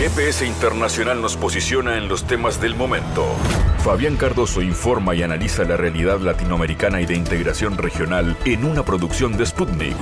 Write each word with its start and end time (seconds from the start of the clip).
GPS 0.00 0.46
Internacional 0.46 1.20
nos 1.20 1.36
posiciona 1.36 1.98
en 1.98 2.08
los 2.08 2.26
temas 2.26 2.58
del 2.58 2.74
momento. 2.74 3.36
Fabián 3.84 4.16
Cardoso 4.16 4.62
informa 4.62 5.14
y 5.14 5.22
analiza 5.22 5.62
la 5.64 5.76
realidad 5.76 6.20
latinoamericana 6.20 7.02
y 7.02 7.04
de 7.04 7.16
integración 7.16 7.76
regional 7.76 8.34
en 8.46 8.64
una 8.64 8.82
producción 8.82 9.36
de 9.36 9.44
Sputnik. 9.44 9.98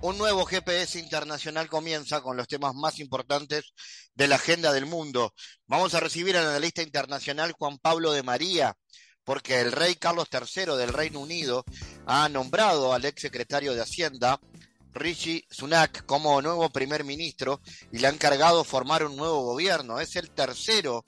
Un 0.00 0.16
nuevo 0.16 0.44
GPS 0.44 1.00
internacional 1.00 1.68
comienza 1.68 2.20
con 2.20 2.36
los 2.36 2.46
temas 2.46 2.72
más 2.76 3.00
importantes 3.00 3.72
de 4.14 4.28
la 4.28 4.36
agenda 4.36 4.72
del 4.72 4.86
mundo. 4.86 5.34
Vamos 5.66 5.94
a 5.94 6.00
recibir 6.00 6.36
al 6.36 6.46
analista 6.46 6.82
internacional 6.82 7.50
Juan 7.50 7.78
Pablo 7.78 8.12
de 8.12 8.22
María, 8.22 8.76
porque 9.24 9.60
el 9.60 9.72
rey 9.72 9.96
Carlos 9.96 10.28
III 10.30 10.76
del 10.76 10.92
Reino 10.92 11.18
Unido 11.18 11.64
ha 12.06 12.28
nombrado 12.28 12.92
al 12.92 13.04
ex 13.04 13.22
secretario 13.22 13.74
de 13.74 13.82
Hacienda, 13.82 14.38
Rishi 14.94 15.44
Sunak, 15.50 16.06
como 16.06 16.40
nuevo 16.40 16.70
primer 16.70 17.04
ministro 17.04 17.60
y 17.92 17.98
le 17.98 18.06
ha 18.06 18.10
encargado 18.10 18.64
formar 18.64 19.04
un 19.04 19.16
nuevo 19.16 19.42
gobierno. 19.42 20.00
Es 20.00 20.16
el 20.16 20.30
tercero, 20.30 21.04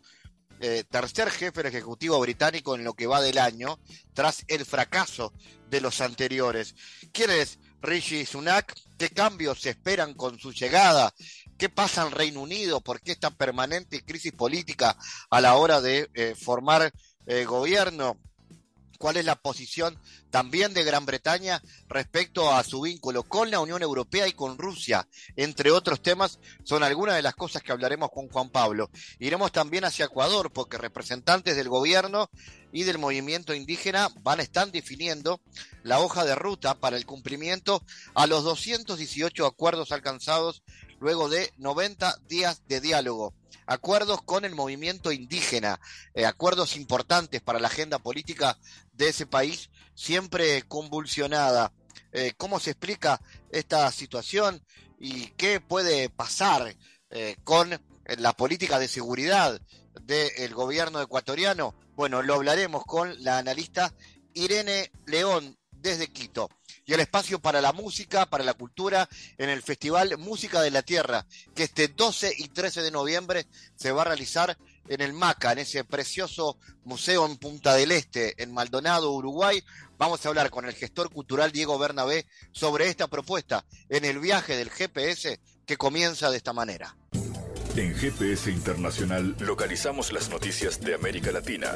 eh, 0.60 0.84
tercer 0.90 1.30
jefe 1.30 1.62
del 1.62 1.72
Ejecutivo 1.72 2.18
británico 2.20 2.74
en 2.74 2.84
lo 2.84 2.94
que 2.94 3.06
va 3.06 3.20
del 3.20 3.38
año, 3.38 3.78
tras 4.12 4.44
el 4.48 4.64
fracaso 4.64 5.32
de 5.70 5.80
los 5.80 6.00
anteriores. 6.00 6.74
¿Quién 7.12 7.30
es 7.30 7.58
Rishi 7.80 8.26
Sunak? 8.26 8.74
¿Qué 8.98 9.10
cambios 9.10 9.60
se 9.60 9.70
esperan 9.70 10.14
con 10.14 10.38
su 10.38 10.52
llegada? 10.52 11.14
¿Qué 11.56 11.68
pasa 11.68 12.04
en 12.04 12.12
Reino 12.12 12.40
Unido? 12.40 12.80
¿Por 12.80 13.00
qué 13.00 13.12
esta 13.12 13.30
permanente 13.30 14.04
crisis 14.04 14.32
política 14.32 14.96
a 15.30 15.40
la 15.40 15.54
hora 15.54 15.80
de 15.80 16.10
eh, 16.14 16.34
formar 16.34 16.92
eh, 17.26 17.44
gobierno? 17.44 18.18
¿Cuál 18.96 19.16
es 19.16 19.24
la 19.24 19.36
posición 19.36 19.98
también 20.30 20.74
de 20.74 20.84
Gran 20.84 21.06
Bretaña 21.06 21.62
respecto 21.88 22.52
a 22.52 22.64
su 22.64 22.80
vínculo 22.80 23.22
con 23.22 23.50
la 23.50 23.60
Unión 23.60 23.82
Europea 23.82 24.26
y 24.28 24.32
con 24.32 24.58
Rusia? 24.58 25.08
Entre 25.36 25.70
otros 25.70 26.02
temas, 26.02 26.38
son 26.64 26.82
algunas 26.82 27.16
de 27.16 27.22
las 27.22 27.34
cosas 27.34 27.62
que 27.62 27.72
hablaremos 27.72 28.10
con 28.10 28.28
Juan 28.28 28.50
Pablo. 28.50 28.90
Iremos 29.18 29.52
también 29.52 29.84
hacia 29.84 30.06
Ecuador, 30.06 30.52
porque 30.52 30.78
representantes 30.78 31.56
del 31.56 31.68
gobierno 31.68 32.30
y 32.72 32.84
del 32.84 32.98
movimiento 32.98 33.54
indígena 33.54 34.08
van 34.22 34.40
a 34.40 34.42
estar 34.42 34.70
definiendo 34.70 35.40
la 35.82 36.00
hoja 36.00 36.24
de 36.24 36.34
ruta 36.34 36.74
para 36.74 36.96
el 36.96 37.06
cumplimiento 37.06 37.82
a 38.14 38.26
los 38.26 38.44
218 38.44 39.46
acuerdos 39.46 39.92
alcanzados 39.92 40.62
luego 41.00 41.28
de 41.28 41.52
90 41.58 42.18
días 42.28 42.62
de 42.68 42.80
diálogo 42.80 43.34
acuerdos 43.66 44.22
con 44.22 44.44
el 44.44 44.54
movimiento 44.54 45.12
indígena, 45.12 45.80
eh, 46.14 46.26
acuerdos 46.26 46.76
importantes 46.76 47.40
para 47.40 47.60
la 47.60 47.68
agenda 47.68 47.98
política 47.98 48.58
de 48.92 49.08
ese 49.08 49.26
país, 49.26 49.70
siempre 49.94 50.62
convulsionada. 50.62 51.72
Eh, 52.12 52.32
¿Cómo 52.36 52.60
se 52.60 52.70
explica 52.70 53.20
esta 53.50 53.90
situación 53.92 54.62
y 54.98 55.28
qué 55.36 55.60
puede 55.60 56.10
pasar 56.10 56.74
eh, 57.10 57.36
con 57.44 57.80
la 58.18 58.32
política 58.32 58.78
de 58.78 58.88
seguridad 58.88 59.60
del 60.02 60.54
gobierno 60.54 61.00
ecuatoriano? 61.00 61.74
Bueno, 61.94 62.22
lo 62.22 62.34
hablaremos 62.34 62.84
con 62.84 63.22
la 63.22 63.38
analista 63.38 63.92
Irene 64.34 64.90
León 65.06 65.58
desde 65.72 66.08
Quito 66.08 66.50
y 66.86 66.94
el 66.94 67.00
espacio 67.00 67.40
para 67.40 67.60
la 67.60 67.72
música, 67.72 68.26
para 68.26 68.44
la 68.44 68.54
cultura 68.54 69.08
en 69.36 69.50
el 69.50 69.62
Festival 69.62 70.16
Música 70.18 70.62
de 70.62 70.70
la 70.70 70.82
Tierra, 70.82 71.26
que 71.54 71.64
este 71.64 71.88
12 71.88 72.32
y 72.38 72.48
13 72.48 72.82
de 72.82 72.90
noviembre 72.92 73.46
se 73.74 73.90
va 73.92 74.02
a 74.02 74.06
realizar 74.06 74.56
en 74.88 75.00
el 75.00 75.12
MACA, 75.12 75.52
en 75.52 75.58
ese 75.58 75.82
precioso 75.82 76.58
museo 76.84 77.26
en 77.26 77.36
Punta 77.38 77.74
del 77.74 77.90
Este, 77.90 78.40
en 78.40 78.54
Maldonado, 78.54 79.12
Uruguay. 79.12 79.62
Vamos 79.98 80.24
a 80.24 80.28
hablar 80.28 80.50
con 80.50 80.64
el 80.64 80.74
gestor 80.74 81.10
cultural 81.10 81.50
Diego 81.50 81.76
Bernabé 81.76 82.26
sobre 82.52 82.88
esta 82.88 83.08
propuesta 83.08 83.64
en 83.88 84.04
el 84.04 84.20
viaje 84.20 84.56
del 84.56 84.70
GPS 84.70 85.40
que 85.66 85.76
comienza 85.76 86.30
de 86.30 86.36
esta 86.36 86.52
manera. 86.52 86.96
En 87.74 87.94
GPS 87.94 88.50
Internacional 88.50 89.36
localizamos 89.40 90.12
las 90.12 90.30
noticias 90.30 90.80
de 90.80 90.94
América 90.94 91.32
Latina. 91.32 91.72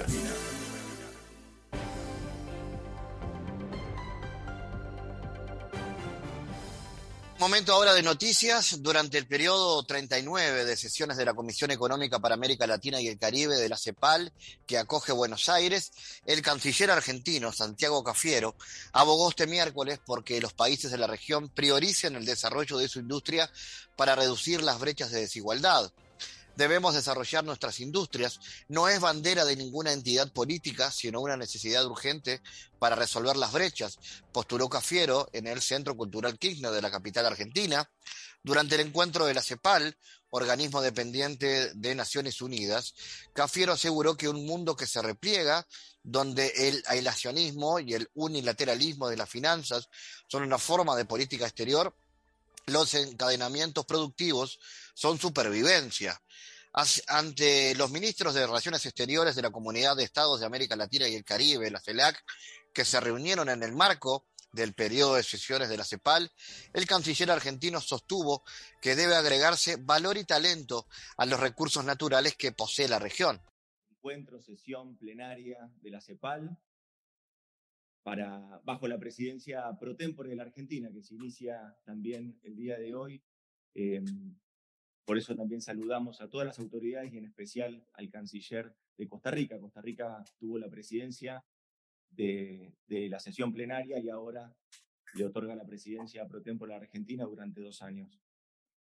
Momento 7.40 7.72
ahora 7.72 7.94
de 7.94 8.02
noticias. 8.02 8.82
Durante 8.82 9.16
el 9.16 9.26
periodo 9.26 9.82
39 9.82 10.66
de 10.66 10.76
sesiones 10.76 11.16
de 11.16 11.24
la 11.24 11.32
Comisión 11.32 11.70
Económica 11.70 12.18
para 12.18 12.34
América 12.34 12.66
Latina 12.66 13.00
y 13.00 13.08
el 13.08 13.18
Caribe 13.18 13.56
de 13.56 13.70
la 13.70 13.78
CEPAL, 13.78 14.30
que 14.66 14.76
acoge 14.76 15.12
Buenos 15.12 15.48
Aires, 15.48 15.90
el 16.26 16.42
canciller 16.42 16.90
argentino 16.90 17.50
Santiago 17.50 18.04
Cafiero 18.04 18.54
abogó 18.92 19.30
este 19.30 19.46
miércoles 19.46 19.98
porque 20.04 20.38
los 20.42 20.52
países 20.52 20.90
de 20.90 20.98
la 20.98 21.06
región 21.06 21.48
prioricen 21.48 22.14
el 22.14 22.26
desarrollo 22.26 22.76
de 22.76 22.88
su 22.88 22.98
industria 22.98 23.50
para 23.96 24.14
reducir 24.14 24.62
las 24.62 24.78
brechas 24.78 25.10
de 25.10 25.20
desigualdad 25.20 25.90
debemos 26.56 26.94
desarrollar 26.94 27.44
nuestras 27.44 27.80
industrias. 27.80 28.40
No 28.68 28.88
es 28.88 29.00
bandera 29.00 29.44
de 29.44 29.56
ninguna 29.56 29.92
entidad 29.92 30.32
política, 30.32 30.90
sino 30.90 31.20
una 31.20 31.36
necesidad 31.36 31.84
urgente 31.86 32.40
para 32.78 32.96
resolver 32.96 33.36
las 33.36 33.52
brechas, 33.52 33.98
postuló 34.32 34.68
Cafiero 34.68 35.28
en 35.32 35.46
el 35.46 35.60
Centro 35.60 35.96
Cultural 35.96 36.38
Kirchner 36.38 36.70
de 36.70 36.82
la 36.82 36.90
capital 36.90 37.26
argentina. 37.26 37.90
Durante 38.42 38.76
el 38.76 38.82
encuentro 38.82 39.26
de 39.26 39.34
la 39.34 39.42
CEPAL, 39.42 39.96
organismo 40.30 40.80
dependiente 40.80 41.72
de 41.74 41.94
Naciones 41.94 42.40
Unidas, 42.40 42.94
Cafiero 43.32 43.72
aseguró 43.72 44.16
que 44.16 44.28
un 44.28 44.46
mundo 44.46 44.76
que 44.76 44.86
se 44.86 45.02
repliega, 45.02 45.66
donde 46.02 46.52
el 46.56 46.82
aislacionismo 46.86 47.80
y 47.80 47.94
el 47.94 48.08
unilateralismo 48.14 49.08
de 49.08 49.18
las 49.18 49.28
finanzas 49.28 49.88
son 50.28 50.42
una 50.42 50.58
forma 50.58 50.96
de 50.96 51.04
política 51.04 51.44
exterior, 51.44 51.94
los 52.66 52.94
encadenamientos 52.94 53.84
productivos 53.84 54.58
son 54.94 55.18
supervivencia 55.18 56.20
ante 57.08 57.74
los 57.74 57.90
ministros 57.90 58.34
de 58.34 58.46
Relaciones 58.46 58.84
Exteriores 58.86 59.34
de 59.34 59.42
la 59.42 59.50
Comunidad 59.50 59.96
de 59.96 60.04
Estados 60.04 60.40
de 60.40 60.46
América 60.46 60.76
Latina 60.76 61.08
y 61.08 61.14
el 61.14 61.24
Caribe, 61.24 61.70
la 61.70 61.80
CELAC, 61.80 62.22
que 62.72 62.84
se 62.84 63.00
reunieron 63.00 63.48
en 63.48 63.62
el 63.62 63.72
marco 63.72 64.26
del 64.52 64.74
periodo 64.74 65.14
de 65.14 65.22
sesiones 65.22 65.68
de 65.68 65.76
la 65.76 65.84
CEPAL, 65.84 66.30
el 66.72 66.86
canciller 66.86 67.30
argentino 67.30 67.80
sostuvo 67.80 68.42
que 68.80 68.96
debe 68.96 69.14
agregarse 69.14 69.76
valor 69.76 70.16
y 70.16 70.24
talento 70.24 70.86
a 71.16 71.26
los 71.26 71.38
recursos 71.38 71.84
naturales 71.84 72.34
que 72.36 72.52
posee 72.52 72.88
la 72.88 72.98
región. 72.98 73.40
Encuentro, 73.90 74.40
sesión 74.40 74.96
plenaria 74.96 75.70
de 75.80 75.90
la 75.90 76.00
CEPAL 76.00 76.58
para, 78.02 78.60
bajo 78.64 78.88
la 78.88 78.98
presidencia 78.98 79.64
pro 79.78 79.94
tempore 79.94 80.30
de 80.30 80.36
la 80.36 80.44
Argentina, 80.44 80.90
que 80.92 81.02
se 81.02 81.14
inicia 81.14 81.76
también 81.84 82.40
el 82.42 82.56
día 82.56 82.78
de 82.78 82.94
hoy. 82.94 83.22
Eh, 83.74 84.02
por 85.10 85.18
eso 85.18 85.34
también 85.34 85.60
saludamos 85.60 86.20
a 86.20 86.28
todas 86.28 86.46
las 86.46 86.60
autoridades 86.60 87.12
y 87.12 87.18
en 87.18 87.24
especial 87.24 87.84
al 87.94 88.08
canciller 88.10 88.72
de 88.96 89.08
Costa 89.08 89.32
Rica. 89.32 89.58
Costa 89.58 89.80
Rica 89.80 90.22
tuvo 90.38 90.56
la 90.56 90.68
presidencia 90.68 91.44
de, 92.10 92.76
la 92.86 93.18
sesión 93.18 93.52
plenaria 93.52 93.98
y 93.98 94.08
ahora 94.08 94.54
le 95.14 95.24
otorga 95.24 95.56
la 95.56 95.66
presidencia 95.66 96.28
pro 96.28 96.42
tempore 96.42 96.74
a 96.74 96.76
la 96.76 96.84
Argentina 96.84 97.24
durante 97.24 97.60
dos 97.60 97.82
años. 97.82 98.20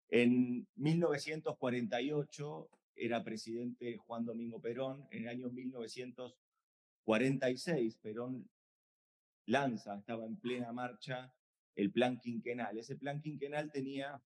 En 0.08 0.66
1948 0.76 2.70
era 2.96 3.22
presidente 3.22 3.98
Juan 3.98 4.24
Domingo 4.24 4.62
Perón. 4.62 5.06
En 5.12 5.24
el 5.24 5.28
año 5.28 5.50
1946 5.50 7.98
Perón 7.98 8.50
lanza, 9.46 9.98
estaba 9.98 10.26
en 10.26 10.38
plena 10.38 10.72
marcha, 10.72 11.34
el 11.76 11.92
plan 11.92 12.18
quinquenal. 12.18 12.78
Ese 12.78 12.96
plan 12.96 13.20
quinquenal 13.20 13.74
tenía 13.74 14.24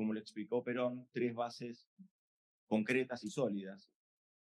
como 0.00 0.14
lo 0.14 0.20
explicó 0.20 0.64
Perón, 0.64 1.06
tres 1.12 1.34
bases 1.34 1.86
concretas 2.66 3.22
y 3.22 3.28
sólidas. 3.28 3.90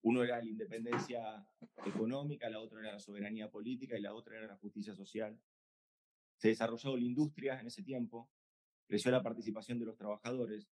Uno 0.03 0.23
era 0.23 0.37
la 0.37 0.49
independencia 0.49 1.45
económica, 1.85 2.49
la 2.49 2.61
otra 2.61 2.79
era 2.79 2.93
la 2.93 2.99
soberanía 3.01 3.51
política 3.51 3.97
y 3.97 4.01
la 4.01 4.13
otra 4.13 4.37
era 4.37 4.47
la 4.47 4.55
justicia 4.55 4.95
social. 4.95 5.37
Se 6.37 6.47
desarrolló 6.47 6.95
la 6.95 7.03
industria 7.03 7.59
en 7.59 7.67
ese 7.67 7.83
tiempo, 7.83 8.29
creció 8.87 9.11
la 9.11 9.21
participación 9.21 9.79
de 9.79 9.87
los 9.87 9.97
trabajadores. 9.97 10.71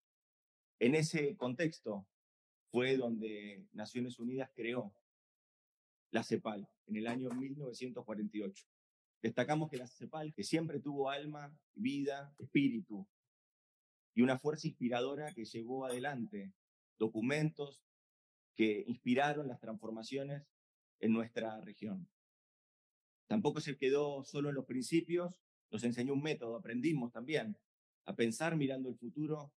En 0.78 0.94
ese 0.94 1.36
contexto 1.36 2.06
fue 2.70 2.96
donde 2.96 3.66
Naciones 3.72 4.18
Unidas 4.18 4.50
creó 4.54 4.94
la 6.12 6.22
CEPAL 6.22 6.66
en 6.86 6.96
el 6.96 7.08
año 7.08 7.28
1948. 7.28 8.66
Destacamos 9.20 9.68
que 9.68 9.76
la 9.76 9.86
CEPAL, 9.86 10.32
que 10.32 10.44
siempre 10.44 10.80
tuvo 10.80 11.10
alma, 11.10 11.54
vida, 11.74 12.34
espíritu, 12.38 13.06
y 14.18 14.22
una 14.22 14.36
fuerza 14.36 14.66
inspiradora 14.66 15.32
que 15.32 15.44
llevó 15.44 15.86
adelante 15.86 16.52
documentos 16.98 17.84
que 18.56 18.82
inspiraron 18.88 19.46
las 19.46 19.60
transformaciones 19.60 20.42
en 20.98 21.12
nuestra 21.12 21.60
región. 21.60 22.08
Tampoco 23.28 23.60
se 23.60 23.76
quedó 23.76 24.24
solo 24.24 24.48
en 24.48 24.56
los 24.56 24.64
principios, 24.64 25.40
nos 25.70 25.84
enseñó 25.84 26.14
un 26.14 26.22
método, 26.22 26.56
aprendimos 26.56 27.12
también 27.12 27.56
a 28.06 28.16
pensar 28.16 28.56
mirando 28.56 28.88
el 28.88 28.96
futuro 28.96 29.52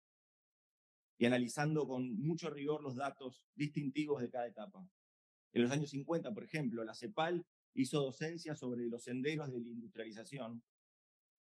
y 1.18 1.26
analizando 1.26 1.88
con 1.88 2.20
mucho 2.20 2.50
rigor 2.50 2.84
los 2.84 2.98
datos 2.98 3.46
distintivos 3.56 4.22
de 4.22 4.30
cada 4.30 4.48
etapa. 4.48 4.86
En 5.54 5.62
los 5.62 5.72
años 5.72 5.92
50, 5.92 6.34
por 6.34 6.44
ejemplo, 6.44 6.84
la 6.84 6.96
CEPAL 6.96 7.46
hizo 7.76 8.02
docencia 8.02 8.56
sobre 8.56 8.88
los 8.88 9.06
senderos 9.06 9.54
de 9.54 9.62
la 9.62 9.70
industrialización 9.70 10.62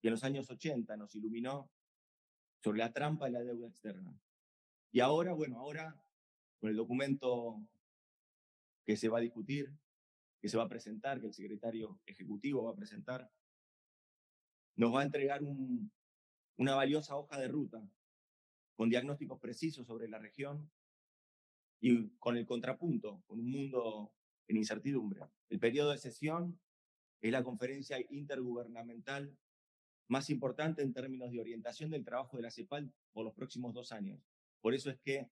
y 0.01 0.07
en 0.07 0.11
los 0.11 0.25
años 0.25 0.49
80 0.49 0.97
nos 0.97 1.15
iluminó 1.15 1.71
sobre 2.63 2.79
la 2.79 2.91
trampa 2.91 3.25
de 3.25 3.31
la 3.31 3.43
deuda 3.43 3.67
externa. 3.67 4.19
Y 4.91 4.99
ahora, 4.99 5.33
bueno, 5.33 5.59
ahora 5.59 5.95
con 6.59 6.69
el 6.69 6.75
documento 6.75 7.61
que 8.85 8.97
se 8.97 9.09
va 9.09 9.19
a 9.19 9.21
discutir, 9.21 9.71
que 10.41 10.49
se 10.49 10.57
va 10.57 10.63
a 10.63 10.69
presentar, 10.69 11.19
que 11.19 11.27
el 11.27 11.33
secretario 11.33 11.99
ejecutivo 12.05 12.63
va 12.63 12.71
a 12.71 12.75
presentar, 12.75 13.29
nos 14.75 14.93
va 14.93 15.01
a 15.01 15.05
entregar 15.05 15.41
una 16.57 16.75
valiosa 16.75 17.15
hoja 17.15 17.39
de 17.39 17.47
ruta 17.47 17.87
con 18.75 18.89
diagnósticos 18.89 19.39
precisos 19.39 19.87
sobre 19.87 20.07
la 20.07 20.19
región 20.19 20.69
y 21.79 22.09
con 22.17 22.37
el 22.37 22.45
contrapunto, 22.45 23.23
con 23.27 23.39
un 23.39 23.51
mundo 23.51 24.13
en 24.47 24.57
incertidumbre. 24.57 25.21
El 25.49 25.59
periodo 25.59 25.91
de 25.91 25.97
sesión 25.97 26.59
es 27.21 27.31
la 27.31 27.43
conferencia 27.43 27.97
intergubernamental 28.09 29.35
más 30.07 30.29
importante 30.29 30.81
en 30.81 30.93
términos 30.93 31.31
de 31.31 31.39
orientación 31.39 31.89
del 31.89 32.05
trabajo 32.05 32.37
de 32.37 32.43
la 32.43 32.51
CEPAL 32.51 32.91
por 33.13 33.25
los 33.25 33.33
próximos 33.33 33.73
dos 33.73 33.91
años. 33.91 34.21
Por 34.61 34.73
eso 34.73 34.89
es 34.89 34.99
que 34.99 35.29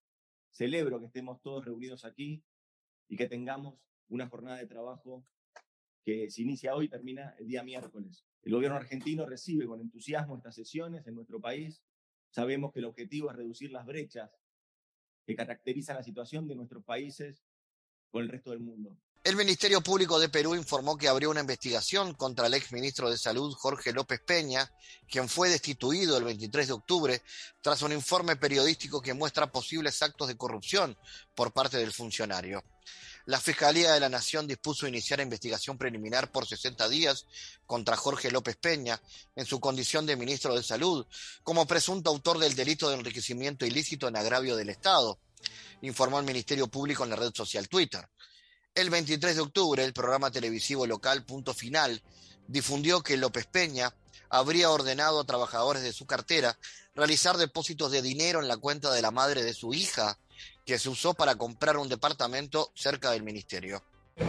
celebro 0.52 1.00
que 1.00 1.08
estemos 1.08 1.42
todos 1.42 1.66
reunidos 1.66 2.06
aquí 2.06 2.44
y 3.08 3.16
que 3.18 3.28
tengamos 3.28 3.80
una 4.08 4.28
jornada 4.28 4.58
de 4.58 4.68
trabajo 4.68 5.26
que 6.04 6.30
se 6.30 6.44
inicia 6.44 6.76
hoy 6.76 6.86
y 6.86 6.90
termina 6.90 7.36
el 7.40 7.48
día 7.48 7.64
miércoles. 7.64 8.26
El 8.44 8.54
gobierno 8.54 8.78
argentino 8.78 9.26
recibe 9.26 9.66
con 9.66 9.82
entusiasmo 9.82 10.38
estas 10.38 10.56
sesiones 10.56 11.08
en 11.08 11.16
nuestro 11.16 11.42
país. 11.42 11.84
Sabemos 12.30 12.72
que 12.72 12.80
el 12.80 12.86
objetivo 12.86 13.32
es 13.32 13.38
reducir 13.38 13.72
las 13.72 13.86
brechas 13.86 14.32
que 15.26 15.36
caracterizan 15.36 15.96
la 15.96 16.04
situación 16.04 16.48
de 16.48 16.56
nuestros 16.56 16.84
países 16.84 17.44
con 18.12 18.24
el 18.24 18.30
resto 18.30 18.52
del 18.52 18.60
mundo. 18.60 19.00
El 19.26 19.36
Ministerio 19.36 19.82
Público 19.82 20.20
de 20.20 20.30
Perú 20.30 20.54
informó 20.54 21.00
que 21.00 21.08
abrió 21.08 21.32
una 21.32 21.40
investigación 21.40 22.14
contra 22.14 22.46
el 22.46 22.54
exministro 22.54 23.10
de 23.10 23.18
Salud 23.18 23.56
Jorge 23.56 23.92
López 23.92 24.22
Peña, 24.24 24.72
quien 25.10 25.28
fue 25.28 25.50
destituido 25.50 26.16
el 26.16 26.24
23 26.24 26.68
de 26.68 26.74
octubre 26.74 27.24
tras 27.60 27.82
un 27.82 27.92
informe 27.92 28.36
periodístico 28.36 29.02
que 29.02 29.16
muestra 29.16 29.52
posibles 29.52 30.04
actos 30.04 30.28
de 30.28 30.38
corrupción 30.38 30.96
por 31.34 31.52
parte 31.54 31.78
del 31.78 31.92
funcionario. 31.92 32.64
La 33.26 33.42
Fiscalía 33.42 33.94
de 33.94 34.00
la 34.00 34.10
Nación 34.10 34.46
dispuso 34.46 34.88
iniciar 34.88 35.20
investigación 35.20 35.76
preliminar 35.76 36.32
por 36.32 36.46
60 36.46 36.88
días 36.88 37.26
contra 37.66 37.98
Jorge 37.98 38.30
López 38.30 38.58
Peña 38.58 39.02
en 39.36 39.48
su 39.48 39.60
condición 39.60 40.06
de 40.06 40.18
ministro 40.18 40.54
de 40.54 40.62
Salud, 40.62 41.04
como 41.42 41.66
presunto 41.66 42.12
autor 42.12 42.38
del 42.38 42.54
delito 42.54 42.90
de 42.90 42.98
enriquecimiento 42.98 43.66
ilícito 43.66 44.08
en 44.08 44.18
agravio 44.18 44.56
del 44.56 44.70
Estado, 44.70 45.18
informó 45.82 46.20
el 46.20 46.26
Ministerio 46.26 46.68
Público 46.68 47.04
en 47.04 47.10
la 47.10 47.16
red 47.16 47.34
social 47.34 47.68
Twitter. 47.68 48.08
El 48.76 48.90
23 48.90 49.38
de 49.38 49.42
octubre, 49.42 49.86
el 49.86 49.94
programa 49.94 50.32
televisivo 50.32 50.86
local 50.86 51.24
Punto 51.24 51.54
Final 51.54 52.04
difundió 52.50 53.02
que 53.02 53.16
López 53.16 53.46
Peña 53.46 53.96
habría 54.30 54.70
ordenado 54.70 55.22
a 55.22 55.26
trabajadores 55.26 55.82
de 55.82 55.94
su 55.94 56.06
cartera 56.06 56.60
realizar 56.94 57.38
depósitos 57.38 57.90
de 57.94 58.02
dinero 58.02 58.42
en 58.42 58.50
la 58.50 58.58
cuenta 58.58 58.92
de 58.92 59.02
la 59.02 59.12
madre 59.12 59.44
de 59.44 59.54
su 59.54 59.74
hija, 59.74 60.20
que 60.66 60.78
se 60.78 60.90
usó 60.90 61.14
para 61.14 61.36
comprar 61.36 61.78
un 61.78 61.88
departamento 61.88 62.74
cerca 62.76 63.12
del 63.12 63.24
ministerio. 63.24 63.82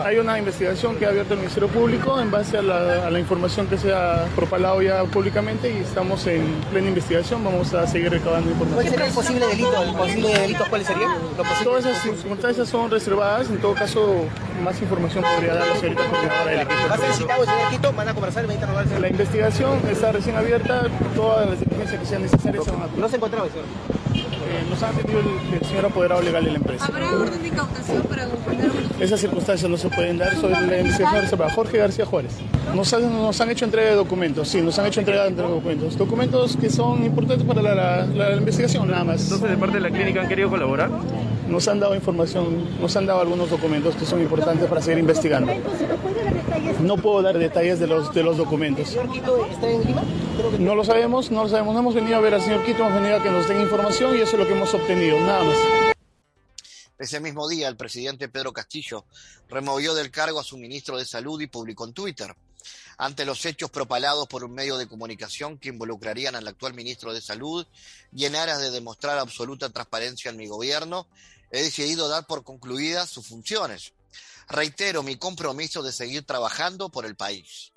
Hay 0.04 0.18
una 0.18 0.36
investigación 0.36 0.96
que 0.96 1.06
ha 1.06 1.10
abierto 1.10 1.34
el 1.34 1.38
Ministerio 1.38 1.68
Público 1.68 2.20
en 2.20 2.28
base 2.28 2.58
a 2.58 2.62
la, 2.62 3.20
información 3.20 3.68
que 3.68 3.78
se 3.78 3.94
ha 3.94 4.26
propalado 4.34 4.82
ya 4.82 5.04
públicamente 5.04 5.72
y 5.72 5.76
estamos 5.76 6.26
en 6.26 6.44
plena 6.72 6.88
investigación. 6.88 7.44
Vamos 7.44 7.72
a 7.72 7.86
seguir 7.86 8.10
recabando 8.10 8.50
información. 8.50 8.82
¿Cuál 8.82 8.88
sería 8.88 9.06
el 9.06 9.12
posible 9.12 9.46
delito? 9.46 9.82
¿El 9.84 9.94
posible 9.94 10.38
delito 10.40 10.64
cuáles 10.68 10.88
serían? 10.88 11.12
Todas 11.62 11.86
esas 11.86 12.02
circunstancias 12.02 12.68
son 12.68 12.90
reservadas. 12.90 13.48
En 13.48 13.58
todo 13.58 13.74
caso, 13.74 14.24
más 14.64 14.82
información 14.82 15.22
podría 15.22 15.54
dar 15.54 15.68
la 15.68 15.76
señorita 15.76 16.04
coordinadora 16.08 16.50
del 16.50 16.60
equipo. 16.62 16.88
¿Va 16.90 16.94
a 16.94 16.98
ser 16.98 17.12
citado 17.12 17.42
el 17.44 17.48
señor 17.48 17.70
Quito? 17.70 17.92
¿Van 17.92 18.08
a 18.08 18.14
conversar 18.14 18.42
van 18.42 18.50
a 18.50 18.54
interrogarse? 18.54 18.98
La 18.98 19.08
investigación 19.08 19.80
está 19.88 20.10
recién 20.10 20.34
abierta. 20.34 20.82
Todas 21.14 21.48
las 21.48 21.60
diligencias 21.60 22.00
que 22.00 22.06
sean 22.06 22.22
necesarias 22.22 22.64
se 22.64 22.70
van 22.72 22.82
a 22.82 22.86
¿No 22.96 23.08
se 23.08 23.16
encontraba, 23.16 23.48
señor? 23.48 23.66
Eh, 24.14 24.64
nos 24.70 24.82
ha 24.82 24.88
atendido 24.88 25.20
el, 25.20 25.55
el, 25.55 25.67
señor 25.67 25.87
apoderado 25.87 26.23
legal 26.23 26.44
de 26.44 26.50
la 26.50 26.56
empresa. 26.56 26.87
¿Habrá 26.87 27.11
orden 27.12 27.43
de 27.43 27.49
incautación 27.49 28.03
para 28.03 28.26
confirmar? 28.26 28.70
Esas 29.00 29.20
circunstancias 29.20 29.70
no 29.70 29.76
se 29.76 29.88
pueden 29.88 30.19
dar 30.19 30.35
sobre 30.37 30.61
la 30.61 30.79
investigación 30.79 31.23
reservada. 31.23 31.53
Jorge 31.53 31.79
García 31.79 32.06
Juárez. 32.06 32.32
Nos 32.75 32.93
han, 32.93 33.03
nos 33.03 33.41
han, 33.41 33.50
hecho 33.50 33.64
entrega 33.64 33.91
de 33.91 33.97
documentos, 33.97 34.49
sí, 34.49 34.61
nos 34.61 34.79
han 34.79 34.87
hecho 34.87 35.00
entrega 35.00 35.25
de 35.25 35.31
documentos. 35.32 35.97
Documentos 35.97 36.56
que 36.56 36.70
son 36.70 37.05
importantes 37.05 37.47
para 37.47 37.62
la, 37.62 37.75
la, 37.75 38.06
la, 38.06 38.37
investigación, 38.37 38.88
nada 38.88 39.05
más. 39.05 39.23
Entonces, 39.25 39.50
de 39.50 39.56
parte 39.56 39.76
de 39.76 39.81
la 39.81 39.91
clínica 39.91 40.23
han 40.23 40.29
querido 40.29 40.50
colaborar. 40.50 40.91
Nos 41.49 41.69
han 41.69 41.79
dado 41.79 41.94
información, 41.94 42.64
nos 42.81 42.97
han 42.97 43.06
dado 43.06 43.20
algunos 43.20 43.50
documentos 43.50 43.94
que 43.94 44.05
son 44.05 44.20
importantes 44.20 44.69
para 44.69 44.81
seguir 44.81 44.99
investigando. 44.99 45.53
No 46.81 46.97
puedo 46.97 47.23
dar 47.23 47.38
detalles 47.38 47.79
de 47.79 47.87
los, 47.87 48.12
de 48.14 48.23
los 48.23 48.37
documentos. 48.37 48.87
¿El 48.88 48.93
señor 48.93 49.12
Quito 49.12 49.47
está 49.47 49.69
en 49.69 49.85
Lima? 49.85 50.03
No 50.58 50.75
lo 50.75 50.85
sabemos, 50.85 51.31
no 51.31 51.43
lo 51.43 51.49
sabemos. 51.49 51.75
No 51.75 51.81
hemos 51.81 51.94
venido 51.94 52.17
a 52.17 52.20
ver 52.20 52.35
al 52.35 52.43
señor 52.43 52.64
Quito, 52.64 52.79
hemos 52.79 52.94
venido 52.94 53.17
a 53.17 53.23
que 53.23 53.31
nos 53.31 53.49
den 53.49 53.61
información 53.61 54.17
y 54.17 54.20
eso 54.20 54.32
es 54.32 54.38
lo 54.38 54.47
que 54.47 54.53
hemos 54.53 54.73
obtenido, 54.73 55.19
nada 55.20 55.44
más. 55.44 55.56
Ese 56.99 57.20
mismo 57.20 57.47
día, 57.49 57.69
el 57.69 57.76
presidente 57.76 58.29
Pedro 58.29 58.53
Castillo 58.53 59.05
removió 59.49 59.94
del 59.94 60.11
cargo 60.11 60.41
a 60.41 60.44
su 60.44 60.56
ministro 60.56 60.97
de 60.97 61.05
Salud 61.05 61.41
y 61.41 61.47
publicó 61.47 61.85
en 61.85 61.93
Twitter. 61.93 62.35
Ante 62.97 63.26
los 63.26 63.44
hechos 63.44 63.70
propalados 63.70 64.26
por 64.26 64.43
un 64.43 64.55
medio 64.55 64.79
de 64.79 64.88
comunicación 64.88 65.58
que 65.58 65.69
involucrarían 65.69 66.35
al 66.35 66.49
actual 66.49 66.73
ministro 66.73 67.12
de 67.12 67.20
Salud 67.20 67.67
y 68.14 68.25
en 68.25 68.35
aras 68.35 68.61
de 68.61 68.70
demostrar 68.70 69.19
absoluta 69.19 69.69
transparencia 69.69 70.31
en 70.31 70.38
mi 70.38 70.47
gobierno, 70.47 71.06
he 71.50 71.62
decidido 71.62 72.08
dar 72.08 72.26
por 72.26 72.43
concluidas 72.43 73.11
sus 73.11 73.26
funciones. 73.26 73.93
Reitero 74.48 75.02
mi 75.02 75.16
compromiso 75.16 75.82
de 75.82 75.93
seguir 75.93 76.22
trabajando 76.22 76.88
por 76.88 77.04
el 77.04 77.16
país. 77.16 77.72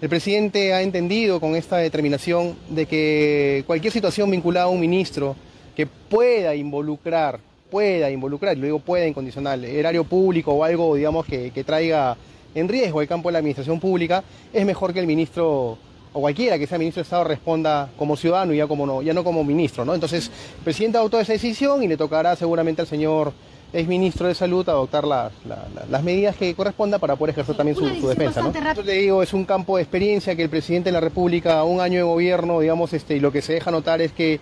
El 0.00 0.08
presidente 0.08 0.72
ha 0.72 0.82
entendido 0.82 1.40
con 1.40 1.56
esta 1.56 1.76
determinación 1.78 2.56
de 2.68 2.86
que 2.86 3.64
cualquier 3.66 3.92
situación 3.92 4.30
vinculada 4.30 4.66
a 4.66 4.68
un 4.68 4.80
ministro 4.80 5.36
que 5.74 5.86
pueda 5.86 6.54
involucrar 6.54 7.40
pueda 7.72 8.10
involucrar, 8.10 8.54
lo 8.58 8.66
digo 8.66 8.78
pueda 8.80 9.06
incondicional, 9.06 9.64
erario 9.64 10.04
público 10.04 10.52
o 10.52 10.62
algo, 10.62 10.94
digamos, 10.94 11.24
que, 11.24 11.64
traiga 11.64 12.18
en 12.54 12.68
riesgo 12.68 13.00
el 13.00 13.08
campo 13.08 13.30
de 13.30 13.32
la 13.32 13.38
administración 13.38 13.80
pública, 13.80 14.22
es 14.52 14.66
mejor 14.66 14.92
que 14.92 15.00
el 15.00 15.06
ministro 15.06 15.78
o 16.12 16.20
cualquiera 16.20 16.58
que 16.58 16.66
sea 16.66 16.76
ministro 16.76 17.00
de 17.00 17.04
Estado 17.04 17.24
responda 17.24 17.90
como 17.96 18.14
ciudadano 18.14 18.52
y 18.52 18.58
ya, 18.58 18.66
como 18.66 18.84
no, 18.84 19.00
ya 19.00 19.14
no 19.14 19.24
como 19.24 19.42
ministro. 19.42 19.86
¿no? 19.86 19.94
Entonces, 19.94 20.30
el 20.58 20.64
presidente 20.64 20.98
adoptó 20.98 21.18
esa 21.18 21.32
decisión 21.32 21.82
y 21.82 21.88
le 21.88 21.96
tocará 21.96 22.36
seguramente 22.36 22.82
al 22.82 22.88
señor 22.88 23.32
exministro 23.72 24.28
de 24.28 24.34
Salud 24.34 24.68
adoptar 24.68 25.04
la, 25.04 25.30
la, 25.46 25.66
las 25.88 26.02
medidas 26.02 26.36
que 26.36 26.54
corresponda 26.54 26.98
para 26.98 27.16
poder 27.16 27.32
ejercer 27.32 27.56
también 27.56 27.76
su, 27.76 27.88
su 28.00 28.08
defensa. 28.08 28.42
¿no? 28.42 28.52
Yo 28.74 28.82
le 28.82 28.94
digo, 28.94 29.22
es 29.22 29.32
un 29.32 29.44
campo 29.44 29.76
de 29.76 29.82
experiencia 29.82 30.36
que 30.36 30.42
el 30.42 30.50
presidente 30.50 30.90
de 30.90 30.92
la 30.92 31.00
República, 31.00 31.64
un 31.64 31.80
año 31.80 31.98
de 31.98 32.04
gobierno, 32.04 32.60
digamos, 32.60 32.92
este, 32.92 33.16
y 33.16 33.20
lo 33.20 33.32
que 33.32 33.42
se 33.42 33.54
deja 33.54 33.70
notar 33.70 34.02
es 34.02 34.12
que 34.12 34.40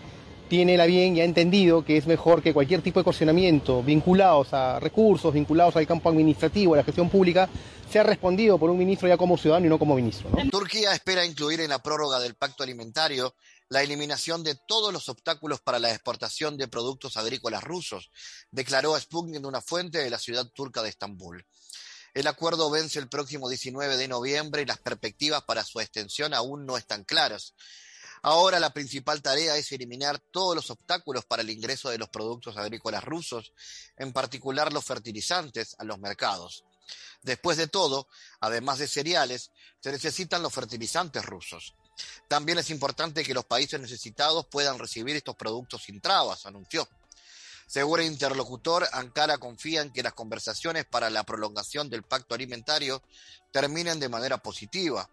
tiene 0.48 0.76
la 0.76 0.86
bien 0.86 1.16
y 1.16 1.20
ha 1.20 1.24
entendido 1.24 1.84
que 1.84 1.96
es 1.96 2.08
mejor 2.08 2.42
que 2.42 2.52
cualquier 2.52 2.82
tipo 2.82 2.98
de 2.98 3.04
cuestionamiento 3.04 3.84
vinculados 3.84 4.52
a 4.52 4.80
recursos, 4.80 5.32
vinculados 5.32 5.76
al 5.76 5.86
campo 5.86 6.08
administrativo, 6.08 6.74
a 6.74 6.78
la 6.78 6.82
gestión 6.82 7.08
pública, 7.08 7.48
sea 7.88 8.02
respondido 8.02 8.58
por 8.58 8.68
un 8.68 8.76
ministro 8.76 9.06
ya 9.06 9.16
como 9.16 9.38
ciudadano 9.38 9.66
y 9.66 9.68
no 9.68 9.78
como 9.78 9.94
ministro. 9.94 10.28
¿no? 10.30 10.50
Turquía 10.50 10.92
espera 10.92 11.24
incluir 11.24 11.60
en 11.60 11.70
la 11.70 11.78
prórroga 11.78 12.18
del 12.18 12.34
pacto 12.34 12.64
alimentario 12.64 13.32
la 13.70 13.82
eliminación 13.82 14.42
de 14.42 14.56
todos 14.56 14.92
los 14.92 15.08
obstáculos 15.08 15.60
para 15.60 15.78
la 15.78 15.90
exportación 15.90 16.56
de 16.58 16.66
productos 16.66 17.16
agrícolas 17.16 17.62
rusos, 17.62 18.10
declaró 18.50 18.98
Sputnik 18.98 19.46
una 19.46 19.60
fuente 19.60 19.98
de 19.98 20.10
la 20.10 20.18
ciudad 20.18 20.44
turca 20.46 20.82
de 20.82 20.88
Estambul. 20.88 21.46
El 22.12 22.26
acuerdo 22.26 22.68
vence 22.68 22.98
el 22.98 23.08
próximo 23.08 23.48
19 23.48 23.96
de 23.96 24.08
noviembre 24.08 24.62
y 24.62 24.66
las 24.66 24.78
perspectivas 24.78 25.44
para 25.44 25.64
su 25.64 25.78
extensión 25.78 26.34
aún 26.34 26.66
no 26.66 26.76
están 26.76 27.04
claras. 27.04 27.54
Ahora 28.22 28.58
la 28.58 28.74
principal 28.74 29.22
tarea 29.22 29.56
es 29.56 29.70
eliminar 29.70 30.18
todos 30.18 30.56
los 30.56 30.68
obstáculos 30.70 31.24
para 31.24 31.42
el 31.42 31.50
ingreso 31.50 31.90
de 31.90 31.98
los 31.98 32.08
productos 32.08 32.56
agrícolas 32.56 33.04
rusos, 33.04 33.52
en 33.96 34.12
particular 34.12 34.72
los 34.72 34.84
fertilizantes, 34.84 35.76
a 35.78 35.84
los 35.84 36.00
mercados. 36.00 36.64
Después 37.22 37.56
de 37.56 37.68
todo, 37.68 38.08
además 38.40 38.80
de 38.80 38.88
cereales, 38.88 39.52
se 39.78 39.92
necesitan 39.92 40.42
los 40.42 40.52
fertilizantes 40.52 41.24
rusos. 41.24 41.76
También 42.28 42.58
es 42.58 42.70
importante 42.70 43.22
que 43.24 43.34
los 43.34 43.44
países 43.44 43.80
necesitados 43.80 44.46
puedan 44.46 44.78
recibir 44.78 45.16
estos 45.16 45.36
productos 45.36 45.82
sin 45.82 46.00
trabas, 46.00 46.46
anunció. 46.46 46.88
Según 47.66 48.00
el 48.00 48.06
interlocutor, 48.06 48.88
Ankara 48.92 49.38
confía 49.38 49.82
en 49.82 49.92
que 49.92 50.02
las 50.02 50.14
conversaciones 50.14 50.86
para 50.86 51.08
la 51.08 51.22
prolongación 51.22 51.88
del 51.88 52.02
pacto 52.02 52.34
alimentario 52.34 53.00
terminen 53.52 54.00
de 54.00 54.08
manera 54.08 54.38
positiva. 54.38 55.08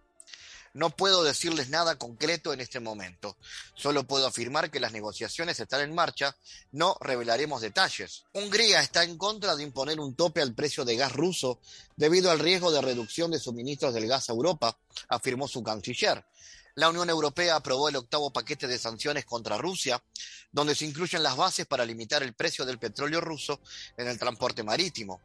No 0.74 0.90
puedo 0.90 1.24
decirles 1.24 1.70
nada 1.70 1.98
concreto 1.98 2.54
en 2.54 2.62
este 2.62 2.80
momento. 2.80 3.38
Solo 3.76 4.04
puedo 4.04 4.28
afirmar 4.28 4.70
que 4.70 4.80
las 4.80 4.92
negociaciones 4.92 5.60
están 5.60 5.82
en 5.82 5.96
marcha. 5.96 6.36
No 6.72 6.98
revelaremos 7.00 7.62
detalles. 7.62 8.26
Hungría 8.34 8.82
está 8.82 9.04
en 9.04 9.18
contra 9.18 9.56
de 9.56 9.64
imponer 9.64 10.00
un 10.00 10.16
tope 10.16 10.42
al 10.42 10.54
precio 10.54 10.86
de 10.86 10.96
gas 10.96 11.14
ruso 11.14 11.60
debido 11.96 12.30
al 12.30 12.38
riesgo 12.40 12.72
de 12.72 12.82
reducción 12.82 13.32
de 13.32 13.40
suministros 13.40 13.94
del 13.94 14.08
gas 14.08 14.30
a 14.30 14.34
Europa, 14.34 14.78
afirmó 15.10 15.48
su 15.48 15.64
canciller. 15.64 16.24
La 16.78 16.90
Unión 16.90 17.10
Europea 17.10 17.56
aprobó 17.56 17.90
el 17.90 17.96
octavo 17.96 18.32
paquete 18.32 18.68
de 18.68 18.78
sanciones 18.78 19.26
contra 19.26 19.58
Rusia, 19.58 20.00
donde 20.52 20.76
se 20.76 20.86
incluyen 20.86 21.24
las 21.24 21.36
bases 21.36 21.66
para 21.66 21.84
limitar 21.84 22.22
el 22.22 22.36
precio 22.36 22.66
del 22.66 22.78
petróleo 22.78 23.20
ruso 23.20 23.62
en 23.98 24.08
el 24.08 24.20
transporte 24.20 24.62
marítimo. 24.62 25.20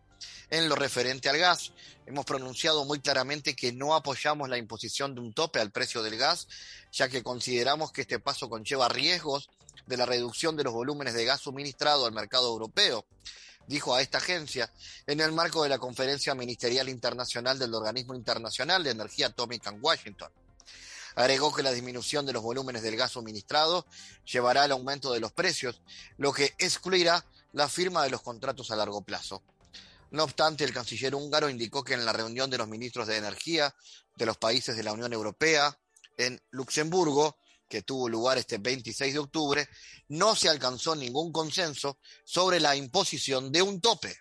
En 0.49 0.66
lo 0.66 0.76
referente 0.76 1.28
al 1.28 1.37
gas, 1.37 1.73
hemos 2.06 2.25
pronunciado 2.25 2.87
muy 2.87 3.00
claramente 3.00 3.54
que 3.54 3.71
no 3.71 3.94
apoyamos 3.94 4.49
la 4.49 4.56
imposición 4.56 5.14
de 5.14 5.21
un 5.21 5.35
tope 5.35 5.61
al 5.61 5.71
precio 5.71 6.02
del 6.02 6.16
gas, 6.16 6.49
ya 6.90 7.11
que 7.11 7.23
consideramos 7.23 7.92
que 7.92 8.00
este 8.00 8.18
paso 8.18 8.49
conlleva 8.49 8.88
riesgos 8.88 9.50
de 9.87 9.99
la 9.99 10.06
reducción 10.06 10.56
de 10.56 10.64
los 10.64 10.73
volúmenes 10.73 11.12
de 11.12 11.26
gas 11.26 11.42
suministrado 11.42 12.06
al 12.06 12.12
mercado 12.12 12.49
europeo, 12.49 13.04
dijo 13.66 13.94
a 13.94 14.00
esta 14.00 14.16
agencia 14.16 14.73
en 15.06 15.21
el 15.21 15.32
marco 15.32 15.62
de 15.62 15.68
la 15.68 15.78
Conferencia 15.78 16.35
Ministerial 16.35 16.88
Internacional 16.88 17.59
del 17.59 17.75
Organismo 17.75 18.14
Internacional 18.14 18.82
de 18.82 18.92
Energía 18.92 19.26
Atómica 19.26 19.68
en 19.68 19.80
Washington. 19.82 20.32
Agregó 21.14 21.52
que 21.54 21.62
la 21.62 21.73
disminución 21.73 22.26
de 22.26 22.33
los 22.33 22.42
volúmenes 22.42 22.83
del 22.83 22.97
gas 22.97 23.12
suministrado 23.12 23.87
llevará 24.25 24.64
al 24.64 24.73
aumento 24.73 25.12
de 25.12 25.21
los 25.21 25.33
precios, 25.33 25.83
lo 26.16 26.33
que 26.33 26.54
excluirá 26.59 27.25
la 27.52 27.69
firma 27.69 28.02
de 28.02 28.11
los 28.11 28.23
contratos 28.23 28.71
a 28.71 28.76
largo 28.76 29.02
plazo. 29.02 29.42
No 30.11 30.25
obstante, 30.25 30.64
el 30.64 30.75
canciller 30.75 31.14
húngaro 31.14 31.49
indicó 31.49 31.83
que 31.83 31.95
en 31.95 32.04
la 32.04 32.12
reunión 32.12 32.50
de 32.50 32.59
los 32.59 32.69
ministros 32.69 33.07
de 33.07 33.16
Energía 33.16 33.75
de 34.16 34.26
los 34.26 34.37
países 34.37 34.76
de 34.76 34.83
la 34.83 34.92
Unión 34.92 35.12
Europea 35.12 35.78
en 36.19 36.40
Luxemburgo, 36.50 37.38
que 37.69 37.83
tuvo 37.83 38.09
lugar 38.09 38.37
este 38.37 38.59
26 38.59 39.14
de 39.14 39.19
octubre, 39.19 39.69
no 40.09 40.37
se 40.37 40.50
alcanzó 40.50 40.95
ningún 40.95 41.33
consenso 41.33 41.99
sobre 42.25 42.61
la 42.61 42.76
imposición 42.76 43.50
de 43.50 43.62
un 43.62 43.81
tope. 43.81 44.14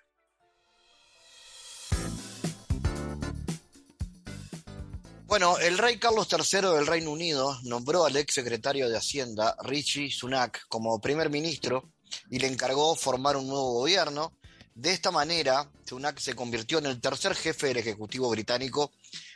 Bueno, 5.32 5.58
el 5.60 5.78
rey 5.78 5.98
Carlos 5.98 6.28
III 6.30 6.76
del 6.76 6.86
Reino 6.86 7.10
Unido 7.10 7.58
nombró 7.64 8.04
al 8.04 8.18
ex 8.18 8.34
secretario 8.34 8.90
de 8.90 8.98
Hacienda, 8.98 9.56
Richie 9.64 10.12
Sunak, 10.12 10.68
como 10.68 11.00
primer 11.00 11.30
ministro 11.30 11.94
y 12.30 12.38
le 12.38 12.48
encargó 12.48 12.94
formar 12.98 13.38
un 13.38 13.48
nuevo 13.48 13.72
gobierno. 13.72 14.38
De 14.76 14.92
esta 14.92 15.10
manera, 15.10 15.72
Sunak 15.86 16.20
se 16.20 16.36
convirtió 16.36 16.80
en 16.80 16.88
el 16.88 17.00
tercer 17.00 17.34
jefe 17.34 17.68
del 17.68 17.78
Ejecutivo 17.78 18.30
británico 18.30 18.92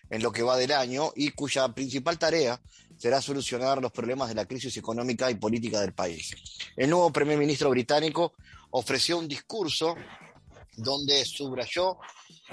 en 0.09 0.21
lo 0.21 0.33
que 0.33 0.41
va 0.41 0.57
del 0.57 0.73
año 0.73 1.13
y 1.15 1.31
cuya 1.31 1.69
principal 1.69 2.19
tarea 2.19 2.61
será 2.97 3.21
solucionar 3.21 3.81
los 3.81 3.93
problemas 3.93 4.27
de 4.27 4.35
la 4.35 4.45
crisis 4.45 4.75
económica 4.75 5.31
y 5.31 5.35
política 5.35 5.79
del 5.79 5.93
país. 5.93 6.35
El 6.75 6.89
nuevo 6.89 7.09
primer 7.13 7.37
ministro 7.37 7.69
británico 7.69 8.33
ofreció 8.71 9.17
un 9.17 9.29
discurso 9.29 9.95
donde 10.75 11.23
subrayó 11.23 11.99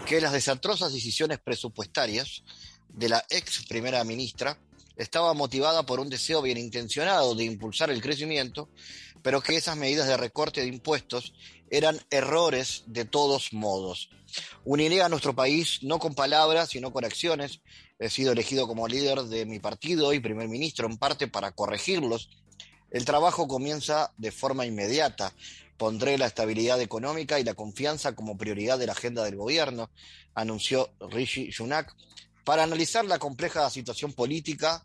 que 0.06 0.20
las 0.20 0.32
desastrosas 0.32 0.92
decisiones 0.92 1.40
presupuestarias 1.40 2.44
de 2.92 3.08
la 3.08 3.24
ex 3.30 3.66
primera 3.66 4.02
ministra 4.04 4.58
estaba 4.96 5.34
motivada 5.34 5.84
por 5.84 6.00
un 6.00 6.08
deseo 6.08 6.42
bien 6.42 6.58
intencionado 6.58 7.34
de 7.34 7.44
impulsar 7.44 7.90
el 7.90 8.02
crecimiento, 8.02 8.68
pero 9.22 9.40
que 9.40 9.56
esas 9.56 9.76
medidas 9.76 10.06
de 10.06 10.16
recorte 10.16 10.60
de 10.60 10.68
impuestos 10.68 11.32
eran 11.70 11.98
errores 12.10 12.84
de 12.86 13.04
todos 13.04 13.52
modos. 13.52 14.10
Uniré 14.64 15.02
a 15.02 15.08
nuestro 15.08 15.34
país 15.34 15.78
no 15.82 15.98
con 15.98 16.14
palabras, 16.14 16.70
sino 16.70 16.92
con 16.92 17.04
acciones. 17.04 17.60
He 17.98 18.10
sido 18.10 18.32
elegido 18.32 18.66
como 18.66 18.88
líder 18.88 19.22
de 19.22 19.46
mi 19.46 19.58
partido 19.58 20.12
y 20.12 20.20
primer 20.20 20.48
ministro 20.48 20.86
en 20.86 20.98
parte 20.98 21.28
para 21.28 21.52
corregirlos. 21.52 22.28
El 22.90 23.04
trabajo 23.04 23.48
comienza 23.48 24.12
de 24.18 24.32
forma 24.32 24.66
inmediata. 24.66 25.32
Pondré 25.78 26.18
la 26.18 26.26
estabilidad 26.26 26.80
económica 26.80 27.40
y 27.40 27.44
la 27.44 27.54
confianza 27.54 28.14
como 28.14 28.36
prioridad 28.36 28.78
de 28.78 28.86
la 28.86 28.92
agenda 28.92 29.24
del 29.24 29.36
gobierno, 29.36 29.90
anunció 30.34 30.90
Rishi 31.10 31.50
Sunak, 31.52 31.94
para 32.44 32.64
analizar 32.64 33.04
la 33.04 33.18
compleja 33.18 33.68
situación 33.70 34.12
política 34.12 34.82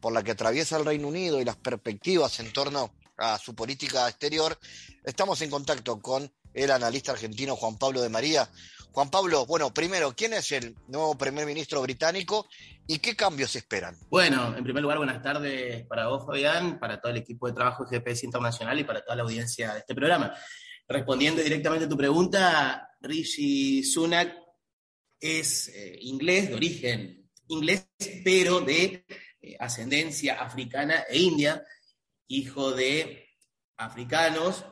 por 0.00 0.12
la 0.12 0.22
que 0.22 0.32
atraviesa 0.32 0.78
el 0.78 0.84
Reino 0.84 1.08
Unido 1.08 1.40
y 1.40 1.44
las 1.44 1.56
perspectivas 1.56 2.40
en 2.40 2.52
torno 2.52 2.92
a 3.18 3.38
su 3.38 3.54
política 3.54 4.08
exterior, 4.08 4.58
estamos 5.04 5.42
en 5.42 5.50
contacto 5.50 6.00
con 6.00 6.30
el 6.54 6.70
analista 6.70 7.12
argentino 7.12 7.56
Juan 7.56 7.76
Pablo 7.76 8.00
de 8.00 8.08
María. 8.08 8.48
Juan 8.92 9.10
Pablo, 9.10 9.46
bueno, 9.46 9.72
primero, 9.72 10.14
¿quién 10.16 10.32
es 10.32 10.50
el 10.52 10.74
nuevo 10.88 11.16
primer 11.16 11.46
ministro 11.46 11.80
británico 11.82 12.48
y 12.86 12.98
qué 12.98 13.14
cambios 13.14 13.54
esperan? 13.54 13.96
Bueno, 14.10 14.56
en 14.56 14.64
primer 14.64 14.82
lugar, 14.82 14.98
buenas 14.98 15.22
tardes 15.22 15.86
para 15.86 16.08
vos, 16.08 16.26
Fabián, 16.26 16.80
para 16.80 17.00
todo 17.00 17.12
el 17.12 17.18
equipo 17.18 17.46
de 17.46 17.52
trabajo 17.52 17.84
de 17.84 17.98
GPS 17.98 18.26
Internacional 18.26 18.80
y 18.80 18.84
para 18.84 19.04
toda 19.04 19.16
la 19.16 19.22
audiencia 19.22 19.74
de 19.74 19.80
este 19.80 19.94
programa. 19.94 20.34
Respondiendo 20.88 21.40
directamente 21.40 21.84
a 21.84 21.88
tu 21.88 21.96
pregunta, 21.96 22.88
Rishi 23.00 23.84
Sunak 23.84 24.39
es 25.20 25.68
eh, 25.68 25.98
inglés, 26.00 26.48
de 26.48 26.54
origen 26.54 27.30
inglés, 27.48 27.88
pero 28.24 28.60
de 28.60 29.04
eh, 29.42 29.56
ascendencia 29.58 30.40
africana 30.40 31.04
e 31.08 31.18
india, 31.18 31.64
hijo 32.28 32.72
de 32.72 33.28
africanos 33.76 34.64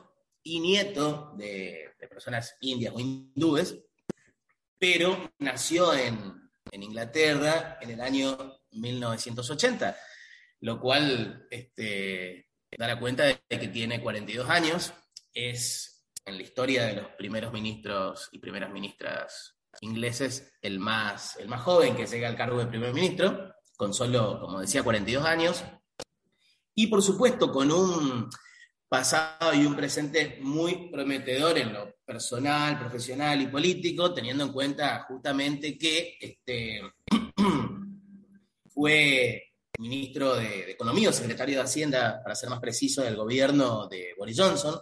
y 0.43 0.59
nieto 0.59 1.33
de, 1.37 1.85
personas 2.09 2.55
indias 2.61 2.93
o 2.95 2.99
hindúes, 2.99 3.77
pero 4.77 5.33
nació 5.39 5.93
en, 5.93 6.49
en, 6.71 6.83
Inglaterra 6.83 7.77
en 7.81 7.91
el 7.91 8.01
año 8.01 8.59
1980, 8.71 9.97
lo 10.61 10.79
cual 10.79 11.47
este, 11.51 12.49
da 12.77 12.99
cuenta 12.99 13.25
de 13.25 13.39
que 13.47 13.67
tiene 13.67 14.01
42 14.01 14.49
años, 14.49 14.93
es 15.33 16.07
en 16.25 16.37
la 16.37 16.43
historia 16.43 16.85
de 16.85 16.93
los 16.93 17.07
primeros 17.11 17.51
ministros 17.51 18.29
y 18.31 18.39
primeras 18.39 18.71
ministras 18.71 19.58
ingleses 19.81 20.51
el 20.61 20.79
más, 20.79 21.37
el 21.37 21.47
más 21.47 21.61
joven 21.61 21.95
que 21.95 22.05
llega 22.05 22.27
al 22.27 22.35
cargo 22.35 22.59
de 22.59 22.67
primer 22.67 22.93
ministro, 22.93 23.53
con 23.77 23.93
solo, 23.93 24.39
como 24.39 24.59
decía, 24.59 24.83
42 24.83 25.25
años, 25.25 25.63
y 26.75 26.87
por 26.87 27.01
supuesto 27.01 27.51
con 27.51 27.71
un 27.71 28.29
pasado 28.87 29.53
y 29.53 29.65
un 29.65 29.75
presente 29.75 30.39
muy 30.41 30.89
prometedor 30.89 31.57
en 31.57 31.73
lo 31.73 31.95
personal, 32.03 32.79
profesional 32.79 33.41
y 33.41 33.47
político, 33.47 34.13
teniendo 34.13 34.43
en 34.43 34.51
cuenta 34.51 35.05
justamente 35.07 35.77
que 35.77 36.17
este, 36.19 36.81
fue 38.69 39.43
ministro 39.77 40.35
de, 40.35 40.71
Economía 40.71 41.09
o 41.09 41.13
secretario 41.13 41.57
de 41.57 41.63
Hacienda, 41.63 42.21
para 42.23 42.35
ser 42.35 42.49
más 42.49 42.59
preciso, 42.59 43.01
del 43.01 43.15
gobierno 43.15 43.87
de 43.87 44.13
Boris 44.17 44.39
Johnson, 44.39 44.79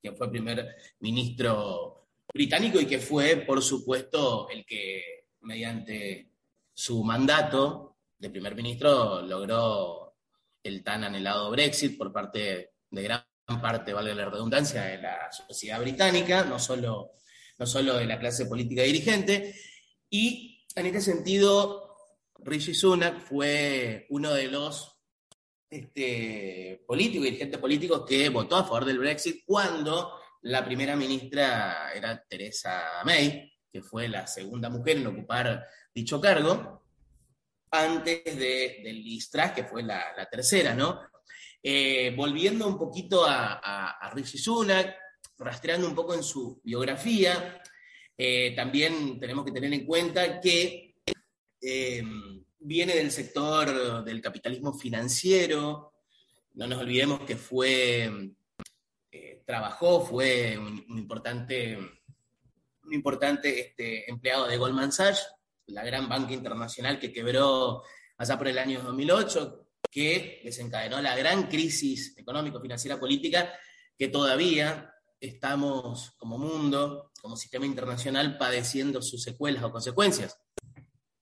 quien 0.00 0.16
fue 0.16 0.30
primer 0.30 0.76
ministro 1.00 1.97
británico 2.32 2.80
y 2.80 2.86
que 2.86 2.98
fue, 2.98 3.36
por 3.36 3.62
supuesto, 3.62 4.48
el 4.50 4.64
que 4.64 5.26
mediante 5.40 6.32
su 6.74 7.02
mandato 7.02 7.96
de 8.18 8.30
primer 8.30 8.54
ministro 8.54 9.22
logró 9.22 10.16
el 10.62 10.82
tan 10.82 11.04
anhelado 11.04 11.50
Brexit 11.50 11.96
por 11.96 12.12
parte 12.12 12.72
de 12.90 13.02
gran 13.02 13.24
parte, 13.60 13.92
vale 13.92 14.14
la 14.14 14.28
redundancia, 14.28 14.82
de 14.82 14.98
la 14.98 15.30
sociedad 15.32 15.80
británica, 15.80 16.44
no 16.44 16.58
solo, 16.58 17.12
no 17.58 17.66
solo 17.66 17.96
de 17.96 18.06
la 18.06 18.18
clase 18.18 18.46
política 18.46 18.82
dirigente. 18.82 19.54
Y 20.10 20.66
en 20.74 20.86
este 20.86 21.00
sentido, 21.00 21.96
Rishi 22.40 22.74
Sunak 22.74 23.20
fue 23.20 24.06
uno 24.10 24.32
de 24.32 24.48
los 24.48 24.96
este, 25.70 26.84
políticos, 26.86 27.24
dirigentes 27.24 27.58
políticos 27.58 28.04
que 28.06 28.28
votó 28.28 28.56
a 28.56 28.64
favor 28.64 28.84
del 28.84 28.98
Brexit 28.98 29.44
cuando 29.44 30.17
la 30.42 30.64
primera 30.64 30.96
ministra 30.96 31.92
era 31.94 32.22
Teresa 32.28 33.02
May, 33.04 33.52
que 33.70 33.82
fue 33.82 34.08
la 34.08 34.26
segunda 34.26 34.70
mujer 34.70 34.98
en 34.98 35.06
ocupar 35.06 35.66
dicho 35.94 36.20
cargo, 36.20 36.84
antes 37.70 38.24
de, 38.24 38.80
de 38.82 38.92
Liz 38.92 39.30
que 39.54 39.64
fue 39.64 39.82
la, 39.82 40.28
tercera, 40.30 40.74
¿no? 40.74 41.00
Eh, 41.62 42.14
volviendo 42.16 42.66
un 42.66 42.78
poquito 42.78 43.24
a, 43.24 43.60
a, 43.62 43.90
a, 43.90 44.10
Rishi 44.10 44.38
Sunak, 44.38 44.96
rastreando 45.38 45.86
un 45.86 45.94
poco 45.94 46.14
en 46.14 46.22
su 46.22 46.60
biografía, 46.62 47.60
eh, 48.16 48.54
también 48.56 49.20
tenemos 49.20 49.44
que 49.44 49.52
tener 49.52 49.72
en 49.72 49.84
cuenta 49.84 50.40
que 50.40 50.96
eh, 51.60 52.02
viene 52.60 52.94
del 52.94 53.10
sector 53.10 54.04
del 54.04 54.20
capitalismo 54.20 54.72
financiero, 54.72 55.92
no 56.54 56.66
nos 56.66 56.78
olvidemos 56.80 57.20
que 57.20 57.36
fue 57.36 58.32
trabajó, 59.46 60.04
fue 60.04 60.58
un, 60.58 60.84
importante, 60.98 61.76
un 61.76 62.92
importante 62.92 63.60
este, 63.60 64.10
empleado 64.10 64.46
de 64.46 64.56
Goldman 64.56 64.92
Sachs, 64.92 65.26
la 65.66 65.84
gran 65.84 66.08
banca 66.08 66.32
internacional 66.32 66.98
que 66.98 67.12
quebró 67.12 67.82
allá 68.16 68.36
por 68.36 68.48
el 68.48 68.58
año 68.58 68.82
2008, 68.82 69.66
que 69.90 70.40
desencadenó 70.44 71.00
la 71.00 71.16
gran 71.16 71.48
crisis 71.48 72.16
económico-financiera 72.16 72.98
política 72.98 73.52
que 73.96 74.08
todavía 74.08 74.94
estamos 75.20 76.12
como 76.18 76.38
mundo, 76.38 77.10
como 77.20 77.36
sistema 77.36 77.66
internacional, 77.66 78.38
padeciendo 78.38 79.02
sus 79.02 79.22
secuelas 79.22 79.64
o 79.64 79.72
consecuencias. 79.72 80.38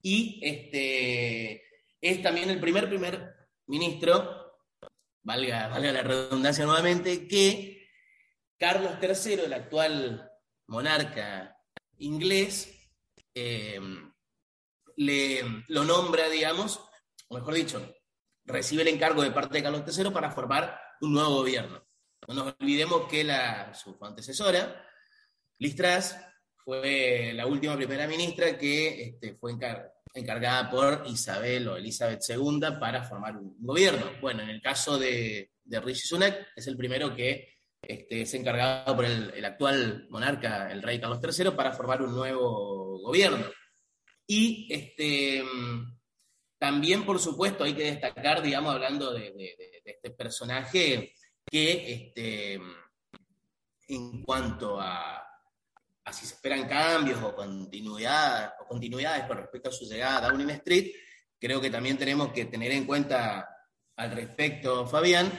Y 0.01 0.39
este, 0.43 1.63
es 2.01 2.21
también 2.21 2.49
el 2.49 2.59
primer 2.59 2.87
primer 2.87 3.35
ministro, 3.65 4.53
valga, 5.23 5.67
valga 5.67 5.91
la 5.91 6.03
redundancia 6.03 6.65
nuevamente, 6.65 7.27
que 7.27 7.76
Carlos 8.57 8.93
III, 9.01 9.33
el 9.45 9.53
actual 9.53 10.31
monarca 10.67 11.55
inglés, 11.99 12.73
eh, 13.33 13.79
le, 14.95 15.41
lo 15.67 15.83
nombra, 15.83 16.27
digamos, 16.29 16.79
o 17.29 17.35
mejor 17.35 17.53
dicho, 17.53 17.95
recibe 18.45 18.81
el 18.81 18.87
encargo 18.89 19.21
de 19.21 19.31
parte 19.31 19.57
de 19.57 19.63
Carlos 19.63 19.83
III 19.97 20.09
para 20.11 20.31
formar 20.31 20.79
un 21.01 21.13
nuevo 21.13 21.35
gobierno. 21.35 21.85
No 22.27 22.33
nos 22.33 22.55
olvidemos 22.59 23.07
que 23.07 23.23
la, 23.23 23.73
su 23.73 23.95
antecesora, 24.01 24.83
Liz 25.59 25.75
Truss, 25.75 26.15
fue 26.65 27.31
la 27.33 27.45
última 27.45 27.75
primera 27.75 28.07
ministra 28.07 28.57
que 28.57 29.01
este, 29.03 29.35
fue 29.35 29.53
encar- 29.53 29.91
encargada 30.13 30.69
por 30.69 31.03
Isabel 31.07 31.67
o 31.67 31.77
Elizabeth 31.77 32.21
II 32.27 32.59
para 32.79 33.03
formar 33.03 33.37
un 33.37 33.55
gobierno. 33.59 34.11
Bueno, 34.19 34.41
en 34.43 34.49
el 34.49 34.61
caso 34.61 34.97
de, 34.97 35.51
de 35.63 35.79
Rishi 35.79 36.07
Sunak, 36.07 36.47
es 36.55 36.67
el 36.67 36.75
primero 36.75 37.15
que 37.15 37.56
este, 37.81 38.21
es 38.21 38.33
encargado 38.33 38.95
por 38.95 39.05
el, 39.05 39.45
actual 39.45 40.07
monarca, 40.09 40.71
el 40.71 40.81
rey 40.81 40.99
Carlos 40.99 41.19
III, 41.23 41.51
para 41.51 41.71
formar 41.71 42.01
un 42.01 42.15
nuevo 42.15 42.99
gobierno. 42.99 43.45
Y 44.25 44.67
este, 44.73 45.43
también, 46.57 47.05
por 47.05 47.19
supuesto, 47.19 47.63
hay 47.63 47.73
que 47.73 47.91
destacar, 47.91 48.41
digamos, 48.41 48.73
hablando 48.73 49.13
de 49.13 49.55
este 49.85 50.11
personaje, 50.11 51.13
que 51.49 51.93
este, 51.93 52.59
en 53.87 54.21
cuanto 54.23 54.79
a, 54.79 55.27
a 56.07 56.13
si 56.13 56.25
se 56.25 56.35
esperan 56.35 56.67
cambios 56.67 57.21
o, 57.21 57.35
continuidad, 57.35 58.53
o 58.61 58.65
continuidades 58.65 59.25
con 59.25 59.37
respecto 59.37 59.69
a 59.69 59.73
su 59.73 59.85
llegada 59.85 60.17
a 60.17 60.29
Downing 60.29 60.51
Street, 60.51 60.93
creo 61.37 61.59
que 61.59 61.69
también 61.69 61.97
tenemos 61.97 62.31
que 62.31 62.45
tener 62.45 62.71
en 62.71 62.85
cuenta 62.85 63.47
al 63.97 64.11
respecto, 64.11 64.87
Fabián, 64.87 65.31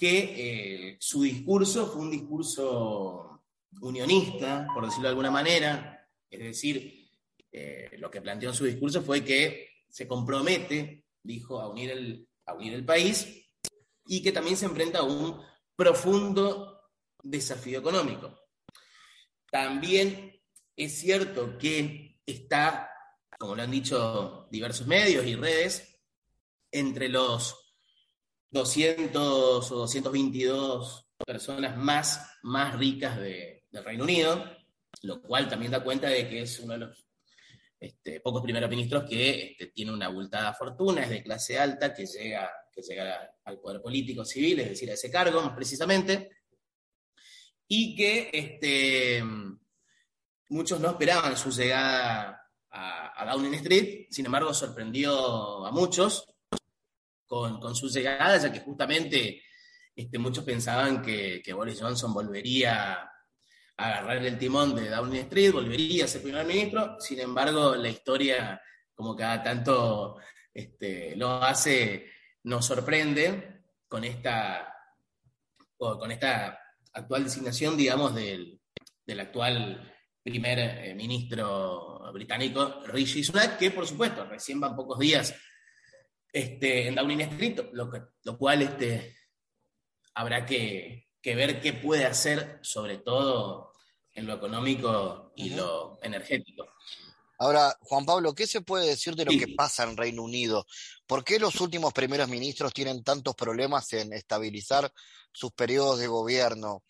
que 0.00 0.92
eh, 0.92 0.96
su 0.98 1.22
discurso 1.22 1.86
fue 1.86 2.00
un 2.00 2.10
discurso 2.10 3.42
unionista, 3.82 4.66
por 4.72 4.86
decirlo 4.86 5.02
de 5.04 5.08
alguna 5.10 5.30
manera, 5.30 6.08
es 6.30 6.40
decir, 6.40 7.06
eh, 7.52 7.90
lo 7.98 8.10
que 8.10 8.22
planteó 8.22 8.48
en 8.48 8.54
su 8.54 8.64
discurso 8.64 9.02
fue 9.02 9.22
que 9.22 9.68
se 9.90 10.08
compromete, 10.08 11.04
dijo, 11.22 11.60
a 11.60 11.68
unir 11.68 11.90
el, 11.90 12.26
a 12.46 12.54
unir 12.54 12.72
el 12.72 12.84
país 12.86 13.46
y 14.06 14.22
que 14.22 14.32
también 14.32 14.56
se 14.56 14.64
enfrenta 14.64 15.00
a 15.00 15.02
un 15.02 15.38
profundo 15.76 16.80
desafío 17.22 17.80
económico. 17.80 18.34
También 19.50 20.40
es 20.76 20.98
cierto 20.98 21.58
que 21.58 22.20
está, 22.24 22.90
como 23.38 23.54
lo 23.54 23.62
han 23.62 23.70
dicho 23.70 24.48
diversos 24.50 24.86
medios 24.86 25.26
y 25.26 25.34
redes, 25.34 26.00
entre 26.72 27.10
los 27.10 27.59
200 28.50 29.70
o 29.72 29.76
222 29.76 31.06
personas 31.26 31.76
más, 31.76 32.38
más 32.42 32.76
ricas 32.78 33.18
de- 33.18 33.64
del 33.70 33.84
Reino 33.84 34.04
Unido, 34.04 34.44
lo 35.02 35.22
cual 35.22 35.48
también 35.48 35.70
da 35.72 35.82
cuenta 35.84 36.08
de 36.08 36.28
que 36.28 36.42
es 36.42 36.58
uno 36.60 36.72
de 36.74 36.78
los 36.80 37.06
este, 37.78 38.20
pocos 38.20 38.42
primeros 38.42 38.68
ministros 38.68 39.08
que 39.08 39.52
este, 39.52 39.66
tiene 39.68 39.92
una 39.92 40.06
abultada 40.06 40.52
fortuna, 40.52 41.02
es 41.02 41.10
de 41.10 41.22
clase 41.22 41.58
alta, 41.58 41.94
que 41.94 42.04
llega, 42.04 42.50
que 42.72 42.82
llega 42.82 43.30
al 43.44 43.58
poder 43.60 43.80
político 43.80 44.24
civil, 44.24 44.60
es 44.60 44.70
decir, 44.70 44.90
a 44.90 44.94
ese 44.94 45.10
cargo 45.10 45.40
más 45.40 45.54
precisamente, 45.54 46.28
y 47.68 47.94
que 47.94 48.30
este, 48.32 49.22
muchos 50.48 50.80
no 50.80 50.90
esperaban 50.90 51.36
su 51.36 51.50
llegada 51.50 52.42
a, 52.70 53.22
a 53.22 53.30
Downing 53.32 53.54
Street, 53.54 54.06
sin 54.10 54.26
embargo 54.26 54.52
sorprendió 54.52 55.64
a 55.64 55.70
muchos 55.70 56.26
con, 57.30 57.60
con 57.60 57.76
su 57.76 57.88
llegada, 57.88 58.36
ya 58.38 58.52
que 58.52 58.58
justamente 58.58 59.44
este, 59.94 60.18
muchos 60.18 60.42
pensaban 60.42 61.00
que, 61.00 61.40
Boris 61.54 61.80
Johnson 61.80 62.12
volvería 62.12 62.94
a 62.94 63.12
agarrar 63.76 64.16
el 64.26 64.36
timón 64.36 64.74
de 64.74 64.90
Downing 64.90 65.20
Street, 65.20 65.52
volvería 65.52 66.06
a 66.06 66.08
ser 66.08 66.22
primer 66.22 66.44
ministro, 66.44 66.96
sin 66.98 67.20
embargo 67.20 67.76
la 67.76 67.88
historia, 67.88 68.60
como 68.92 69.14
cada 69.14 69.44
tanto 69.44 70.16
este, 70.52 71.14
lo 71.14 71.40
hace, 71.40 72.10
nos 72.42 72.66
sorprende 72.66 73.62
con 73.86 74.02
esta, 74.02 74.74
con 75.78 76.10
esta 76.10 76.58
actual 76.94 77.22
designación, 77.22 77.76
digamos, 77.76 78.12
del, 78.12 78.60
del 79.06 79.20
actual 79.20 79.94
primer 80.20 80.58
eh, 80.58 80.94
ministro 80.96 82.10
británico, 82.12 82.82
Rishi 82.86 83.22
Sunak, 83.22 83.56
que 83.56 83.70
por 83.70 83.86
supuesto 83.86 84.24
recién 84.24 84.58
van 84.58 84.74
pocos 84.74 84.98
días 84.98 85.32
este, 86.32 86.88
en 86.88 86.94
Downing 86.94 87.20
Street, 87.22 87.60
lo, 87.72 87.90
que- 87.90 88.02
lo 88.24 88.38
cual 88.38 88.62
este, 88.62 89.16
habrá 90.14 90.44
que, 90.46 91.08
que 91.20 91.34
ver 91.34 91.60
qué 91.60 91.72
puede 91.72 92.04
hacer, 92.04 92.58
sobre 92.62 92.98
todo 92.98 93.72
en 94.12 94.26
lo 94.26 94.34
económico 94.34 95.32
y 95.36 95.50
lo 95.50 95.98
energético. 96.02 96.68
Ahora, 97.38 97.74
Juan 97.80 98.04
Pablo, 98.04 98.34
¿qué 98.34 98.46
se 98.46 98.60
puede 98.60 98.86
decir 98.86 99.14
de 99.14 99.24
lo 99.24 99.30
que 99.30 99.54
pasa 99.56 99.84
en 99.84 99.96
Reino 99.96 100.22
Unido? 100.22 100.66
¿Por 101.06 101.24
qué 101.24 101.38
los 101.38 101.58
últimos 101.62 101.92
primeros 101.94 102.28
ministros 102.28 102.74
tienen 102.74 103.02
tantos 103.02 103.34
problemas 103.34 103.90
en 103.94 104.12
estabilizar 104.12 104.92
sus 105.32 105.50
periodos 105.52 105.98
de 106.00 106.06
gobierno? 106.06 106.82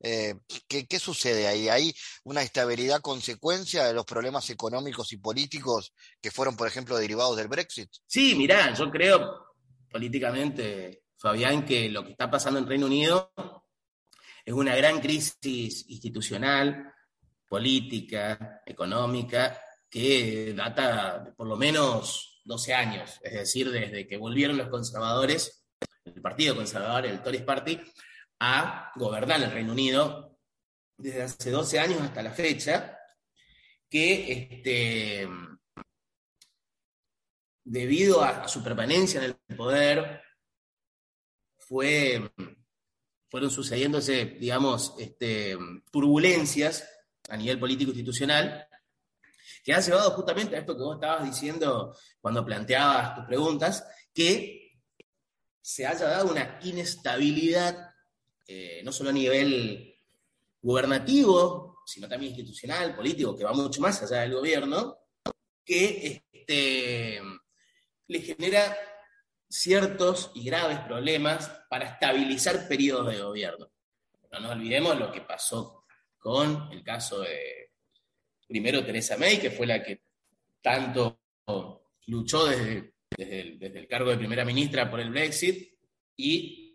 Eh, 0.00 0.34
¿qué, 0.68 0.86
qué 0.86 0.98
sucede 0.98 1.48
ahí? 1.48 1.68
¿Hay 1.68 1.94
una 2.24 2.42
estabilidad 2.42 3.00
consecuencia 3.00 3.84
de 3.84 3.94
los 3.94 4.04
problemas 4.04 4.48
económicos 4.50 5.12
y 5.12 5.16
políticos 5.16 5.92
que 6.20 6.30
fueron, 6.30 6.56
por 6.56 6.68
ejemplo, 6.68 6.96
derivados 6.96 7.36
del 7.36 7.48
Brexit? 7.48 7.90
Sí, 8.06 8.34
mirá, 8.34 8.72
yo 8.74 8.90
creo 8.90 9.48
políticamente, 9.90 11.02
Fabián, 11.16 11.64
que 11.64 11.88
lo 11.88 12.04
que 12.04 12.12
está 12.12 12.30
pasando 12.30 12.58
en 12.58 12.66
Reino 12.66 12.86
Unido 12.86 13.32
es 14.44 14.54
una 14.54 14.76
gran 14.76 15.00
crisis 15.00 15.84
institucional, 15.88 16.92
política, 17.48 18.62
económica, 18.64 19.60
que 19.90 20.52
data 20.54 21.34
por 21.36 21.46
lo 21.46 21.56
menos 21.56 22.40
12 22.44 22.74
años, 22.74 23.20
es 23.22 23.32
decir, 23.32 23.70
desde 23.70 24.06
que 24.06 24.16
volvieron 24.16 24.56
los 24.56 24.68
conservadores, 24.68 25.66
el 26.04 26.20
Partido 26.22 26.56
Conservador, 26.56 27.06
el 27.06 27.22
Tories 27.22 27.42
Party, 27.42 27.78
a 28.40 28.92
gobernar 28.96 29.42
el 29.42 29.50
Reino 29.50 29.72
Unido 29.72 30.38
desde 30.96 31.22
hace 31.22 31.50
12 31.50 31.78
años 31.78 32.00
hasta 32.00 32.22
la 32.22 32.32
fecha, 32.32 32.98
que 33.88 34.32
este, 34.32 35.28
debido 37.64 38.22
a, 38.22 38.48
su 38.48 38.62
permanencia 38.62 39.22
en 39.22 39.36
el 39.48 39.56
poder, 39.56 40.22
fue, 41.58 42.32
fueron 43.28 43.50
sucediéndose, 43.50 44.24
digamos, 44.24 44.94
este, 44.98 45.56
turbulencias 45.90 46.88
a 47.28 47.36
nivel 47.36 47.58
político 47.58 47.90
institucional, 47.90 48.66
que 49.62 49.74
han 49.74 49.82
llevado 49.82 50.10
justamente 50.12 50.56
a 50.56 50.60
esto 50.60 50.74
que 50.74 50.82
vos 50.82 50.94
estabas 50.94 51.24
diciendo 51.24 51.94
cuando 52.20 52.44
planteabas 52.44 53.16
tus 53.16 53.24
preguntas, 53.26 53.86
que 54.14 54.80
se 55.60 55.86
haya 55.86 56.06
dado 56.06 56.30
una 56.30 56.58
inestabilidad, 56.62 57.87
eh, 58.50 58.80
no 58.82 58.90
solo 58.90 59.10
a 59.10 59.12
nivel 59.12 59.94
gubernativo, 60.62 61.82
sino 61.84 62.08
también 62.08 62.32
institucional, 62.32 62.96
político, 62.96 63.36
que 63.36 63.44
va 63.44 63.52
mucho 63.52 63.82
más 63.82 64.02
allá 64.02 64.22
del 64.22 64.32
gobierno, 64.32 64.96
que 65.64 66.22
este, 66.32 67.20
le 68.06 68.20
genera 68.20 68.74
ciertos 69.48 70.30
y 70.34 70.44
graves 70.44 70.80
problemas 70.80 71.50
para 71.68 71.90
estabilizar 71.90 72.66
periodos 72.66 73.12
de 73.12 73.22
gobierno. 73.22 73.70
No 74.32 74.40
nos 74.40 74.52
olvidemos 74.52 74.98
lo 74.98 75.12
que 75.12 75.20
pasó 75.20 75.84
con 76.18 76.70
el 76.72 76.82
caso 76.82 77.20
de, 77.20 77.72
primero, 78.46 78.84
Teresa 78.84 79.18
May, 79.18 79.38
que 79.38 79.50
fue 79.50 79.66
la 79.66 79.82
que 79.82 80.02
tanto 80.62 81.20
luchó 82.06 82.46
desde, 82.46 82.94
desde, 83.14 83.40
el, 83.40 83.58
desde 83.58 83.78
el 83.80 83.88
cargo 83.88 84.10
de 84.10 84.18
primera 84.18 84.44
ministra 84.44 84.90
por 84.90 85.00
el 85.00 85.10
Brexit, 85.10 85.74
y 86.16 86.67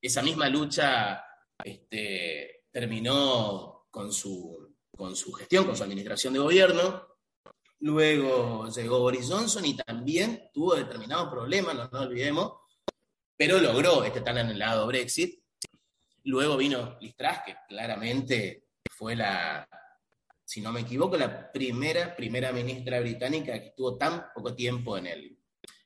esa 0.00 0.22
misma 0.22 0.48
lucha 0.48 1.24
este, 1.62 2.64
terminó 2.70 3.86
con 3.90 4.12
su, 4.12 4.74
con 4.96 5.16
su 5.16 5.32
gestión, 5.32 5.66
con 5.66 5.76
su 5.76 5.82
administración 5.84 6.32
de 6.32 6.40
gobierno, 6.40 7.10
Luego 7.80 8.68
llegó 8.68 8.98
Boris 8.98 9.28
Johnson 9.30 9.64
y 9.64 9.74
también 9.74 10.50
tuvo 10.52 10.74
determinados 10.74 11.30
problemas, 11.30 11.74
no 11.74 11.88
nos 11.90 12.02
olvidemos, 12.02 12.52
pero 13.36 13.58
logró 13.58 14.04
este 14.04 14.20
tan 14.20 14.36
anhelado 14.36 14.86
Brexit. 14.86 15.42
Luego 16.24 16.58
vino 16.58 16.98
Liz 17.00 17.14
que 17.16 17.56
claramente 17.66 18.66
fue 18.90 19.16
la, 19.16 19.66
si 20.44 20.60
no 20.60 20.72
me 20.72 20.80
equivoco, 20.80 21.16
la 21.16 21.50
primera 21.50 22.14
primera 22.14 22.52
ministra 22.52 23.00
británica 23.00 23.58
que 23.58 23.68
estuvo 23.68 23.96
tan 23.96 24.26
poco 24.34 24.54
tiempo 24.54 24.98
en, 24.98 25.06
el, 25.06 25.38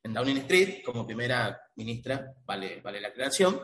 en 0.03 0.13
Downing 0.13 0.39
Street 0.39 0.83
como 0.85 1.07
primera 1.07 1.61
ministra, 1.77 2.35
vale, 2.45 2.81
vale 2.81 3.01
la 3.01 3.09
aclaración. 3.09 3.61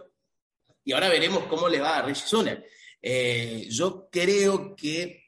Y 0.90 0.92
ahora 0.92 1.08
veremos 1.08 1.44
cómo 1.44 1.68
le 1.68 1.78
va 1.78 1.98
a 1.98 2.02
Rishi 2.02 2.26
Sunak. 2.26 2.64
Eh, 3.00 3.68
yo 3.70 4.08
creo 4.10 4.74
que 4.74 5.22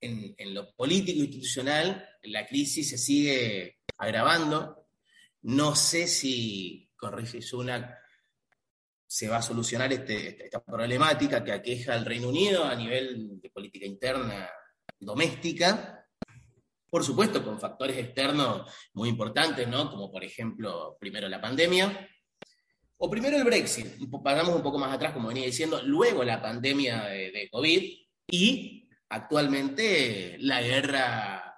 en, 0.00 0.34
lo 0.52 0.74
político 0.74 1.20
e 1.20 1.26
institucional 1.26 2.04
la 2.24 2.44
crisis 2.44 2.90
se 2.90 2.98
sigue 2.98 3.78
agravando. 3.98 4.88
No 5.42 5.76
sé 5.76 6.08
si 6.08 6.90
con 6.96 7.16
Rishi 7.16 7.40
Sunak 7.40 7.88
se 9.06 9.28
va 9.28 9.36
a 9.36 9.42
solucionar 9.42 9.92
este, 9.92 10.44
esta 10.44 10.64
problemática 10.64 11.44
que 11.44 11.52
aqueja 11.52 11.94
al 11.94 12.04
Reino 12.04 12.30
Unido 12.30 12.64
a 12.64 12.74
nivel 12.74 13.40
de 13.40 13.50
política 13.50 13.86
interna 13.86 14.50
doméstica. 14.98 16.04
Por 16.90 17.04
supuesto, 17.04 17.44
con 17.44 17.60
factores 17.60 17.96
externos 17.96 18.68
muy 18.94 19.08
importantes, 19.08 19.68
¿no? 19.68 19.88
Como 19.88 20.10
por 20.10 20.24
ejemplo, 20.24 20.96
primero 20.98 21.28
la 21.28 21.40
pandemia, 21.40 22.08
o 22.98 23.10
primero 23.10 23.36
el 23.36 23.44
Brexit, 23.44 23.86
pasamos 24.22 24.54
un 24.54 24.62
poco 24.62 24.78
más 24.78 24.92
atrás, 24.92 25.12
como 25.12 25.28
venía 25.28 25.46
diciendo, 25.46 25.80
luego 25.82 26.24
la 26.24 26.40
pandemia 26.40 27.04
de, 27.04 27.48
COVID 27.50 27.82
y 28.28 28.88
actualmente 29.08 30.36
la 30.40 30.62
guerra 30.62 31.54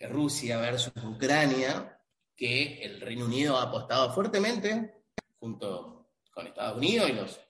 Rusia 0.00 0.58
versus 0.58 0.92
Ucrania, 1.04 1.98
que 2.36 2.82
el 2.82 3.00
Reino 3.00 3.24
Unido 3.26 3.56
ha 3.56 3.62
apostado 3.62 4.12
fuertemente 4.12 5.04
junto 5.38 6.10
con 6.32 6.46
Estados 6.46 6.76
Unidos 6.76 7.08
y 7.08 7.12
los, 7.12 7.40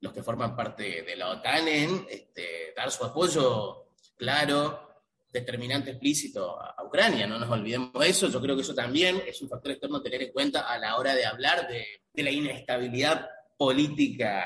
los 0.00 0.12
que 0.12 0.22
forman 0.22 0.56
parte 0.56 1.02
de 1.02 1.16
la 1.16 1.30
OTAN 1.30 1.66
en 1.66 2.06
este, 2.08 2.72
dar 2.76 2.90
su 2.90 3.04
apoyo 3.04 3.88
claro, 4.16 4.91
determinante 5.32 5.90
explícito 5.90 6.60
a, 6.60 6.74
a 6.78 6.84
Ucrania. 6.84 7.26
No 7.26 7.38
nos 7.38 7.50
olvidemos 7.50 7.92
de 7.94 8.08
eso. 8.08 8.28
Yo 8.28 8.40
creo 8.40 8.54
que 8.54 8.62
eso 8.62 8.74
también 8.74 9.22
es 9.26 9.40
un 9.42 9.48
factor 9.48 9.72
externo 9.72 9.96
a 9.98 10.02
tener 10.02 10.22
en 10.22 10.32
cuenta 10.32 10.68
a 10.68 10.78
la 10.78 10.96
hora 10.96 11.14
de 11.14 11.24
hablar 11.24 11.66
de, 11.68 11.84
de 12.12 12.22
la 12.22 12.30
inestabilidad 12.30 13.26
política 13.56 14.44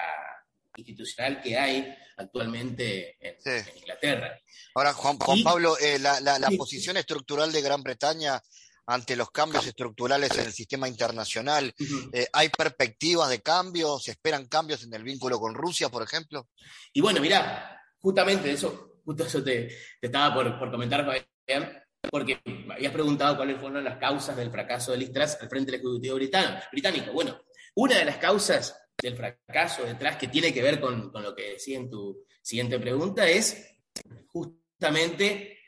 institucional 0.76 1.40
que 1.42 1.58
hay 1.58 1.94
actualmente 2.18 3.16
en, 3.20 3.34
Sí. 3.42 3.70
en 3.70 3.78
Inglaterra. 3.78 4.38
Ahora, 4.74 4.92
Juan, 4.92 5.18
Juan 5.18 5.38
Y- 5.38 5.42
Pablo, 5.42 5.76
eh, 5.78 5.98
la, 5.98 6.20
la- 6.20 6.38
la 6.38 6.48
Sí. 6.48 6.56
posición 6.56 6.96
estructural 6.96 7.50
de 7.52 7.62
Gran 7.62 7.82
Bretaña 7.82 8.40
ante 8.86 9.16
los 9.16 9.30
cambios 9.32 9.66
estructurales 9.66 10.30
en 10.38 10.44
el 10.46 10.52
sistema 10.52 10.86
internacional, 10.86 11.74
eh, 12.12 12.28
¿hay 12.32 12.50
perspectivas 12.50 13.28
de 13.30 13.40
cambios? 13.42 14.04
¿Se 14.04 14.12
esperan 14.12 14.46
cambios 14.46 14.84
en 14.84 14.94
el 14.94 15.02
vínculo 15.02 15.40
con 15.40 15.54
Rusia, 15.54 15.88
por 15.88 16.02
ejemplo? 16.04 16.48
Y 16.92 17.00
bueno, 17.00 17.20
mirá, 17.20 17.80
justamente 17.98 18.52
eso, 18.52 18.92
justo 19.06 19.24
eso 19.24 19.42
te, 19.42 19.68
estaba 20.00 20.34
por, 20.34 20.70
comentar, 20.70 21.06
Fabián, 21.06 21.82
porque 22.10 22.40
habías 22.70 22.92
preguntado 22.92 23.36
cuáles 23.36 23.58
fueron 23.58 23.84
las 23.84 23.98
causas 23.98 24.36
del 24.36 24.50
fracaso 24.50 24.92
de 24.92 24.98
Liz 24.98 25.12
Truss 25.12 25.38
al 25.40 25.48
frente 25.48 25.70
del 25.70 25.80
Ejecutivo 25.80 26.16
británico. 26.16 27.12
Bueno, 27.12 27.40
una 27.76 27.98
de 27.98 28.04
las 28.04 28.18
causas 28.18 28.76
del 29.00 29.16
fracaso 29.16 29.84
de 29.84 29.94
Truss 29.94 30.16
que 30.16 30.28
tiene 30.28 30.52
que 30.52 30.62
ver 30.62 30.80
con 30.80 31.12
lo 31.14 31.34
que 31.34 31.52
decía 31.52 31.78
en 31.78 31.88
tu 31.88 32.26
siguiente 32.42 32.78
pregunta 32.80 33.28
es 33.28 33.78
justamente 34.26 35.60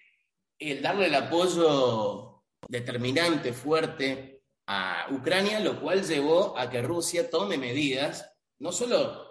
el 0.58 0.82
darle 0.82 1.06
el 1.06 1.14
apoyo 1.14 2.42
determinante, 2.68 3.52
fuerte 3.52 4.42
a 4.66 5.06
Ucrania, 5.12 5.60
lo 5.60 5.80
cual 5.80 6.04
llevó 6.04 6.58
a 6.58 6.68
que 6.68 6.82
Rusia 6.82 7.30
tome 7.30 7.56
medidas, 7.56 8.28
no 8.58 8.72
solo 8.72 9.27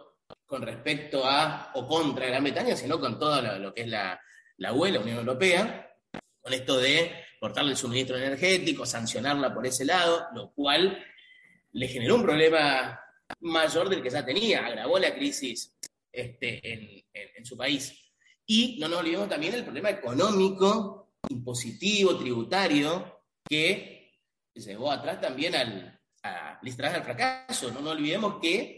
con 0.47 0.61
respecto 0.61 1.25
a 1.25 1.71
o 1.75 1.85
contra 1.85 2.25
Gran 2.25 2.43
Bretaña, 2.43 2.75
sino 2.75 2.99
con 2.99 3.19
todo 3.19 3.41
lo, 3.59 3.73
que 3.73 3.81
es 3.81 3.87
la, 3.87 4.19
la 4.57 4.73
UE, 4.73 4.91
la 4.91 5.01
Unión 5.01 5.19
Europea, 5.19 5.93
con 6.41 6.53
esto 6.53 6.77
de 6.77 7.11
cortarle 7.39 7.71
el 7.71 7.77
suministro 7.77 8.17
energético, 8.17 8.85
sancionarla 8.85 9.53
por 9.53 9.67
ese 9.67 9.83
lado, 9.83 10.27
lo 10.33 10.51
cual 10.53 11.05
le 11.73 11.87
generó 11.89 12.15
un 12.15 12.23
problema 12.23 12.99
mayor 13.41 13.89
del 13.89 14.01
que 14.01 14.09
ya 14.09 14.25
tenía, 14.25 14.65
agravó 14.65 14.97
la 14.97 15.13
crisis 15.13 15.75
este, 16.11 17.03
en, 17.13 17.45
su 17.45 17.55
país. 17.55 17.93
Y 18.45 18.77
no 18.79 18.87
nos 18.87 18.99
olvidemos 18.99 19.29
también 19.29 19.53
del 19.53 19.63
problema 19.63 19.89
económico, 19.89 21.13
impositivo, 21.29 22.17
tributario, 22.17 23.21
que 23.47 24.13
llevó 24.53 24.91
atrás 24.91 25.21
también 25.21 25.55
al, 25.55 25.99
a 26.23 26.59
al 26.59 27.03
fracaso. 27.03 27.71
No 27.71 27.81
nos 27.81 27.93
olvidemos 27.93 28.39
que 28.41 28.76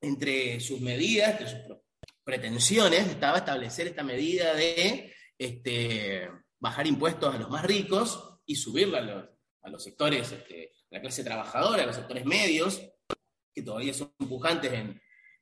entre 0.00 0.60
sus 0.60 0.80
medidas, 0.80 1.30
entre 1.32 1.48
sus 1.48 1.76
pretensiones, 2.24 3.06
estaba 3.08 3.38
establecer 3.38 3.86
esta 3.88 4.02
medida 4.02 4.54
de 4.54 5.14
este, 5.38 6.28
bajar 6.58 6.86
impuestos 6.86 7.34
a 7.34 7.38
los 7.38 7.50
más 7.50 7.64
ricos 7.64 8.40
y 8.46 8.54
subirla 8.56 8.98
a 8.98 9.02
los, 9.02 9.24
a 9.62 9.70
los 9.70 9.82
sectores, 9.82 10.30
este, 10.32 10.72
la 10.90 11.00
clase 11.00 11.24
trabajadora, 11.24 11.82
a 11.82 11.86
los 11.86 11.96
sectores 11.96 12.24
medios, 12.24 12.80
que 13.54 13.62
todavía 13.62 13.92
son 13.94 14.12
pujantes 14.28 14.72
en- 14.72 15.00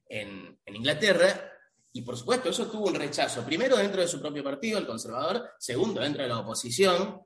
en 0.08 0.58
Inglaterra. 0.76 1.52
Y 1.92 2.02
por 2.02 2.16
supuesto, 2.16 2.50
eso 2.50 2.70
tuvo 2.70 2.86
un 2.88 2.94
rechazo, 2.94 3.44
primero 3.44 3.76
dentro 3.76 4.00
de 4.02 4.08
su 4.08 4.20
propio 4.20 4.44
partido, 4.44 4.78
el 4.78 4.86
conservador, 4.86 5.50
segundo 5.58 6.00
dentro 6.00 6.22
de 6.22 6.28
la 6.28 6.38
oposición 6.38 7.22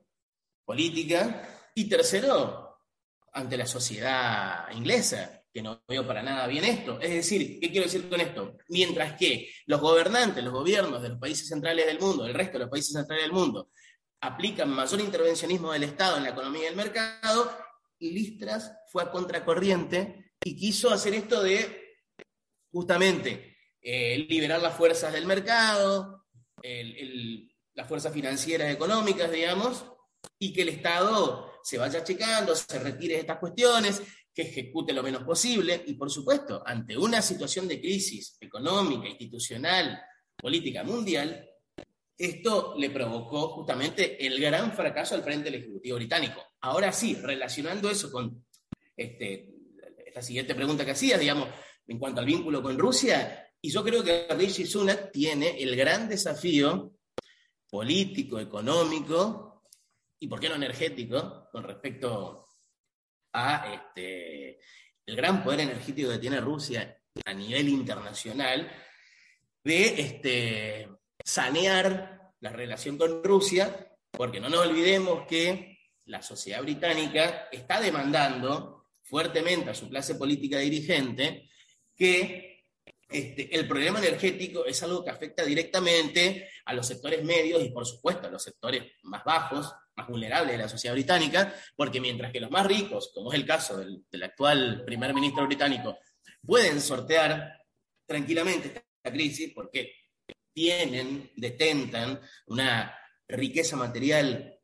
política, 0.65 1.69
y 1.75 1.87
tercero, 1.89 2.79
ante 3.33 3.57
la 3.57 3.65
sociedad 3.65 4.69
inglesa, 4.71 5.40
que 5.53 5.61
no 5.61 5.83
veo 5.87 6.05
para 6.07 6.23
nada 6.23 6.47
bien 6.47 6.63
esto. 6.63 6.99
Es 6.99 7.11
decir, 7.11 7.59
¿qué 7.59 7.69
quiero 7.69 7.85
decir 7.85 8.07
con 8.09 8.21
esto? 8.21 8.57
Mientras 8.69 9.17
que 9.17 9.51
los 9.65 9.81
gobernantes, 9.81 10.43
los 10.43 10.53
gobiernos 10.53 11.01
de 11.01 11.09
los 11.09 11.19
países 11.19 11.47
centrales 11.47 11.85
del 11.85 11.99
mundo, 11.99 12.25
el 12.25 12.33
resto 12.33 12.53
de 12.53 12.59
los 12.59 12.69
países 12.69 12.93
centrales 12.93 13.25
del 13.25 13.33
mundo, 13.33 13.69
aplican 14.21 14.69
mayor 14.69 15.01
intervencionismo 15.01 15.71
del 15.71 15.83
Estado 15.83 16.17
en 16.17 16.23
la 16.23 16.29
economía 16.29 16.63
y 16.63 16.67
el 16.67 16.75
mercado, 16.75 17.51
Listras 17.99 18.71
fue 18.91 19.03
a 19.03 19.11
contracorriente 19.11 20.33
y 20.43 20.55
quiso 20.55 20.89
hacer 20.89 21.13
esto 21.13 21.43
de 21.43 21.97
justamente 22.71 23.57
eh, 23.81 24.25
liberar 24.29 24.61
las 24.61 24.75
fuerzas 24.75 25.13
del 25.13 25.25
mercado, 25.25 26.25
las 27.73 27.87
fuerzas 27.87 28.13
financieras 28.13 28.73
económicas, 28.73 29.31
digamos, 29.31 29.85
y 30.39 30.53
que 30.53 30.63
el 30.63 30.69
Estado 30.69 31.51
se 31.63 31.77
vaya 31.77 31.99
achicando, 31.99 32.55
se 32.55 32.79
retire 32.79 33.15
de 33.15 33.21
estas 33.21 33.37
cuestiones, 33.37 34.01
que 34.33 34.43
ejecute 34.43 34.93
lo 34.93 35.03
menos 35.03 35.23
posible, 35.23 35.83
y 35.87 35.93
por 35.93 36.09
supuesto, 36.09 36.63
ante 36.65 36.97
una 36.97 37.21
situación 37.21 37.67
de 37.67 37.81
crisis 37.81 38.37
económica, 38.39 39.07
institucional, 39.07 40.01
política 40.37 40.83
mundial, 40.83 41.47
esto 42.17 42.75
le 42.77 42.89
provocó 42.91 43.49
justamente 43.49 44.25
el 44.25 44.39
gran 44.39 44.73
fracaso 44.73 45.15
al 45.15 45.23
frente 45.23 45.45
del 45.49 45.61
Ejecutivo 45.61 45.97
británico. 45.97 46.41
Ahora 46.61 46.91
sí, 46.91 47.15
relacionando 47.15 47.89
eso 47.89 48.11
con 48.11 48.45
este, 48.95 49.49
esta 50.05 50.21
siguiente 50.21 50.55
pregunta 50.55 50.85
que 50.85 50.91
hacías, 50.91 51.19
digamos, 51.19 51.49
en 51.87 51.97
cuanto 51.97 52.21
al 52.21 52.27
vínculo 52.27 52.61
con 52.61 52.77
Rusia, 52.77 53.47
y 53.59 53.71
yo 53.71 53.83
creo 53.83 54.03
que 54.03 54.27
Rishi 54.29 54.65
Sunak 54.65 55.11
tiene 55.11 55.61
el 55.61 55.75
gran 55.75 56.07
desafío 56.07 56.93
político, 57.69 58.39
económico 58.39 59.63
y, 60.19 60.27
¿por 60.27 60.39
qué 60.39 60.49
no 60.49 60.55
energético?, 60.55 61.47
con 61.51 61.63
respecto 61.63 62.47
a 63.33 63.73
este, 63.73 64.59
el 65.05 65.15
gran 65.15 65.43
poder 65.43 65.61
energético 65.61 66.09
que 66.09 66.19
tiene 66.19 66.41
Rusia 66.41 66.97
a 67.25 67.33
nivel 67.33 67.69
internacional, 67.69 68.71
de 69.63 70.01
este, 70.01 70.89
sanear 71.23 72.31
la 72.39 72.51
relación 72.51 72.97
con 72.97 73.23
Rusia, 73.23 73.87
porque 74.09 74.39
no 74.39 74.49
nos 74.49 74.67
olvidemos 74.67 75.25
que 75.27 75.79
la 76.05 76.21
sociedad 76.21 76.61
británica 76.61 77.47
está 77.51 77.79
demandando 77.79 78.87
fuertemente 79.03 79.69
a 79.69 79.75
su 79.75 79.89
clase 79.89 80.15
política 80.15 80.57
dirigente 80.59 81.49
que 81.95 82.63
este, 83.09 83.53
el 83.55 83.67
problema 83.67 83.99
energético 83.99 84.65
es 84.65 84.81
algo 84.83 85.03
que 85.03 85.09
afecta 85.09 85.43
directamente 85.43 86.49
a 86.65 86.73
los 86.73 86.87
sectores 86.87 87.23
medios 87.23 87.61
y, 87.61 87.69
por 87.69 87.85
supuesto, 87.85 88.27
a 88.27 88.31
los 88.31 88.41
sectores 88.41 88.93
más 89.03 89.23
bajos, 89.23 89.73
más 89.95 90.07
vulnerables 90.07 90.53
de 90.53 90.63
la 90.63 90.69
sociedad 90.69 90.95
británica, 90.95 91.53
porque 91.75 91.99
mientras 91.99 92.31
que 92.31 92.39
los 92.39 92.51
más 92.51 92.65
ricos, 92.65 93.11
como 93.13 93.31
es 93.31 93.39
el 93.39 93.45
caso 93.45 93.77
del, 93.77 94.03
del 94.09 94.23
actual 94.23 94.83
primer 94.85 95.13
ministro 95.13 95.45
británico, 95.45 95.97
pueden 96.45 96.81
sortear 96.81 97.61
tranquilamente 98.05 98.67
esta 98.67 99.11
crisis 99.11 99.51
porque 99.53 99.93
tienen, 100.53 101.31
detentan 101.35 102.19
una 102.47 102.97
riqueza 103.27 103.75
material 103.75 104.59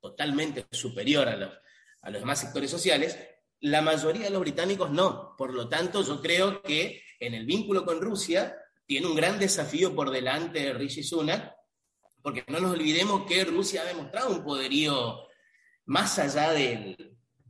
totalmente 0.00 0.66
superior 0.70 1.28
a 1.28 1.36
los, 1.36 1.52
a 2.02 2.10
los 2.10 2.20
demás 2.20 2.40
sectores 2.40 2.70
sociales, 2.70 3.18
la 3.60 3.82
mayoría 3.82 4.24
de 4.24 4.30
los 4.30 4.40
británicos 4.40 4.90
no. 4.90 5.34
Por 5.36 5.52
lo 5.52 5.68
tanto, 5.68 6.02
yo 6.02 6.20
creo 6.20 6.62
que 6.62 7.02
en 7.18 7.34
el 7.34 7.44
vínculo 7.44 7.84
con 7.84 8.00
Rusia 8.00 8.56
tiene 8.86 9.06
un 9.06 9.14
gran 9.14 9.38
desafío 9.38 9.94
por 9.94 10.10
delante 10.10 10.60
de 10.60 10.72
Rishi 10.72 11.02
Sunak, 11.02 11.54
porque 12.22 12.44
no 12.48 12.60
nos 12.60 12.72
olvidemos 12.72 13.26
que 13.26 13.44
Rusia 13.44 13.82
ha 13.82 13.86
demostrado 13.86 14.30
un 14.30 14.44
poderío 14.44 15.26
más 15.86 16.18
allá 16.18 16.52
de 16.52 16.96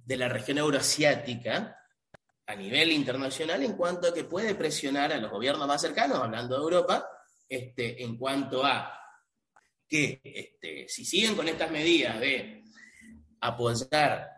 la 0.07 0.29
región 0.29 0.59
euroasiática 0.59 1.77
a 2.51 2.57
nivel 2.57 2.91
internacional 2.91 3.63
en 3.63 3.77
cuanto 3.77 4.09
a 4.09 4.15
que 4.15 4.25
puede 4.25 4.57
presionar 4.57 5.13
a 5.13 5.19
los 5.19 5.31
gobiernos 5.31 5.69
más 5.69 5.81
cercanos, 5.81 6.19
hablando 6.19 6.57
de 6.57 6.63
Europa, 6.63 7.09
este, 7.49 8.03
en 8.03 8.17
cuanto 8.17 8.65
a 8.65 8.93
que 9.89 10.21
este, 10.25 10.89
si 10.89 11.05
siguen 11.05 11.37
con 11.37 11.47
estas 11.47 11.71
medidas 11.71 12.19
de 12.19 12.65
apoyar 13.41 14.29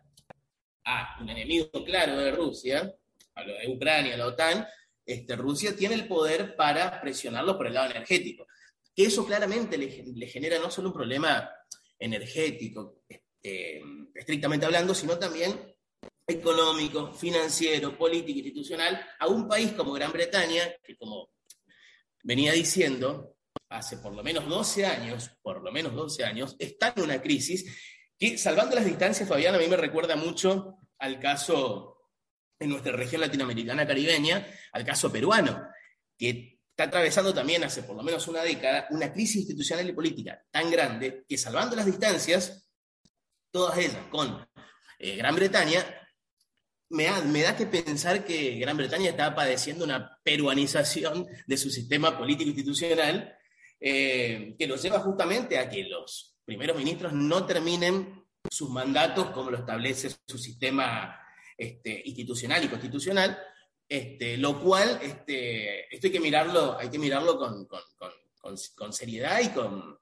a 0.84 1.16
un 1.20 1.30
enemigo 1.30 1.70
claro 1.84 2.18
de 2.18 2.32
Rusia, 2.32 2.94
a 3.34 3.44
lo 3.44 3.54
de 3.54 3.68
Ucrania, 3.68 4.14
a 4.14 4.18
la 4.18 4.26
OTAN, 4.26 4.66
este, 5.06 5.34
Rusia 5.36 5.74
tiene 5.74 5.94
el 5.94 6.06
poder 6.06 6.54
para 6.54 7.00
presionarlo 7.00 7.56
por 7.56 7.66
el 7.66 7.74
lado 7.74 7.90
energético. 7.90 8.46
Que 8.94 9.04
eso 9.04 9.26
claramente 9.26 9.78
le, 9.78 10.26
genera 10.26 10.58
no 10.58 10.70
solo 10.70 10.88
un 10.88 10.94
problema 10.94 11.50
energético, 11.98 13.02
este, 13.08 13.82
estrictamente 14.14 14.66
hablando, 14.66 14.94
sino 14.94 15.18
también 15.18 15.74
económico, 16.26 17.12
financiero, 17.12 17.96
político, 17.96 18.38
institucional, 18.38 19.00
a 19.18 19.26
un 19.26 19.48
país 19.48 19.72
como 19.72 19.92
Gran 19.92 20.12
Bretaña, 20.12 20.72
que 20.82 20.96
como 20.96 21.30
venía 22.22 22.52
diciendo, 22.52 23.36
hace 23.68 23.98
por 23.98 24.14
lo 24.14 24.22
menos 24.22 24.48
12 24.48 24.86
años, 24.86 25.30
por 25.42 25.62
lo 25.62 25.72
menos 25.72 25.94
12 25.94 26.24
años, 26.24 26.56
está 26.58 26.92
en 26.96 27.02
una 27.02 27.20
crisis 27.20 27.66
que, 28.18 28.38
salvando 28.38 28.76
las 28.76 28.84
distancias, 28.84 29.28
Fabián, 29.28 29.54
a 29.54 29.58
mí 29.58 29.66
me 29.66 29.76
recuerda 29.76 30.16
mucho 30.16 30.78
al 30.98 31.18
caso 31.18 32.08
en 32.60 32.70
nuestra 32.70 32.92
región 32.92 33.20
latinoamericana 33.20 33.86
caribeña, 33.86 34.46
al 34.72 34.84
caso 34.84 35.10
peruano, 35.10 35.66
que 36.16 36.51
está 36.72 36.84
atravesando 36.84 37.34
también 37.34 37.62
hace 37.64 37.82
por 37.82 37.96
lo 37.96 38.02
menos 38.02 38.26
una 38.28 38.42
década 38.42 38.86
una 38.90 39.12
crisis 39.12 39.42
institucional 39.42 39.88
y 39.88 39.92
política 39.92 40.42
tan 40.50 40.70
grande 40.70 41.24
que 41.28 41.36
salvando 41.36 41.76
las 41.76 41.86
distancias, 41.86 42.68
todas 43.50 43.76
ellas 43.78 43.98
con 44.10 44.46
eh, 44.98 45.16
Gran 45.16 45.34
Bretaña, 45.34 45.84
me, 46.88 47.10
me, 47.22 47.42
da 47.42 47.56
que 47.56 47.66
pensar 47.66 48.24
que 48.24 48.58
Gran 48.58 48.76
Bretaña 48.76 49.10
está 49.10 49.34
padeciendo 49.34 49.84
una 49.84 50.18
peruanización 50.22 51.26
de 51.46 51.56
su 51.56 51.70
sistema 51.70 52.16
político 52.16 52.50
institucional 52.50 53.36
eh, 53.80 54.54
que 54.58 54.66
lo 54.66 54.76
lleva 54.76 55.00
justamente 55.00 55.58
a 55.58 55.68
que 55.68 55.84
los 55.84 56.36
primeros 56.44 56.76
ministros 56.76 57.12
no 57.12 57.44
terminen 57.44 58.24
sus 58.50 58.70
mandatos 58.70 59.30
como 59.30 59.50
lo 59.50 59.58
establece 59.58 60.10
su 60.26 60.38
sistema 60.38 61.18
este, 61.56 62.02
institucional 62.04 62.64
y 62.64 62.68
constitucional, 62.68 63.38
este, 63.88 64.36
lo 64.36 64.60
cual 64.60 64.98
este, 65.02 65.94
esto 65.94 66.06
hay 66.06 66.12
que 66.12 66.20
mirarlo, 66.20 66.78
hay 66.78 66.88
que 66.88 66.98
mirarlo 66.98 67.38
con, 67.38 68.92
seriedad 68.92 69.40
y 69.40 69.48
con, 69.48 69.98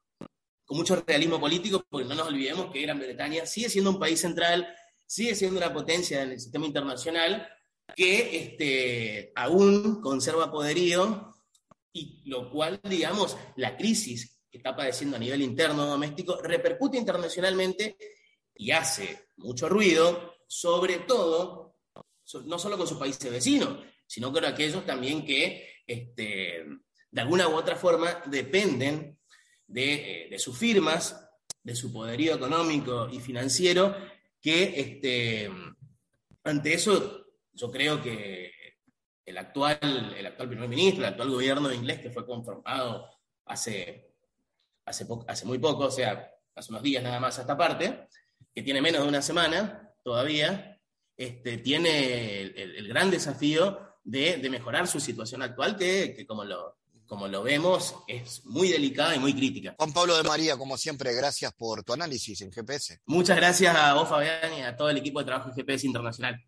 mucho 0.69 1.03
realismo 1.05 1.40
político, 1.40 1.85
porque 1.90 2.07
no 2.07 2.14
nos 2.14 2.29
olvidemos 2.29 2.71
que 2.71 2.83
Gran 2.83 3.01
Bretaña 3.01 3.45
sigue 3.45 3.69
siendo 3.69 3.90
un 3.90 3.99
país 3.99 4.21
central, 4.21 4.73
sigue 5.05 5.35
siendo 5.35 5.59
una 5.59 5.73
potencia 5.73 6.23
en 6.23 6.31
el 6.31 6.40
sistema 6.40 6.66
internacional, 6.66 7.49
que 7.97 8.37
este, 8.37 9.33
aún 9.35 10.01
conserva 10.01 10.53
poderío, 10.53 11.35
y 11.93 12.23
lo 12.27 12.51
cual, 12.51 12.81
digamos, 12.85 13.37
la 13.57 13.77
crisis 13.77 14.40
que 14.51 14.59
está 14.59 14.77
padeciendo 14.77 15.16
a 15.16 15.21
nivel 15.21 15.43
interno 15.43 15.87
doméstico 15.87 16.40
repercute 16.40 16.97
internacionalmente 16.97 17.97
y 18.55 18.71
hace 18.73 19.29
mucho 19.37 19.69
ruido, 19.69 20.35
sobre 20.47 20.99
todo, 20.99 21.69
no 22.45 22.59
solo 22.59 22.77
con 22.77 22.87
sus 22.87 22.99
países 22.99 23.31
vecinos, 23.31 23.79
sino 24.07 24.33
con 24.33 24.45
aquellos 24.45 24.85
también 24.85 25.25
que 25.25 25.69
este, 25.87 26.64
de 27.11 27.21
alguna 27.21 27.49
u 27.49 27.55
otra 27.55 27.77
forma 27.77 28.23
dependen 28.27 29.19
de, 29.66 30.35
eh, 30.35 30.38
sus 30.38 30.57
firmas, 30.57 31.29
de 31.62 31.75
su 31.75 31.93
poderío 31.93 32.35
económico 32.35 33.09
y 33.11 33.21
financiero, 33.21 33.97
que 34.40 34.81
este, 34.81 35.51
ante 36.45 36.75
eso 36.75 37.27
yo 37.53 37.71
creo 37.71 38.03
que 38.03 38.53
el 39.27 39.38
actual, 39.38 40.14
el 40.16 40.27
actual 40.27 40.49
primer 40.49 40.69
ministro, 40.69 41.05
el 41.05 41.11
actual 41.11 41.31
gobierno 41.31 41.73
inglés 41.73 42.01
que 42.01 42.11
fue 42.11 42.27
conformado 42.27 43.07
hace, 43.45 44.12
hace, 44.85 45.07
hace 45.27 45.47
muy 45.47 45.59
poco, 45.59 45.85
o 45.85 45.90
sea, 45.90 46.33
hace 46.55 46.73
unos 46.73 46.83
días 46.83 47.03
nada 47.03 47.21
más 47.21 47.38
a 47.38 47.43
esta 47.43 47.57
parte, 47.57 48.09
que 48.55 48.62
tiene 48.62 48.81
menos 48.81 49.03
de 49.03 49.09
una 49.09 49.23
semana 49.23 49.93
todavía, 50.03 50.80
este, 51.20 51.59
tiene 51.59 52.40
el, 52.40 52.88
gran 52.88 53.11
desafío 53.11 53.78
de, 54.04 54.38
mejorar 54.48 54.88
su 54.88 55.00
situación 55.00 55.42
actual, 55.42 55.76
que, 55.76 56.24
como, 56.26 56.44
lo, 56.44 56.78
como 57.06 57.28
lo 57.28 57.42
vemos 57.42 57.94
es 58.09 58.42
muy 58.46 58.68
delicada 58.68 59.14
y 59.14 59.18
muy 59.18 59.35
crítica. 59.35 59.74
Juan 59.76 59.92
Pablo 59.92 60.16
de 60.16 60.22
María, 60.22 60.56
como 60.56 60.78
siempre, 60.78 61.12
gracias 61.12 61.52
por 61.52 61.85
tu 61.85 61.92
análisis 61.92 62.40
en 62.40 62.50
GPS. 62.50 63.00
Muchas 63.04 63.37
gracias 63.37 63.76
a 63.76 63.92
vos, 63.92 64.09
Fabián, 64.09 64.50
y 64.59 64.62
a 64.62 64.74
todo 64.74 64.88
el 64.88 64.96
equipo 64.96 65.18
de 65.18 65.26
trabajo 65.26 65.50
en 65.50 65.56
GPS 65.56 65.87
Internacional. 65.87 66.42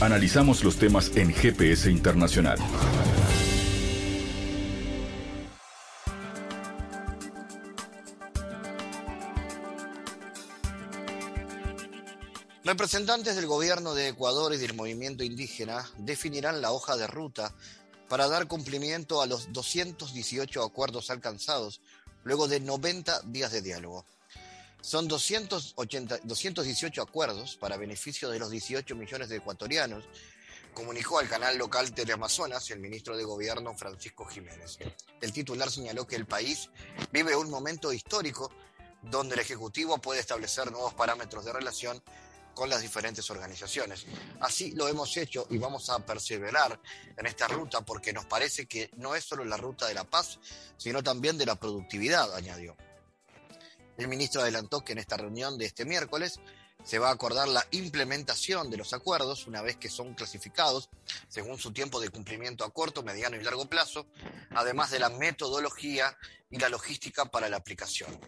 Analizamos 0.00 0.64
los 0.64 0.76
temas 0.76 1.16
en 1.16 1.32
GPS 1.32 1.88
Internacional. 1.92 2.58
Representantes 12.70 13.34
del 13.34 13.48
gobierno 13.48 13.94
de 13.94 14.06
Ecuador 14.06 14.54
y 14.54 14.56
del 14.56 14.74
movimiento 14.74 15.24
indígena 15.24 15.90
definirán 15.98 16.62
la 16.62 16.70
hoja 16.70 16.96
de 16.96 17.08
ruta 17.08 17.52
para 18.08 18.28
dar 18.28 18.46
cumplimiento 18.46 19.20
a 19.20 19.26
los 19.26 19.52
218 19.52 20.62
acuerdos 20.62 21.10
alcanzados 21.10 21.80
luego 22.22 22.46
de 22.46 22.60
90 22.60 23.22
días 23.22 23.50
de 23.50 23.60
diálogo. 23.62 24.04
Son 24.82 25.08
280, 25.08 26.20
218 26.22 27.02
acuerdos 27.02 27.56
para 27.56 27.76
beneficio 27.76 28.30
de 28.30 28.38
los 28.38 28.50
18 28.50 28.94
millones 28.94 29.30
de 29.30 29.38
ecuatorianos, 29.38 30.04
comunicó 30.72 31.18
al 31.18 31.28
canal 31.28 31.58
local 31.58 31.92
Teleamazonas 31.92 32.70
el 32.70 32.78
ministro 32.78 33.16
de 33.16 33.24
Gobierno 33.24 33.76
Francisco 33.76 34.26
Jiménez. 34.26 34.78
El 35.20 35.32
titular 35.32 35.72
señaló 35.72 36.06
que 36.06 36.14
el 36.14 36.26
país 36.26 36.70
vive 37.10 37.34
un 37.34 37.50
momento 37.50 37.92
histórico 37.92 38.52
donde 39.02 39.34
el 39.34 39.40
Ejecutivo 39.40 39.98
puede 39.98 40.20
establecer 40.20 40.70
nuevos 40.70 40.94
parámetros 40.94 41.44
de 41.44 41.52
relación 41.52 42.00
con 42.54 42.68
las 42.68 42.82
diferentes 42.82 43.30
organizaciones. 43.30 44.06
Así 44.40 44.72
lo 44.72 44.88
hemos 44.88 45.16
hecho 45.16 45.46
y 45.50 45.58
vamos 45.58 45.88
a 45.90 46.04
perseverar 46.04 46.80
en 47.16 47.26
esta 47.26 47.48
ruta 47.48 47.80
porque 47.82 48.12
nos 48.12 48.26
parece 48.26 48.66
que 48.66 48.90
no 48.96 49.14
es 49.14 49.24
solo 49.24 49.44
la 49.44 49.56
ruta 49.56 49.86
de 49.86 49.94
la 49.94 50.04
paz, 50.04 50.38
sino 50.76 51.02
también 51.02 51.38
de 51.38 51.46
la 51.46 51.56
productividad, 51.56 52.34
añadió. 52.34 52.76
El 53.96 54.08
ministro 54.08 54.40
adelantó 54.40 54.82
que 54.82 54.92
en 54.92 54.98
esta 54.98 55.16
reunión 55.16 55.58
de 55.58 55.66
este 55.66 55.84
miércoles 55.84 56.40
se 56.84 56.98
va 56.98 57.10
a 57.10 57.12
acordar 57.12 57.48
la 57.48 57.66
implementación 57.72 58.70
de 58.70 58.78
los 58.78 58.92
acuerdos 58.92 59.46
una 59.46 59.62
vez 59.62 59.76
que 59.76 59.90
son 59.90 60.14
clasificados 60.14 60.88
según 61.28 61.58
su 61.58 61.72
tiempo 61.72 62.00
de 62.00 62.08
cumplimiento 62.08 62.64
a 62.64 62.70
corto, 62.70 63.02
mediano 63.02 63.36
y 63.36 63.42
largo 63.42 63.68
plazo, 63.68 64.06
además 64.54 64.90
de 64.90 64.98
la 64.98 65.10
metodología 65.10 66.16
y 66.50 66.58
la 66.58 66.68
logística 66.68 67.26
para 67.26 67.48
la 67.48 67.58
aplicación. 67.58 68.18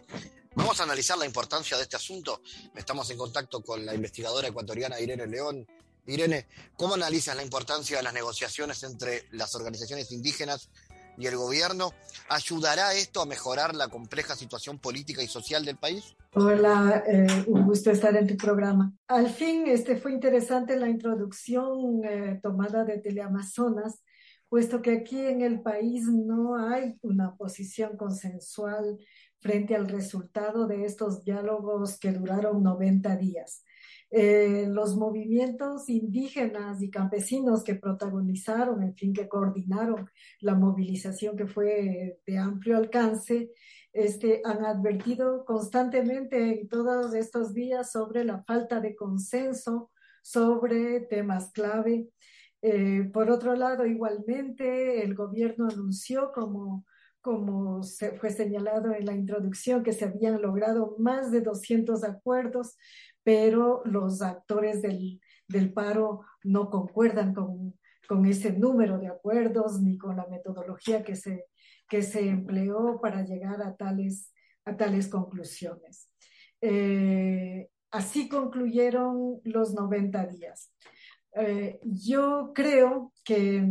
Vamos 0.55 0.79
a 0.79 0.83
analizar 0.83 1.17
la 1.17 1.25
importancia 1.25 1.77
de 1.77 1.83
este 1.83 1.95
asunto. 1.95 2.41
Estamos 2.75 3.09
en 3.09 3.17
contacto 3.17 3.61
con 3.61 3.83
la 3.85 3.95
investigadora 3.95 4.47
ecuatoriana 4.47 4.99
Irene 4.99 5.25
León. 5.25 5.65
Irene, 6.05 6.45
¿cómo 6.77 6.93
analizas 6.93 7.35
la 7.35 7.43
importancia 7.43 7.97
de 7.97 8.03
las 8.03 8.13
negociaciones 8.13 8.83
entre 8.83 9.23
las 9.31 9.55
organizaciones 9.55 10.11
indígenas 10.11 10.69
y 11.17 11.25
el 11.25 11.37
gobierno? 11.37 11.93
¿Ayudará 12.29 12.93
esto 12.93 13.21
a 13.21 13.25
mejorar 13.25 13.73
la 13.75 13.87
compleja 13.87 14.35
situación 14.35 14.77
política 14.77 15.23
y 15.23 15.27
social 15.27 15.65
del 15.65 15.77
país? 15.77 16.15
Hola, 16.35 17.03
eh, 17.07 17.45
un 17.47 17.65
gusto 17.65 17.89
estar 17.89 18.15
en 18.15 18.27
tu 18.27 18.37
programa. 18.37 18.93
Al 19.07 19.31
fin, 19.31 19.65
este 19.65 19.95
fue 19.95 20.11
interesante 20.11 20.77
la 20.77 20.87
introducción 20.87 22.03
eh, 22.03 22.39
tomada 22.43 22.83
de 22.83 22.99
Teleamazonas, 22.99 24.03
puesto 24.49 24.83
que 24.83 24.91
aquí 24.91 25.19
en 25.19 25.41
el 25.41 25.61
país 25.61 26.03
no 26.05 26.55
hay 26.57 26.95
una 27.01 27.35
posición 27.35 27.97
consensual 27.97 28.99
frente 29.43 29.75
al 29.75 29.89
resultado 29.89 30.65
de 30.65 30.85
estos 30.85 31.23
diálogos 31.23 31.99
que 31.99 32.13
duraron 32.13 32.63
90 32.63 33.15
días. 33.17 33.63
Eh, 34.09 34.67
los 34.69 34.95
movimientos 34.95 35.89
indígenas 35.89 36.81
y 36.81 36.89
campesinos 36.89 37.63
que 37.63 37.75
protagonizaron, 37.75 38.81
en 38.83 38.95
fin, 38.95 39.11
que 39.11 39.27
coordinaron 39.27 40.09
la 40.39 40.55
movilización 40.55 41.35
que 41.35 41.47
fue 41.47 42.19
de 42.25 42.37
amplio 42.37 42.77
alcance, 42.77 43.51
este, 43.91 44.41
han 44.45 44.65
advertido 44.65 45.43
constantemente 45.45 46.61
en 46.61 46.69
todos 46.69 47.13
estos 47.13 47.53
días 47.53 47.91
sobre 47.91 48.23
la 48.23 48.43
falta 48.43 48.79
de 48.79 48.95
consenso 48.95 49.91
sobre 50.23 51.01
temas 51.01 51.51
clave. 51.51 52.07
Eh, 52.61 53.09
por 53.13 53.29
otro 53.29 53.55
lado, 53.55 53.85
igualmente, 53.85 55.03
el 55.03 55.15
gobierno 55.15 55.67
anunció 55.67 56.31
como 56.31 56.85
como 57.23 57.83
se 57.83 58.11
fue 58.17 58.31
señalado 58.31 58.93
en 58.93 59.05
la 59.05 59.13
introducción, 59.13 59.81
que 59.81 59.93
se 59.93 60.03
habían 60.03 60.41
logrado 60.41 60.95
más 60.99 61.31
de 61.31 61.39
200 61.39 62.03
acuerdos, 62.03 62.77
pero 63.23 63.81
los 63.85 64.21
actores 64.21 64.81
del, 64.81 65.21
del 65.47 65.71
paro 65.71 66.25
no 66.43 66.69
concuerdan 66.69 67.33
con, 67.33 67.79
con, 68.09 68.25
ese 68.25 68.51
número 68.51 68.99
de 68.99 69.07
acuerdos 69.07 69.81
ni 69.81 69.97
con 69.97 70.17
la 70.17 70.27
metodología 70.27 71.01
que 71.01 71.15
se, 71.15 71.45
que 71.87 72.01
se 72.01 72.27
empleó 72.27 72.99
para 73.01 73.23
llegar 73.23 73.61
a 73.61 73.73
tales, 73.77 74.33
a 74.65 74.75
tales 74.75 75.07
conclusiones. 75.07 76.09
Eh, 76.59 77.69
así 77.89 78.27
concluyeron 78.27 79.39
los 79.45 79.73
90 79.73 80.27
días. 80.27 80.73
Eh, 81.35 81.79
yo 81.83 82.51
creo 82.53 83.13
que 83.23 83.65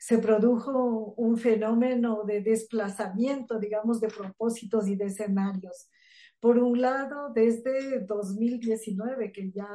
se 0.00 0.16
produjo 0.16 1.12
un 1.18 1.36
fenómeno 1.36 2.24
de 2.24 2.40
desplazamiento, 2.40 3.58
digamos, 3.58 4.00
de 4.00 4.08
propósitos 4.08 4.88
y 4.88 4.96
de 4.96 5.04
escenarios. 5.04 5.90
Por 6.40 6.58
un 6.58 6.80
lado, 6.80 7.30
desde 7.34 8.00
2019, 8.06 9.30
que 9.30 9.52
ya 9.52 9.68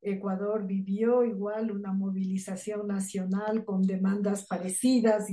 Ecuador 0.00 0.64
vivió 0.64 1.24
igual 1.24 1.72
una 1.72 1.92
movilización 1.92 2.86
nacional 2.86 3.64
con 3.64 3.82
demandas 3.82 4.46
parecidas 4.46 5.28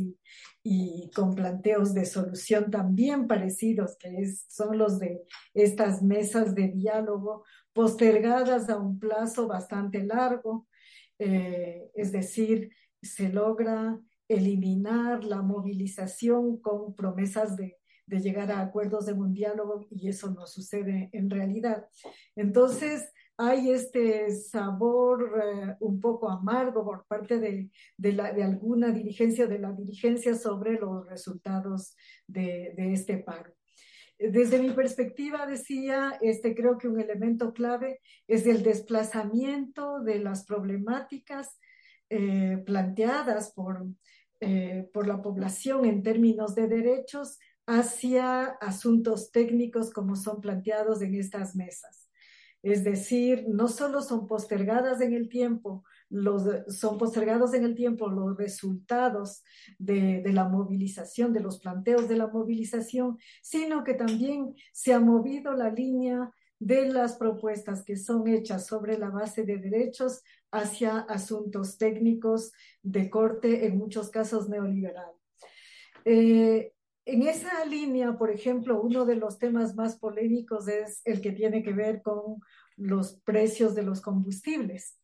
y, 0.64 1.12
con 1.14 1.36
planteos 1.36 1.94
de 1.94 2.06
solución 2.06 2.72
también 2.72 3.28
parecidos, 3.28 3.96
que 4.00 4.10
son 4.50 4.80
los 4.80 4.98
de 4.98 5.22
estas 5.54 6.02
mesas 6.02 6.56
de 6.56 6.70
diálogo 6.70 7.44
postergadas 7.74 8.70
a 8.72 8.78
un 8.78 8.98
plazo 8.98 9.48
bastante 9.48 10.04
largo. 10.04 10.68
Eh, 11.20 11.92
es 11.94 12.12
decir, 12.12 12.72
se 13.04 13.30
logra 13.30 14.00
eliminar 14.36 15.24
la 15.24 15.42
movilización 15.42 16.58
con 16.62 16.96
promesas 16.96 17.58
de, 17.58 17.78
llegar 18.08 18.52
a 18.52 18.60
acuerdos 18.60 19.06
de 19.06 19.14
un 19.14 19.34
diálogo 19.34 19.88
y 19.90 20.10
eso 20.10 20.32
no 20.32 20.46
sucede 20.46 21.10
en 21.14 21.30
realidad. 21.30 21.88
Entonces, 22.36 23.10
hay 23.38 23.72
este 23.72 24.30
sabor 24.32 25.42
eh, 25.42 25.76
un 25.80 26.02
poco 26.02 26.30
amargo 26.30 26.84
por 26.84 27.06
parte 27.06 27.40
de, 27.40 27.70
alguna 28.44 28.92
dirigencia, 28.92 29.48
de 29.48 29.60
la 29.60 29.72
dirigencia 29.72 30.36
sobre 30.36 30.74
los 30.74 31.08
resultados 31.08 31.96
de, 32.28 32.74
de, 32.76 32.92
este 32.92 33.18
paro. 33.18 33.54
Desde 34.20 34.62
mi 34.62 34.72
perspectiva, 34.72 35.48
decía, 35.48 36.18
este, 36.22 36.54
creo 36.54 36.78
que 36.78 36.90
un 36.90 37.00
elemento 37.00 37.54
clave 37.54 38.02
es 38.28 38.46
el 38.46 38.62
desplazamiento 38.62 40.02
de 40.02 40.20
las 40.20 40.46
problemáticas 40.46 41.58
eh, 42.14 42.62
planteadas 42.66 43.54
por, 43.54 43.88
eh, 44.42 44.90
por 44.92 45.08
la 45.08 45.22
población 45.22 45.86
en 45.86 46.02
términos 46.02 46.56
de 46.56 46.68
derechos 46.68 47.38
hacia 47.68 48.46
asuntos 48.60 49.32
técnicos 49.32 49.94
como 49.94 50.16
son 50.16 50.42
planteados 50.42 51.02
en 51.04 51.14
estas 51.14 51.56
mesas. 51.56 52.10
Es 52.64 52.84
decir, 52.84 53.46
no 53.48 53.68
solo 53.68 54.02
son 54.02 54.28
postergadas 54.28 55.00
en 55.02 55.14
el 55.14 55.30
tiempo, 55.30 55.84
los, 56.10 56.44
son 56.68 56.98
postergados 56.98 57.54
en 57.54 57.64
el 57.66 57.76
tiempo 57.76 58.10
los 58.10 58.36
resultados 58.36 59.44
de, 59.80 60.22
de, 60.22 60.34
la 60.34 60.50
movilización, 60.50 61.34
de 61.34 61.40
los 61.40 61.60
planteos 61.60 62.08
de 62.08 62.18
la 62.18 62.28
movilización, 62.28 63.18
sino 63.42 63.84
que 63.84 63.94
también 63.94 64.56
se 64.74 64.94
ha 64.94 65.00
movido 65.00 65.54
la 65.54 65.70
línea 65.70 66.32
de 66.60 66.88
las 66.90 67.16
propuestas 67.16 67.84
que 67.84 67.96
son 67.96 68.28
hechas 68.28 68.68
sobre 68.68 68.98
la 68.98 69.10
base 69.10 69.44
de 69.44 69.58
derechos 69.58 70.22
hacia 70.52 71.00
asuntos 71.00 71.78
técnicos 71.78 72.52
de 72.82 73.10
corte, 73.10 73.66
en 73.66 73.78
muchos 73.78 74.10
casos 74.10 74.50
neoliberal. 74.50 75.12
Eh, 76.06 76.74
en 77.06 77.24
esa 77.24 77.66
línea, 77.66 78.18
por 78.18 78.30
ejemplo, 78.30 78.82
uno 78.82 79.06
de 79.06 79.16
los 79.16 79.40
temas 79.40 79.76
más 79.76 79.98
polémicos 79.98 80.68
es 80.68 81.02
el 81.06 81.20
que 81.22 81.32
tiene 81.32 81.64
que 81.64 81.74
ver 81.74 82.02
con 82.02 82.38
los 82.78 83.20
precios 83.22 83.76
de 83.76 83.84
los 83.84 84.02
combustibles. 84.02 84.98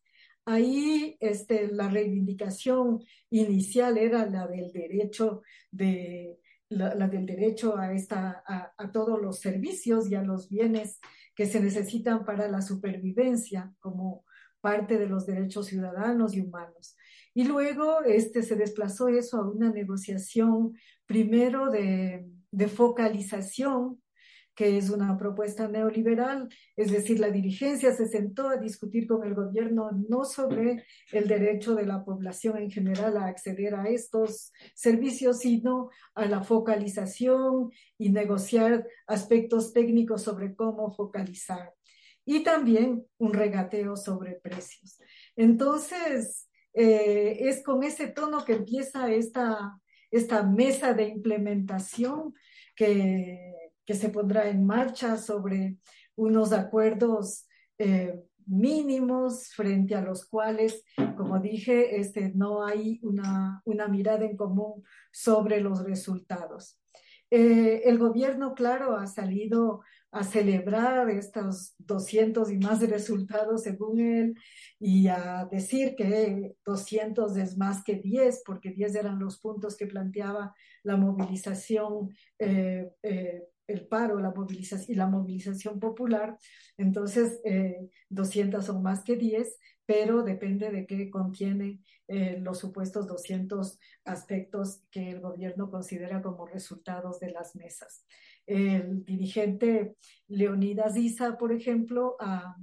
Ahí 0.44 1.16
este, 1.20 1.68
la 1.68 1.88
reivindicación 1.88 3.04
inicial 3.30 3.98
era 3.98 4.26
la 4.26 4.46
del 4.46 4.72
derecho 4.72 5.42
de 5.70 6.38
la, 6.70 7.08
del 7.08 7.26
derecho 7.26 7.76
a, 7.76 7.92
esta, 7.92 8.42
a, 8.46 8.92
todos 8.92 9.20
los 9.20 9.40
servicios 9.40 10.10
y 10.10 10.14
a 10.14 10.22
los 10.22 10.48
bienes 10.48 11.00
que 11.34 11.46
se 11.46 11.60
necesitan 11.60 12.24
para 12.24 12.48
la 12.48 12.60
supervivencia 12.60 13.72
como 13.78 14.24
parte 14.60 14.98
de 14.98 15.06
los 15.06 15.26
derechos 15.26 15.66
ciudadanos 15.66 16.34
y 16.34 16.40
humanos. 16.40 16.96
Y 17.34 17.44
luego 17.44 18.02
este, 18.04 18.42
se 18.42 18.56
desplazó 18.56 19.08
eso 19.08 19.38
a 19.38 19.48
una 19.48 19.70
negociación 19.70 20.74
primero 21.06 21.70
de, 21.70 22.26
de 22.50 22.68
focalización 22.68 24.00
que 24.58 24.76
es 24.76 24.90
una 24.90 25.16
propuesta 25.16 25.68
neoliberal, 25.68 26.48
es 26.74 26.90
decir, 26.90 27.20
la 27.20 27.30
dirigencia 27.30 27.92
se 27.94 28.08
sentó 28.08 28.48
a 28.48 28.56
discutir 28.56 29.06
con 29.06 29.24
el 29.24 29.32
gobierno 29.32 29.92
no 30.08 30.24
sobre 30.24 30.84
el 31.12 31.28
derecho 31.28 31.76
de 31.76 31.86
la 31.86 32.04
población 32.04 32.58
en 32.58 32.68
general 32.68 33.16
a 33.18 33.26
acceder 33.26 33.76
a 33.76 33.84
estos 33.84 34.52
servicios, 34.74 35.38
sino 35.38 35.90
a 36.16 36.26
la 36.26 36.42
focalización 36.42 37.70
y 37.98 38.10
negociar 38.10 38.84
aspectos 39.06 39.72
técnicos 39.72 40.22
sobre 40.22 40.56
cómo 40.56 40.92
focalizar. 40.92 41.77
Y 42.28 42.42
también 42.42 43.06
un 43.16 43.32
regateo 43.32 43.96
sobre 43.96 44.34
precios. 44.34 44.98
Entonces, 45.34 46.48
eh, 46.74 47.38
es 47.40 47.62
con 47.62 47.82
ese 47.82 48.08
tono 48.08 48.44
que 48.44 48.52
empieza 48.52 49.10
esta, 49.10 49.80
esta 50.10 50.42
mesa 50.42 50.92
de 50.92 51.08
implementación 51.08 52.34
que 52.76 53.54
que 53.88 53.94
se 53.94 54.10
pondrá 54.10 54.50
en 54.50 54.66
marcha 54.66 55.16
sobre 55.16 55.78
unos 56.14 56.52
acuerdos 56.52 57.46
eh, 57.78 58.20
mínimos 58.44 59.48
frente 59.54 59.94
a 59.94 60.02
los 60.02 60.26
cuales, 60.26 60.84
como 61.16 61.38
dije, 61.38 61.98
este, 61.98 62.30
no 62.34 62.66
hay 62.66 63.00
una, 63.02 63.62
una 63.64 63.88
mirada 63.88 64.26
en 64.26 64.36
común 64.36 64.84
sobre 65.10 65.62
los 65.62 65.84
resultados. 65.84 66.78
Eh, 67.30 67.80
el 67.86 67.96
gobierno, 67.96 68.54
claro, 68.54 68.94
ha 68.94 69.06
salido 69.06 69.80
a 70.10 70.24
celebrar 70.24 71.10
estos 71.10 71.74
200 71.78 72.50
y 72.50 72.58
más 72.58 72.80
resultados 72.88 73.62
según 73.62 74.00
él 74.00 74.34
y 74.78 75.08
a 75.08 75.46
decir 75.50 75.94
que 75.96 76.54
200 76.64 77.36
es 77.36 77.58
más 77.58 77.84
que 77.84 77.96
10 77.96 78.42
porque 78.44 78.70
10 78.70 78.94
eran 78.94 79.18
los 79.18 79.38
puntos 79.38 79.76
que 79.76 79.86
planteaba 79.86 80.54
la 80.82 80.96
movilización 80.96 82.10
eh, 82.38 82.88
eh, 83.02 83.42
el 83.68 83.86
paro 83.86 84.18
la 84.18 84.32
movilización, 84.32 84.90
y 84.90 84.94
la 84.98 85.06
movilización 85.06 85.78
popular, 85.78 86.36
entonces 86.76 87.40
eh, 87.44 87.88
200 88.08 88.64
son 88.64 88.82
más 88.82 89.04
que 89.04 89.16
10, 89.16 89.56
pero 89.84 90.22
depende 90.22 90.70
de 90.70 90.86
qué 90.86 91.10
contiene 91.10 91.80
eh, 92.08 92.38
los 92.40 92.58
supuestos 92.58 93.06
200 93.06 93.78
aspectos 94.04 94.82
que 94.90 95.10
el 95.10 95.20
gobierno 95.20 95.70
considera 95.70 96.22
como 96.22 96.46
resultados 96.46 97.20
de 97.20 97.30
las 97.30 97.54
mesas. 97.54 98.04
El 98.48 99.04
dirigente 99.04 99.94
Leonidas 100.26 100.96
Isa, 100.96 101.36
por 101.36 101.52
ejemplo, 101.52 102.16
ha, 102.18 102.56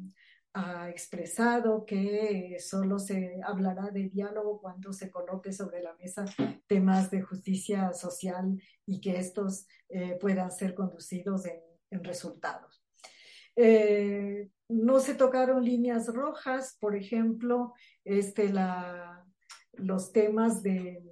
expresado 0.89 1.85
que 1.85 2.55
solo 2.59 2.97
se 2.97 3.41
hablará 3.43 3.89
de 3.91 4.07
diálogo 4.07 4.61
cuando 4.61 4.93
se 4.93 5.11
coloque 5.11 5.51
sobre 5.51 5.83
la 5.83 5.93
mesa 5.97 6.23
temas 6.65 7.11
de 7.11 7.21
justicia 7.21 7.91
social 7.91 8.57
y 8.85 9.01
que 9.01 9.17
estos 9.17 9.67
eh, 9.89 10.17
puedan 10.17 10.49
ser 10.53 10.73
conducidos 10.73 11.45
en, 11.45 11.59
resultados. 12.03 12.81
Eh, 13.57 14.49
no 14.69 15.01
se 15.01 15.15
tocaron 15.15 15.63
líneas 15.63 16.07
rojas, 16.07 16.77
por 16.79 16.95
ejemplo, 16.95 17.73
este, 18.05 18.53
los 19.73 20.13
temas 20.13 20.63
de, 20.63 21.03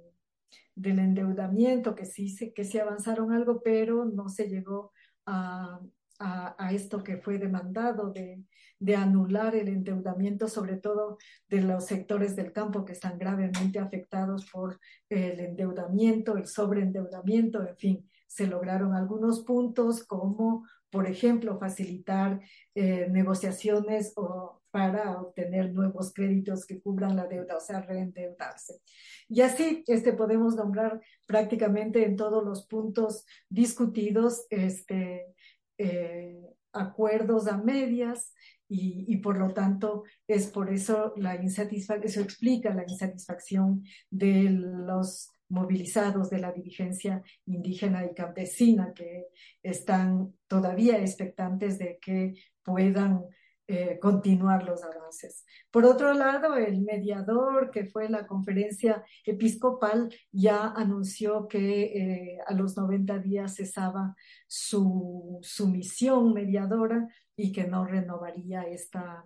del 0.74 0.98
endeudamiento, 0.98 1.94
que 1.94 2.04
sí, 2.04 2.52
que 2.54 2.64
sí 2.64 2.78
avanzaron 2.78 3.32
algo, 3.32 3.60
pero 3.62 4.04
no 4.04 4.28
se 4.28 4.48
llegó 4.48 4.92
a, 5.26 5.80
a, 6.18 6.54
a 6.58 6.72
esto 6.72 7.02
que 7.02 7.18
fue 7.18 7.38
demandado 7.38 8.10
de, 8.10 8.42
de, 8.78 8.96
anular 8.96 9.54
el 9.54 9.68
endeudamiento, 9.68 10.48
sobre 10.48 10.76
todo 10.76 11.18
de 11.48 11.62
los 11.62 11.86
sectores 11.86 12.36
del 12.36 12.52
campo 12.52 12.84
que 12.84 12.92
están 12.92 13.18
gravemente 13.18 13.78
afectados 13.78 14.46
por 14.50 14.80
el 15.08 15.40
endeudamiento, 15.40 16.36
el 16.36 16.46
sobreendeudamiento, 16.46 17.66
en 17.66 17.76
fin, 17.76 18.10
se 18.26 18.46
lograron 18.46 18.94
algunos 18.94 19.44
puntos 19.44 20.04
como, 20.04 20.66
por 20.94 21.08
ejemplo, 21.08 21.58
facilitar 21.58 22.40
eh, 22.72 23.08
negociaciones 23.10 24.12
o 24.14 24.62
para 24.70 25.20
obtener 25.20 25.72
nuevos 25.72 26.12
créditos 26.14 26.64
que 26.64 26.80
cubran 26.80 27.16
la 27.16 27.26
deuda, 27.26 27.56
o 27.56 27.60
sea, 27.60 27.80
reendeudarse. 27.80 28.80
Y 29.28 29.40
así 29.40 29.82
este, 29.88 30.12
podemos 30.12 30.54
nombrar 30.54 31.00
prácticamente 31.26 32.04
en 32.04 32.14
todos 32.14 32.44
los 32.44 32.66
puntos 32.68 33.26
discutidos 33.48 34.46
este, 34.50 35.34
eh, 35.78 36.40
acuerdos 36.72 37.48
a 37.48 37.58
medias 37.58 38.32
y, 38.68 39.04
y, 39.08 39.16
por 39.16 39.36
lo 39.36 39.52
tanto 39.52 40.04
es 40.28 40.46
por 40.46 40.72
eso 40.72 41.12
la 41.16 41.34
insatisfacción, 41.42 42.06
eso 42.08 42.20
explica 42.20 42.72
la 42.72 42.84
insatisfacción 42.84 43.82
de 44.10 44.48
los 44.50 45.33
movilizados 45.48 46.30
de 46.30 46.38
la 46.38 46.52
dirigencia 46.52 47.22
indígena 47.46 48.04
y 48.04 48.14
campesina 48.14 48.92
que 48.94 49.26
están 49.62 50.34
todavía 50.48 51.00
expectantes 51.00 51.78
de 51.78 51.98
que 52.00 52.34
puedan 52.62 53.24
eh, 53.66 53.98
continuar 53.98 54.62
los 54.64 54.84
avances. 54.84 55.46
Por 55.70 55.86
otro 55.86 56.12
lado, 56.12 56.54
el 56.54 56.82
mediador, 56.82 57.70
que 57.70 57.86
fue 57.86 58.10
la 58.10 58.26
conferencia 58.26 59.02
episcopal, 59.24 60.14
ya 60.30 60.66
anunció 60.66 61.48
que 61.48 61.84
eh, 61.84 62.38
a 62.46 62.52
los 62.52 62.76
90 62.76 63.20
días 63.20 63.54
cesaba 63.56 64.14
su, 64.46 65.38
su, 65.40 65.68
misión 65.68 66.34
mediadora 66.34 67.08
y 67.36 67.52
que 67.52 67.64
no 67.64 67.86
renovaría 67.86 68.64
esta, 68.64 69.24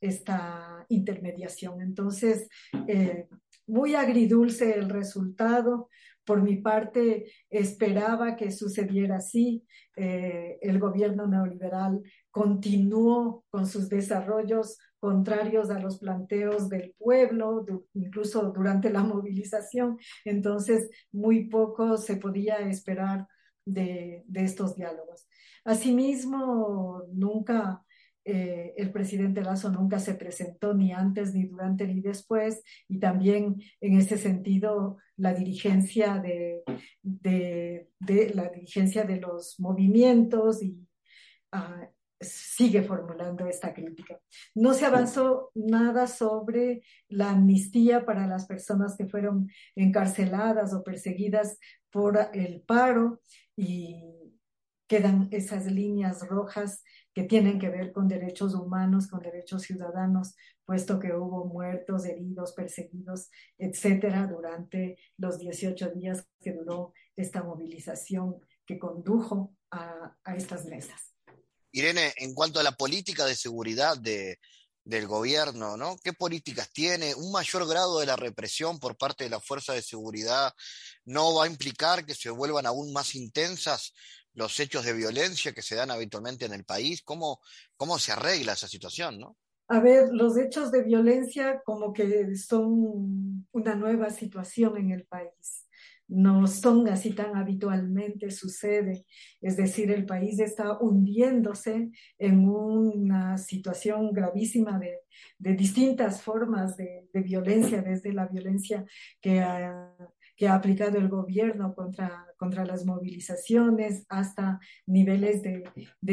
esta 0.00 0.86
intermediación. 0.88 1.80
Entonces, 1.80 2.48
eh, 2.86 3.26
muy 3.66 3.94
agridulce 3.94 4.74
el 4.74 4.88
resultado. 4.88 5.88
Por 6.24 6.42
mi 6.42 6.56
parte, 6.56 7.32
esperaba 7.50 8.36
que 8.36 8.50
sucediera 8.50 9.16
así. 9.16 9.64
Eh, 9.96 10.58
el 10.62 10.78
gobierno 10.78 11.26
neoliberal 11.26 12.00
continuó 12.30 13.44
con 13.50 13.66
sus 13.66 13.88
desarrollos 13.88 14.78
contrarios 15.00 15.70
a 15.70 15.80
los 15.80 15.98
planteos 15.98 16.68
del 16.68 16.94
pueblo, 16.96 17.66
incluso 17.94 18.52
durante 18.52 18.88
la 18.88 19.02
movilización. 19.02 19.98
Entonces, 20.24 20.88
muy 21.10 21.48
poco 21.48 21.96
se 21.96 22.16
podía 22.16 22.58
esperar 22.60 23.26
de, 23.64 24.22
de 24.26 24.44
estos 24.44 24.76
diálogos. 24.76 25.26
Asimismo, 25.64 27.02
nunca 27.12 27.84
eh, 28.24 28.74
el 28.76 28.92
presidente 28.92 29.42
Lazo 29.42 29.70
nunca 29.70 29.98
se 29.98 30.14
presentó 30.14 30.74
ni 30.74 30.92
antes, 30.92 31.34
ni 31.34 31.44
durante, 31.44 31.86
ni 31.86 32.00
después, 32.00 32.62
y 32.88 32.98
también 32.98 33.60
en 33.80 33.96
ese 33.96 34.16
sentido 34.16 34.98
la 35.16 35.34
dirigencia 35.34 36.18
de, 36.18 36.62
la 38.34 38.48
dirigencia 38.48 39.04
de 39.04 39.16
los 39.20 39.58
movimientos 39.58 40.62
uh, 40.62 41.58
sigue 42.20 42.82
formulando 42.82 43.46
esta 43.46 43.74
crítica. 43.74 44.20
No 44.54 44.74
se 44.74 44.86
avanzó 44.86 45.50
nada 45.54 46.06
sobre 46.06 46.82
la 47.08 47.30
amnistía 47.30 48.04
para 48.04 48.26
las 48.26 48.46
personas 48.46 48.96
que 48.96 49.06
fueron 49.06 49.50
encarceladas 49.74 50.72
o 50.72 50.84
perseguidas 50.84 51.58
por 51.90 52.18
el 52.32 52.62
paro 52.62 53.20
y 53.56 54.00
quedan 54.86 55.28
esas 55.30 55.66
líneas 55.66 56.26
rojas 56.28 56.82
que 57.14 57.24
tienen 57.24 57.58
que 57.58 57.68
ver 57.68 57.92
con 57.92 58.08
derechos 58.08 58.54
humanos, 58.54 59.06
con 59.06 59.20
derechos 59.20 59.62
ciudadanos, 59.62 60.34
puesto 60.64 60.98
que 60.98 61.12
hubo 61.12 61.44
muertos, 61.44 62.04
heridos, 62.06 62.52
perseguidos, 62.52 63.28
etcétera, 63.58 64.26
durante 64.26 64.96
los 65.18 65.38
18 65.38 65.90
días 65.90 66.26
que 66.40 66.52
duró 66.52 66.92
esta 67.16 67.42
movilización 67.42 68.36
que 68.64 68.78
condujo 68.78 69.54
a, 69.70 70.16
a 70.24 70.36
estas 70.36 70.64
mesas. 70.66 71.12
Irene, 71.72 72.12
en 72.16 72.34
cuanto 72.34 72.60
a 72.60 72.62
la 72.62 72.72
política 72.72 73.24
de 73.26 73.34
seguridad 73.34 73.96
de, 73.98 74.38
del 74.84 75.06
gobierno, 75.06 75.76
¿no? 75.76 75.96
¿Qué 76.02 76.12
políticas 76.12 76.70
tiene? 76.72 77.14
¿Un 77.14 77.30
mayor 77.30 77.68
grado 77.68 78.00
de 78.00 78.06
la 78.06 78.16
represión 78.16 78.78
por 78.78 78.96
parte 78.96 79.24
de 79.24 79.30
la 79.30 79.40
fuerza 79.40 79.72
de 79.72 79.82
seguridad 79.82 80.52
no 81.04 81.34
va 81.34 81.44
a 81.44 81.48
implicar 81.48 82.04
que 82.04 82.14
se 82.14 82.30
vuelvan 82.30 82.66
aún 82.66 82.92
más 82.92 83.14
intensas 83.14 83.92
los 84.34 84.58
hechos 84.60 84.84
de 84.84 84.92
violencia 84.92 85.52
que 85.52 85.62
se 85.62 85.74
dan 85.74 85.90
habitualmente 85.90 86.44
en 86.44 86.52
el 86.52 86.64
país? 86.64 87.02
¿Cómo, 87.02 87.40
cómo 87.76 87.98
se 87.98 88.12
arregla 88.12 88.52
esa 88.52 88.68
situación, 88.68 89.18
no? 89.18 89.36
A 89.68 89.80
ver, 89.80 90.08
los 90.12 90.36
hechos 90.36 90.70
de 90.70 90.82
violencia 90.82 91.62
como 91.64 91.92
que 91.92 92.36
son 92.36 93.46
una 93.52 93.74
nueva 93.74 94.10
situación 94.10 94.76
en 94.76 94.90
el 94.90 95.04
país 95.06 95.66
no 96.12 96.46
son 96.46 96.88
así 96.88 97.14
tan 97.14 97.36
habitualmente 97.36 98.30
sucede. 98.30 99.06
Es 99.40 99.56
decir, 99.56 99.90
el 99.90 100.04
país 100.04 100.38
está 100.40 100.78
hundiéndose 100.78 101.90
en 102.18 102.48
una 102.48 103.38
situación 103.38 104.12
gravísima 104.12 104.78
de, 104.78 104.98
distintas 105.38 106.20
formas 106.22 106.76
de, 106.76 107.08
violencia, 107.14 107.80
desde 107.80 108.12
la 108.12 108.26
violencia 108.26 108.84
que 109.22 109.40
ha, 109.40 109.94
que 110.42 110.48
ha 110.48 110.56
aplicado 110.56 110.98
el 110.98 111.08
gobierno 111.08 111.72
contra, 111.72 112.26
contra 112.36 112.66
las 112.66 112.84
movilizaciones 112.84 114.04
hasta 114.08 114.58
niveles 114.86 115.40
de, 115.40 115.62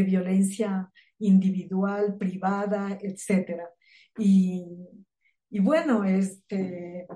violencia 0.04 0.92
individual, 1.18 2.16
privada, 2.16 2.96
etc. 3.02 3.64
Y, 4.20 4.68
y 5.50 5.60
bueno, 5.60 6.04
este, 6.04 7.08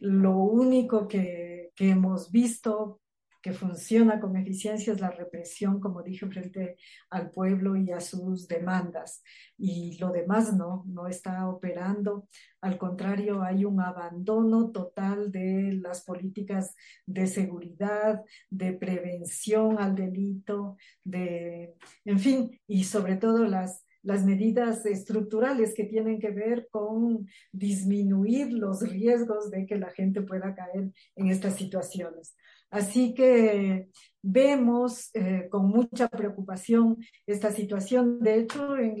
lo 0.00 0.36
único 0.36 1.08
que, 1.08 1.72
hemos 1.78 2.30
visto 2.30 3.00
que 3.46 3.52
funciona 3.52 4.18
con 4.18 4.36
eficiencia 4.36 4.92
es 4.92 5.00
la 5.00 5.12
represión, 5.12 5.78
como 5.78 6.02
dije, 6.02 6.26
frente 6.26 6.78
al 7.10 7.30
pueblo 7.30 7.76
y 7.76 7.92
a 7.92 8.00
sus 8.00 8.48
demandas. 8.48 9.22
Y 9.56 9.96
lo 10.00 10.10
demás 10.10 10.52
no, 10.52 10.82
no 10.88 11.06
está 11.06 11.48
operando. 11.48 12.26
Al 12.60 12.76
contrario, 12.76 13.44
hay 13.44 13.64
un 13.64 13.80
abandono 13.80 14.72
total 14.72 15.30
de 15.30 15.78
las 15.80 16.02
políticas 16.02 16.74
de 17.06 17.28
seguridad, 17.28 18.24
de 18.50 18.72
prevención 18.72 19.78
al 19.78 19.94
delito, 19.94 20.76
de, 21.04 21.76
en 22.04 22.18
fin, 22.18 22.60
y 22.66 22.82
sobre 22.82 23.14
todo 23.14 23.44
las 23.44 23.84
las 24.02 24.24
medidas 24.24 24.86
estructurales 24.86 25.74
que 25.74 25.82
tienen 25.82 26.20
que 26.20 26.30
ver 26.30 26.68
con 26.70 27.26
disminuir 27.50 28.52
los 28.52 28.88
riesgos 28.88 29.50
de 29.50 29.66
que 29.66 29.74
la 29.74 29.90
gente 29.90 30.22
pueda 30.22 30.54
caer 30.54 30.92
en 31.16 31.26
estas 31.26 31.56
situaciones. 31.56 32.36
Así 32.70 33.14
que 33.14 33.88
vemos 34.22 35.10
eh, 35.14 35.48
con 35.50 35.68
mucha 35.68 36.08
preocupación 36.08 36.98
esta 37.26 37.52
situación. 37.52 38.20
De 38.20 38.38
hecho, 38.40 38.76
en, 38.76 39.00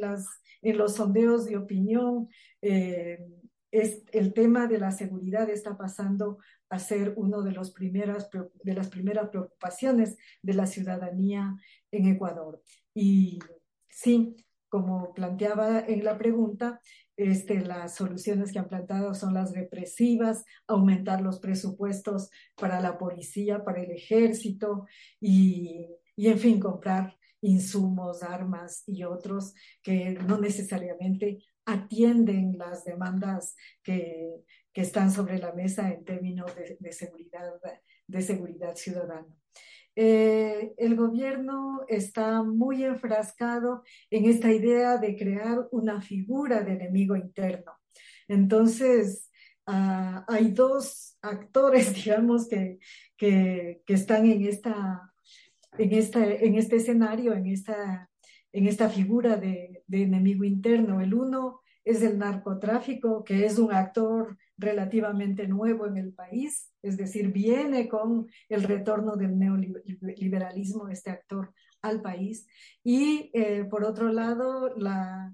los 0.78 0.94
sondeos 0.94 1.46
de 1.46 1.56
opinión, 1.56 2.28
eh, 2.62 3.18
es, 3.70 4.04
el 4.12 4.32
tema 4.32 4.66
de 4.66 4.78
la 4.78 4.92
seguridad 4.92 5.50
está 5.50 5.76
pasando 5.76 6.38
a 6.68 6.78
ser 6.78 7.14
una 7.16 7.38
de, 7.38 7.50
de 7.50 8.74
las 8.74 8.88
primeras 8.88 9.28
preocupaciones 9.28 10.16
de 10.42 10.54
la 10.54 10.66
ciudadanía 10.66 11.56
en 11.90 12.06
Ecuador. 12.06 12.62
Y 12.94 13.38
sí, 13.88 14.36
como 14.68 15.12
planteaba 15.14 15.80
en 15.80 16.04
la 16.04 16.18
pregunta, 16.18 16.80
este, 17.16 17.60
las 17.60 17.94
soluciones 17.94 18.52
que 18.52 18.58
han 18.58 18.68
planteado 18.68 19.14
son 19.14 19.34
las 19.34 19.54
represivas, 19.54 20.44
aumentar 20.66 21.20
los 21.20 21.40
presupuestos 21.40 22.30
para 22.56 22.80
la 22.80 22.98
policía, 22.98 23.64
para 23.64 23.82
el 23.82 23.90
ejército 23.90 24.86
y, 25.20 25.88
y 26.14 26.28
en 26.28 26.38
fin, 26.38 26.60
comprar 26.60 27.16
insumos, 27.40 28.22
armas 28.22 28.82
y 28.86 29.04
otros 29.04 29.54
que 29.82 30.14
no 30.26 30.38
necesariamente 30.38 31.38
atienden 31.64 32.56
las 32.58 32.84
demandas 32.84 33.56
que, 33.82 34.44
que 34.72 34.80
están 34.82 35.10
sobre 35.10 35.38
la 35.38 35.52
mesa 35.52 35.92
en 35.92 36.04
términos 36.04 36.54
de, 36.54 36.76
de 36.78 36.92
seguridad, 36.92 37.52
de 38.06 38.22
seguridad 38.22 38.76
ciudadana. 38.76 39.34
Eh, 39.98 40.74
el 40.76 40.94
gobierno 40.94 41.80
está 41.88 42.42
muy 42.42 42.84
enfrascado 42.84 43.82
en 44.10 44.26
esta 44.26 44.52
idea 44.52 44.98
de 44.98 45.16
crear 45.16 45.66
una 45.70 46.02
figura 46.02 46.62
de 46.62 46.72
enemigo 46.72 47.16
interno. 47.16 47.72
Entonces, 48.28 49.30
ah, 49.66 50.22
hay 50.28 50.50
dos 50.50 51.16
actores, 51.22 51.94
digamos, 52.04 52.46
que, 52.46 52.78
que, 53.16 53.82
están 53.86 54.26
en, 54.26 54.46
esta, 54.46 55.14
en, 55.78 55.92
esta, 55.94 56.26
en 56.26 56.56
este 56.56 56.76
escenario, 56.76 57.32
en 57.32 57.46
esta, 57.46 58.10
en 58.52 58.66
esta 58.66 58.90
figura 58.90 59.36
de, 59.36 59.82
de 59.86 60.02
enemigo 60.02 60.44
interno. 60.44 61.00
El 61.00 61.14
uno 61.14 61.62
es 61.84 62.02
el 62.02 62.18
narcotráfico, 62.18 63.24
que 63.24 63.46
es 63.46 63.58
un 63.58 63.72
actor 63.72 64.36
relativamente 64.58 65.46
nuevo 65.46 65.86
en 65.86 65.96
el 65.98 66.12
país, 66.12 66.72
es 66.82 66.96
decir, 66.96 67.32
viene 67.32 67.88
con 67.88 68.26
el 68.48 68.62
retorno 68.62 69.16
del 69.16 69.38
neoliberalismo, 69.38 70.88
este 70.88 71.10
actor, 71.10 71.52
al 71.82 72.02
país. 72.02 72.46
Y 72.82 73.30
eh, 73.34 73.64
por 73.64 73.84
otro 73.84 74.08
lado, 74.10 74.74
la, 74.76 75.32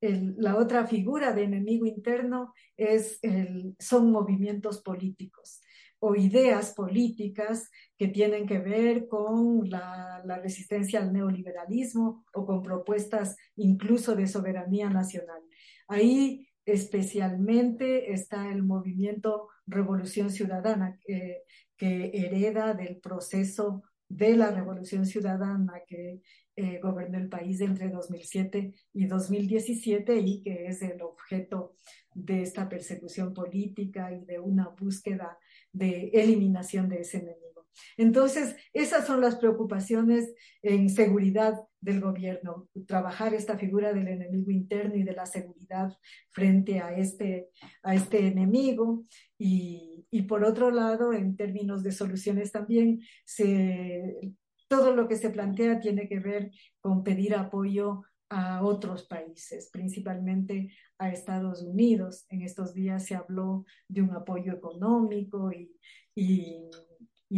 la, 0.00 0.56
otra 0.56 0.86
figura 0.86 1.32
de 1.32 1.44
enemigo 1.44 1.86
interno 1.86 2.52
es 2.76 3.18
el, 3.22 3.76
son 3.78 4.10
movimientos 4.10 4.82
políticos 4.82 5.60
o 6.00 6.16
ideas 6.16 6.74
políticas 6.74 7.70
que 7.96 8.08
tienen 8.08 8.44
que 8.46 8.58
ver 8.58 9.06
con 9.06 9.70
la, 9.70 10.20
la, 10.24 10.38
resistencia 10.38 10.98
al 10.98 11.12
neoliberalismo 11.12 12.24
o 12.34 12.44
con 12.44 12.60
propuestas 12.62 13.36
incluso 13.54 14.16
de 14.16 14.26
soberanía 14.26 14.90
nacional. 14.90 15.40
Ahí 15.86 16.48
especialmente 16.64 18.12
está 18.12 18.50
el 18.50 18.62
movimiento 18.62 19.48
Revolución 19.66 20.30
Ciudadana, 20.30 20.98
que 21.04 21.44
hereda 21.78 22.74
del 22.74 22.98
proceso 22.98 23.82
de 24.08 24.36
la 24.36 24.50
Revolución 24.50 25.06
Ciudadana 25.06 25.82
que 25.86 26.20
eh, 26.54 26.80
gobernó 26.82 27.16
el 27.16 27.30
país 27.30 27.62
entre 27.62 27.88
2007 27.88 28.74
y 28.92 29.06
2017 29.06 30.18
y 30.18 30.42
que 30.42 30.66
es 30.66 30.82
el 30.82 31.00
objeto 31.00 31.74
de 32.14 32.42
esta 32.42 32.68
persecución 32.68 33.32
política 33.32 34.12
y 34.12 34.26
de 34.26 34.38
una 34.38 34.68
búsqueda 34.68 35.38
de 35.72 36.10
eliminación 36.12 36.90
de 36.90 37.00
ese 37.00 37.18
enemigo. 37.18 37.51
Entonces, 37.96 38.56
esas 38.72 39.06
son 39.06 39.20
las 39.20 39.36
preocupaciones 39.36 40.34
en 40.62 40.88
seguridad 40.88 41.54
del 41.80 42.00
gobierno, 42.00 42.68
trabajar 42.86 43.34
esta 43.34 43.58
figura 43.58 43.92
del 43.92 44.08
enemigo 44.08 44.50
interno 44.50 44.96
y 44.96 45.02
de 45.02 45.12
la 45.12 45.26
seguridad 45.26 45.92
frente 46.30 46.80
a 46.80 46.96
este, 46.96 47.48
a 47.82 47.94
este 47.94 48.26
enemigo. 48.26 49.04
Y, 49.38 50.06
y 50.10 50.22
por 50.22 50.44
otro 50.44 50.70
lado, 50.70 51.12
en 51.12 51.36
términos 51.36 51.82
de 51.82 51.92
soluciones 51.92 52.52
también, 52.52 53.00
se, 53.24 54.34
todo 54.68 54.94
lo 54.94 55.08
que 55.08 55.16
se 55.16 55.30
plantea 55.30 55.80
tiene 55.80 56.08
que 56.08 56.20
ver 56.20 56.50
con 56.80 57.02
pedir 57.02 57.34
apoyo 57.34 58.02
a 58.30 58.64
otros 58.64 59.02
países, 59.04 59.68
principalmente 59.70 60.72
a 60.96 61.10
Estados 61.10 61.62
Unidos. 61.62 62.24
En 62.30 62.40
estos 62.40 62.72
días 62.72 63.04
se 63.04 63.14
habló 63.14 63.66
de 63.88 64.00
un 64.00 64.12
apoyo 64.12 64.54
económico 64.54 65.52
y, 65.52 65.70
y 66.14 66.70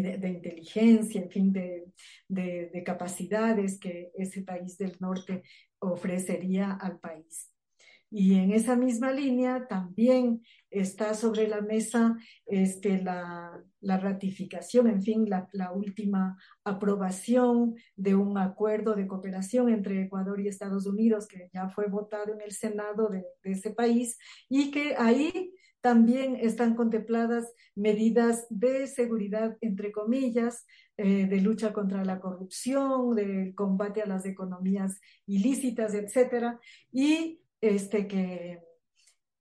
de, 0.02 0.28
inteligencia, 0.28 1.22
en 1.22 1.30
fin, 1.30 1.52
de, 1.52 1.84
de, 2.28 2.82
capacidades 2.84 3.78
que 3.78 4.10
ese 4.14 4.42
país 4.42 4.76
del 4.78 4.96
norte 5.00 5.42
ofrecería 5.78 6.72
al 6.72 6.98
país. 6.98 7.50
Y 8.10 8.34
en 8.34 8.52
esa 8.52 8.76
misma 8.76 9.10
línea 9.10 9.66
también 9.66 10.40
está 10.70 11.14
sobre 11.14 11.48
la 11.48 11.60
mesa 11.60 12.16
este, 12.46 13.02
la, 13.02 13.60
ratificación, 13.80 14.86
en 14.86 15.02
fin, 15.02 15.28
la, 15.28 15.48
la, 15.52 15.72
última 15.72 16.38
aprobación 16.62 17.74
de 17.96 18.14
un 18.14 18.38
acuerdo 18.38 18.94
de 18.94 19.08
cooperación 19.08 19.68
entre 19.68 20.02
Ecuador 20.02 20.40
y 20.40 20.46
Estados 20.46 20.86
Unidos 20.86 21.26
que 21.26 21.50
ya 21.52 21.68
fue 21.70 21.88
votado 21.88 22.32
en 22.32 22.40
el 22.40 22.52
Senado 22.52 23.08
de, 23.08 23.24
de 23.42 23.50
ese 23.50 23.70
país 23.70 24.16
y 24.48 24.70
que 24.70 24.94
ahí 24.96 25.52
también 25.84 26.36
están 26.36 26.74
contempladas 26.76 27.52
medidas 27.74 28.46
de 28.48 28.86
seguridad, 28.86 29.58
entre 29.60 29.92
comillas, 29.92 30.64
eh, 30.96 31.26
de 31.26 31.42
lucha 31.42 31.74
contra 31.74 32.02
la 32.06 32.20
corrupción, 32.20 33.14
de 33.14 33.52
combate 33.54 34.00
a 34.00 34.06
las 34.06 34.24
economías 34.24 34.98
ilícitas, 35.26 35.92
etcétera, 35.92 36.58
y 36.90 37.38
este 37.60 38.08
que 38.08 38.60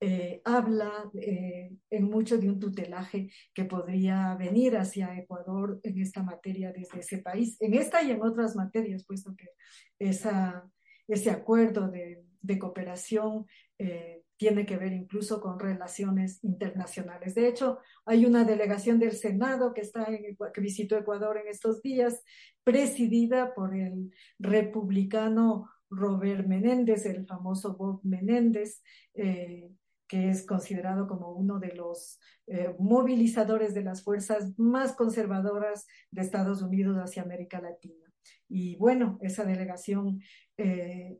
eh, 0.01 0.41
habla 0.43 1.09
eh, 1.13 1.71
en 1.89 2.03
mucho 2.09 2.37
de 2.37 2.49
un 2.49 2.59
tutelaje 2.59 3.29
que 3.53 3.63
podría 3.63 4.35
venir 4.35 4.75
hacia 4.75 5.17
Ecuador 5.17 5.79
en 5.81 6.01
esta 6.01 6.23
materia 6.23 6.73
desde 6.73 6.99
ese 6.99 7.19
país, 7.19 7.55
en 7.61 7.73
esta 7.73 8.03
y 8.03 8.11
en 8.11 8.21
otras 8.21 8.53
materias, 8.57 9.05
puesto 9.05 9.33
que 9.33 9.47
esa, 9.97 10.69
ese 11.07 11.31
acuerdo 11.31 11.87
de, 11.87 12.21
de 12.41 12.59
cooperación 12.59 13.45
tiene 14.43 14.65
que 14.65 14.75
ver 14.75 14.91
incluso 14.91 15.39
con 15.39 15.57
relaciones 15.57 16.43
internacionales. 16.43 17.33
De 17.33 17.47
hecho, 17.47 17.79
hay 18.05 18.25
una 18.25 18.43
delegación 18.43 18.99
del 18.99 19.13
Senado 19.13 19.73
que, 19.73 19.79
está 19.79 20.03
en, 20.03 20.35
que 20.53 20.59
visitó 20.59 20.97
Ecuador 20.97 21.37
en 21.37 21.47
estos 21.47 21.81
días, 21.81 22.21
presidida 22.61 23.53
por 23.55 23.73
el 23.73 24.11
republicano 24.39 25.69
Robert 25.89 26.45
Menéndez, 26.45 27.05
el 27.05 27.25
famoso 27.25 27.77
Bob 27.77 28.01
Menéndez, 28.03 28.81
eh, 29.13 29.71
que 30.09 30.29
es 30.29 30.45
considerado 30.45 31.07
como 31.07 31.31
uno 31.31 31.57
de 31.57 31.73
los 31.73 32.19
eh, 32.47 32.75
movilizadores 32.77 33.73
de 33.73 33.83
las 33.83 34.03
fuerzas 34.03 34.59
más 34.59 34.91
conservadoras 34.91 35.87
de 36.11 36.21
Estados 36.21 36.61
Unidos 36.61 36.97
hacia 36.97 37.23
América 37.23 37.61
Latina. 37.61 38.11
Y 38.49 38.75
bueno, 38.75 39.19
esa 39.21 39.45
delegación 39.45 40.19
eh, 40.57 41.17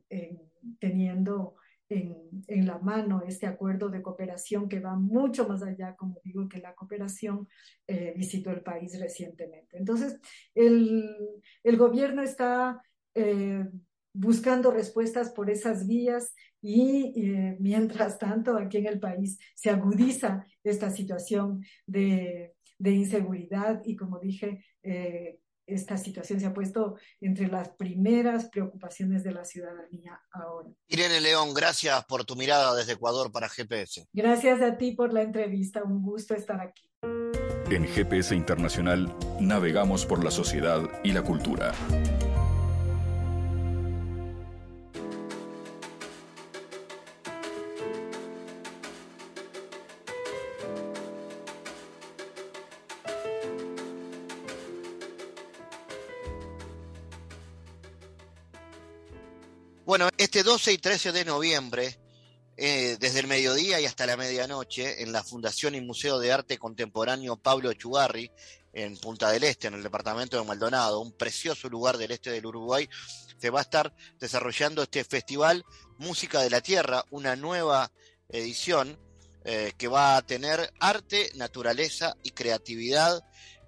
teniendo 0.78 1.56
en, 1.94 2.66
la 2.66 2.78
mano 2.78 3.22
este 3.26 3.46
acuerdo 3.46 3.88
de 3.88 4.02
cooperación 4.02 4.68
que 4.68 4.80
va 4.80 4.96
mucho 4.96 5.48
más 5.48 5.62
allá, 5.62 5.94
como 5.96 6.20
digo, 6.24 6.48
que 6.48 6.58
la 6.58 6.74
cooperación 6.74 7.48
eh, 7.86 8.12
visitó 8.16 8.50
el 8.50 8.62
país 8.62 8.98
recientemente. 9.00 9.76
Entonces, 9.76 10.18
el, 10.54 11.04
el 11.62 11.76
gobierno 11.76 12.22
está 12.22 12.82
eh, 13.14 13.66
buscando 14.12 14.70
respuestas 14.70 15.30
por 15.30 15.50
esas 15.50 15.86
vías 15.86 16.34
y 16.60 17.12
eh, 17.16 17.56
mientras 17.60 18.18
tanto 18.18 18.56
aquí 18.56 18.78
en 18.78 18.86
el 18.86 19.00
país 19.00 19.38
se 19.54 19.70
agudiza 19.70 20.46
esta 20.62 20.90
situación 20.90 21.64
de, 21.86 22.54
de 22.78 22.90
inseguridad 22.90 23.82
y 23.84 23.96
como 23.96 24.18
dije, 24.18 24.64
esta 25.66 25.96
situación 25.96 26.40
se 26.40 26.46
ha 26.46 26.54
puesto 26.54 26.96
entre 27.20 27.48
las 27.48 27.70
primeras 27.70 28.48
preocupaciones 28.50 29.24
de 29.24 29.32
la 29.32 29.44
ciudadanía 29.44 30.20
ahora. 30.30 30.68
Irene 30.88 31.20
León, 31.20 31.54
gracias 31.54 32.04
por 32.04 32.24
tu 32.24 32.36
mirada 32.36 32.74
desde 32.74 32.92
Ecuador 32.92 33.32
para 33.32 33.48
GPS. 33.48 34.06
Gracias 34.12 34.60
a 34.62 34.76
ti 34.76 34.92
por 34.92 35.12
la 35.12 35.22
entrevista, 35.22 35.82
un 35.82 36.02
gusto 36.02 36.34
estar 36.34 36.60
aquí. 36.60 36.90
En 37.70 37.86
GPS 37.86 38.34
Internacional 38.34 39.14
navegamos 39.40 40.04
por 40.06 40.22
la 40.22 40.30
sociedad 40.30 40.82
y 41.02 41.12
la 41.12 41.22
cultura. 41.22 41.72
Este 60.34 60.50
12 60.50 60.72
y 60.72 60.78
13 60.78 61.12
de 61.12 61.24
noviembre, 61.24 61.96
eh, 62.56 62.96
desde 62.98 63.20
el 63.20 63.28
mediodía 63.28 63.80
y 63.80 63.86
hasta 63.86 64.04
la 64.04 64.16
medianoche, 64.16 65.04
en 65.04 65.12
la 65.12 65.22
Fundación 65.22 65.76
y 65.76 65.80
Museo 65.80 66.18
de 66.18 66.32
Arte 66.32 66.58
Contemporáneo 66.58 67.36
Pablo 67.36 67.72
Chugarri, 67.72 68.32
en 68.72 68.96
Punta 68.96 69.30
del 69.30 69.44
Este, 69.44 69.68
en 69.68 69.74
el 69.74 69.84
departamento 69.84 70.36
de 70.36 70.44
Maldonado, 70.44 70.98
un 70.98 71.12
precioso 71.12 71.68
lugar 71.68 71.98
del 71.98 72.10
este 72.10 72.32
del 72.32 72.46
Uruguay, 72.46 72.88
se 73.38 73.50
va 73.50 73.60
a 73.60 73.62
estar 73.62 73.94
desarrollando 74.18 74.82
este 74.82 75.04
festival 75.04 75.64
Música 75.98 76.42
de 76.42 76.50
la 76.50 76.60
Tierra, 76.60 77.04
una 77.10 77.36
nueva 77.36 77.92
edición 78.28 78.98
eh, 79.44 79.72
que 79.78 79.86
va 79.86 80.16
a 80.16 80.26
tener 80.26 80.68
arte, 80.80 81.30
naturaleza 81.36 82.16
y 82.24 82.32
creatividad 82.32 83.22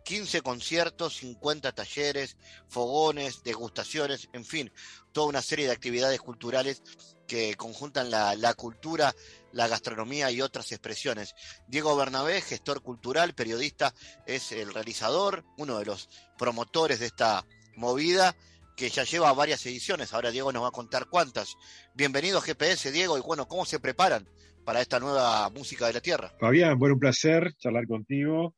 15 0.07 0.41
conciertos, 0.43 1.17
50 1.17 1.73
talleres, 1.73 2.37
fogones, 2.69 3.43
degustaciones, 3.43 4.29
en 4.33 4.45
fin, 4.45 4.73
toda 5.17 5.29
una 5.29 5.41
serie 5.41 5.65
de 5.65 5.73
actividades 5.73 6.21
culturales 6.21 6.83
que 7.27 7.55
conjuntan 7.55 8.11
la, 8.11 8.53
cultura, 8.55 9.15
la 9.51 9.67
gastronomía 9.67 10.31
y 10.31 10.43
otras 10.43 10.71
expresiones. 10.73 11.35
Diego 11.67 11.97
Bernabé, 11.97 12.43
gestor 12.43 12.83
cultural, 12.83 13.33
periodista, 13.33 13.95
es 14.27 14.53
el 14.53 14.75
realizador, 14.75 15.43
uno 15.57 15.79
de 15.79 15.87
los 15.87 16.11
promotores 16.37 17.01
de 17.01 17.07
esta 17.07 17.47
movida 17.77 18.37
que 18.77 18.91
ya 18.91 19.05
lleva 19.05 19.33
varias 19.33 19.65
ediciones. 19.65 20.13
Ahora 20.13 20.31
Diego 20.31 20.53
nos 20.53 20.65
va 20.65 20.69
a 20.69 20.73
contar 20.73 21.07
cuántas. 21.09 21.57
Bienvenido 21.95 22.37
a 22.37 22.43
GPS, 22.43 22.93
Diego, 22.93 23.17
y 23.17 23.23
bueno, 23.23 23.49
¿cómo 23.49 23.65
se 23.65 23.81
preparan 23.81 24.29
para 24.67 24.83
esta 24.83 25.01
nueva 25.01 25.49
música 25.49 25.87
de 25.87 25.95
la 25.95 26.03
tierra? 26.03 26.37
Fabián, 26.39 26.79
bueno, 26.79 26.97
un 26.97 27.01
placer 27.01 27.55
charlar 27.55 27.87
contigo 27.87 28.55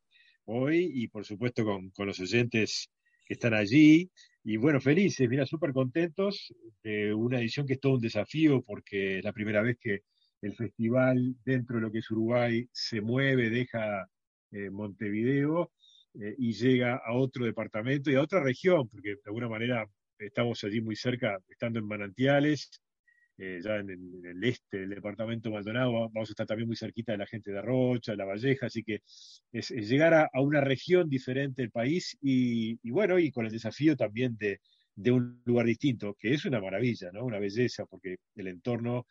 hoy 0.46 0.90
y 0.92 1.06
por 1.06 1.24
supuesto 1.24 1.64
con, 1.64 1.92
los 1.98 2.18
oyentes 2.18 2.90
que 3.28 3.34
están 3.34 3.54
allí. 3.54 4.10
Y 4.44 4.56
bueno, 4.56 4.80
felices, 4.80 5.28
mira, 5.28 5.44
súper 5.46 5.72
contentos 5.72 6.52
de 6.82 7.12
una 7.12 7.38
edición 7.38 7.66
que 7.66 7.74
es 7.74 7.80
todo 7.80 7.94
un 7.94 8.00
desafío 8.00 8.62
porque 8.62 9.18
es 9.18 9.24
la 9.24 9.32
primera 9.32 9.62
vez 9.62 9.76
que 9.80 10.00
el 10.40 10.54
festival 10.54 11.36
dentro 11.44 11.76
de 11.76 11.82
lo 11.82 11.90
que 11.90 11.98
es 11.98 12.10
Uruguay 12.10 12.68
se 12.72 13.00
mueve, 13.00 13.50
deja 13.50 14.08
eh, 14.52 14.70
Montevideo 14.70 15.72
eh, 16.14 16.34
y 16.38 16.52
llega 16.52 16.96
a 16.96 17.12
otro 17.14 17.44
departamento 17.44 18.10
y 18.10 18.14
a 18.14 18.22
otra 18.22 18.42
región, 18.42 18.88
porque 18.88 19.10
de 19.10 19.22
alguna 19.26 19.48
manera 19.48 19.86
estamos 20.18 20.62
allí 20.64 20.80
muy 20.80 20.96
cerca, 20.96 21.38
estando 21.48 21.78
en 21.78 21.86
Manantiales, 21.86 22.70
eh, 23.38 23.60
ya 23.62 23.76
en 23.76 23.90
el, 23.90 24.44
este 24.44 24.78
del 24.78 24.90
departamento 24.90 25.50
Maldonado, 25.50 25.92
vamos 25.92 26.28
a 26.28 26.32
estar 26.32 26.46
también 26.46 26.66
muy 26.66 26.76
cerquita 26.76 27.12
de 27.12 27.18
la 27.18 27.26
gente 27.26 27.52
de 27.52 27.62
Rocha, 27.62 28.12
de 28.12 28.18
La 28.18 28.24
Valleja, 28.24 28.66
así 28.66 28.82
que 28.82 29.00
es, 29.52 29.70
llegar 29.70 30.12
a, 30.14 30.28
una 30.40 30.60
región 30.60 31.08
diferente 31.08 31.62
del 31.62 31.70
país 31.70 32.16
y, 32.20 32.78
bueno, 32.90 33.18
y 33.18 33.30
con 33.30 33.46
el 33.46 33.52
desafío 33.52 33.96
también 33.96 34.36
de, 34.36 34.60
de, 34.96 35.12
un 35.12 35.40
lugar 35.44 35.66
distinto, 35.66 36.16
que 36.18 36.34
es 36.34 36.44
una 36.44 36.60
maravilla, 36.60 37.10
¿no? 37.12 37.24
Una 37.24 37.38
belleza, 37.38 37.86
porque 37.86 38.16
el 38.34 38.48
entorno 38.48 39.06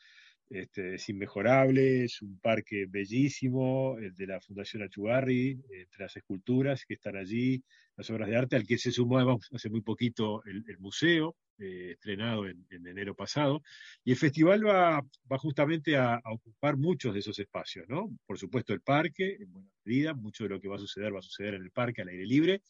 este, 0.49 0.95
es 0.95 1.09
inmejorable, 1.09 2.05
es 2.05 2.21
un 2.21 2.39
parque 2.39 2.85
bellísimo, 2.87 3.97
el 3.97 4.15
de 4.15 4.27
la 4.27 4.39
Fundación 4.39 4.83
Achugarri, 4.83 5.59
entre 5.71 6.03
las 6.03 6.15
esculturas 6.15 6.85
que 6.85 6.93
están 6.93 7.17
allí, 7.17 7.61
las 7.97 8.09
obras 8.09 8.29
de 8.29 8.37
arte, 8.37 8.55
al 8.55 8.65
que 8.65 8.77
se 8.77 8.91
sumó 8.91 9.39
hace 9.51 9.69
muy 9.69 9.81
poquito 9.81 10.43
el, 10.45 10.77
museo, 10.79 11.35
eh, 11.59 11.91
estrenado 11.91 12.47
en, 12.47 12.65
enero 12.69 13.13
pasado, 13.15 13.61
y 14.05 14.11
el 14.11 14.17
festival 14.17 14.65
va, 14.65 15.01
va 15.29 15.37
justamente 15.37 15.97
a, 15.97 16.21
ocupar 16.23 16.77
muchos 16.77 17.13
de 17.13 17.19
esos 17.19 17.37
espacios, 17.39 17.85
¿no? 17.89 18.09
Por 18.25 18.37
supuesto 18.37 18.73
el 18.73 18.81
parque, 18.81 19.37
en 19.39 19.51
buena 19.51 19.69
medida, 19.83 20.13
mucho 20.13 20.43
de 20.45 20.51
lo 20.51 20.61
que 20.61 20.69
va 20.69 20.77
a 20.77 20.79
suceder 20.79 21.13
va 21.13 21.19
a 21.19 21.23
suceder 21.23 21.55
en 21.55 21.63
el 21.63 21.71
parque 21.71 22.01
al 22.01 22.09
aire 22.09 22.25
libre, 22.25 22.61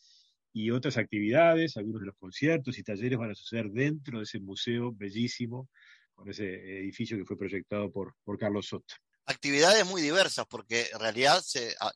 y 0.51 0.71
otras 0.71 0.97
actividades, 0.97 1.77
algunos 1.77 2.01
de 2.01 2.07
los 2.07 2.15
conciertos 2.15 2.79
y 2.79 2.83
talleres 2.83 3.19
van 3.19 3.29
a 3.31 3.35
suceder 3.35 3.69
dentro 3.69 4.17
de 4.17 4.23
ese 4.23 4.39
museo 4.39 4.91
bellísimo, 4.91 5.69
con 6.17 6.29
ese 6.29 6.79
edificio 6.79 7.15
que 7.15 7.25
fue 7.25 7.37
proyectado 7.37 7.91
por, 7.91 8.15
por 8.23 8.37
Carlos 8.37 8.67
Soto. 8.67 8.95
Actividades 9.25 9.85
muy 9.85 10.01
diversas, 10.01 10.45
porque 10.47 10.87
en 10.91 10.99
realidad 10.99 11.41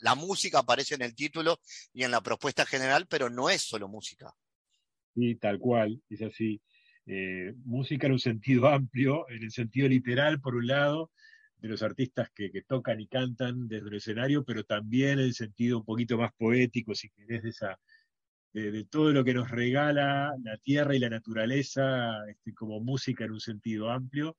la 0.02 0.16
música 0.16 0.60
aparece 0.60 0.96
en 0.96 1.02
el 1.02 1.16
título 1.16 1.60
y 1.92 2.04
en 2.04 2.12
la 2.12 2.22
propuesta 2.22 2.66
general, 2.66 3.08
pero 3.10 3.30
no 3.30 3.50
es 3.50 3.62
solo 3.64 3.88
música. 3.88 4.32
Sí, 5.16 5.36
tal 5.36 5.60
cual, 5.60 6.02
es 6.10 6.22
así. 6.22 6.62
Eh, 7.06 7.54
música 7.66 8.08
en 8.08 8.14
un 8.14 8.20
sentido 8.20 8.68
amplio, 8.68 9.28
en 9.30 9.44
el 9.44 9.52
sentido 9.52 9.88
literal, 9.88 10.40
por 10.40 10.56
un 10.56 10.68
lado, 10.68 11.12
de 11.58 11.70
los 11.70 11.82
artistas 11.82 12.30
que, 12.36 12.52
que, 12.52 12.62
tocan 12.64 13.00
y 13.00 13.08
cantan 13.08 13.68
desde 13.68 13.88
el 13.88 13.96
escenario, 13.96 14.44
pero 14.44 14.64
también 14.64 15.14
en 15.14 15.26
el 15.26 15.34
sentido 15.34 15.80
un 15.80 15.86
poquito 15.86 16.18
más 16.18 16.32
poético, 16.38 16.94
si 16.94 17.10
querés, 17.10 17.44
de 17.44 17.50
esa, 17.50 17.80
de, 18.54 18.86
todo 18.86 19.12
lo 19.12 19.24
que 19.24 19.34
nos 19.34 19.50
regala 19.50 20.34
la 20.44 20.58
tierra 20.58 20.96
y 20.96 21.00
la 21.00 21.10
naturaleza 21.10 22.12
este, 22.30 22.54
como 22.54 22.80
música 22.80 23.26
en 23.26 23.32
un 23.32 23.40
sentido 23.40 23.90
amplio. 23.90 24.38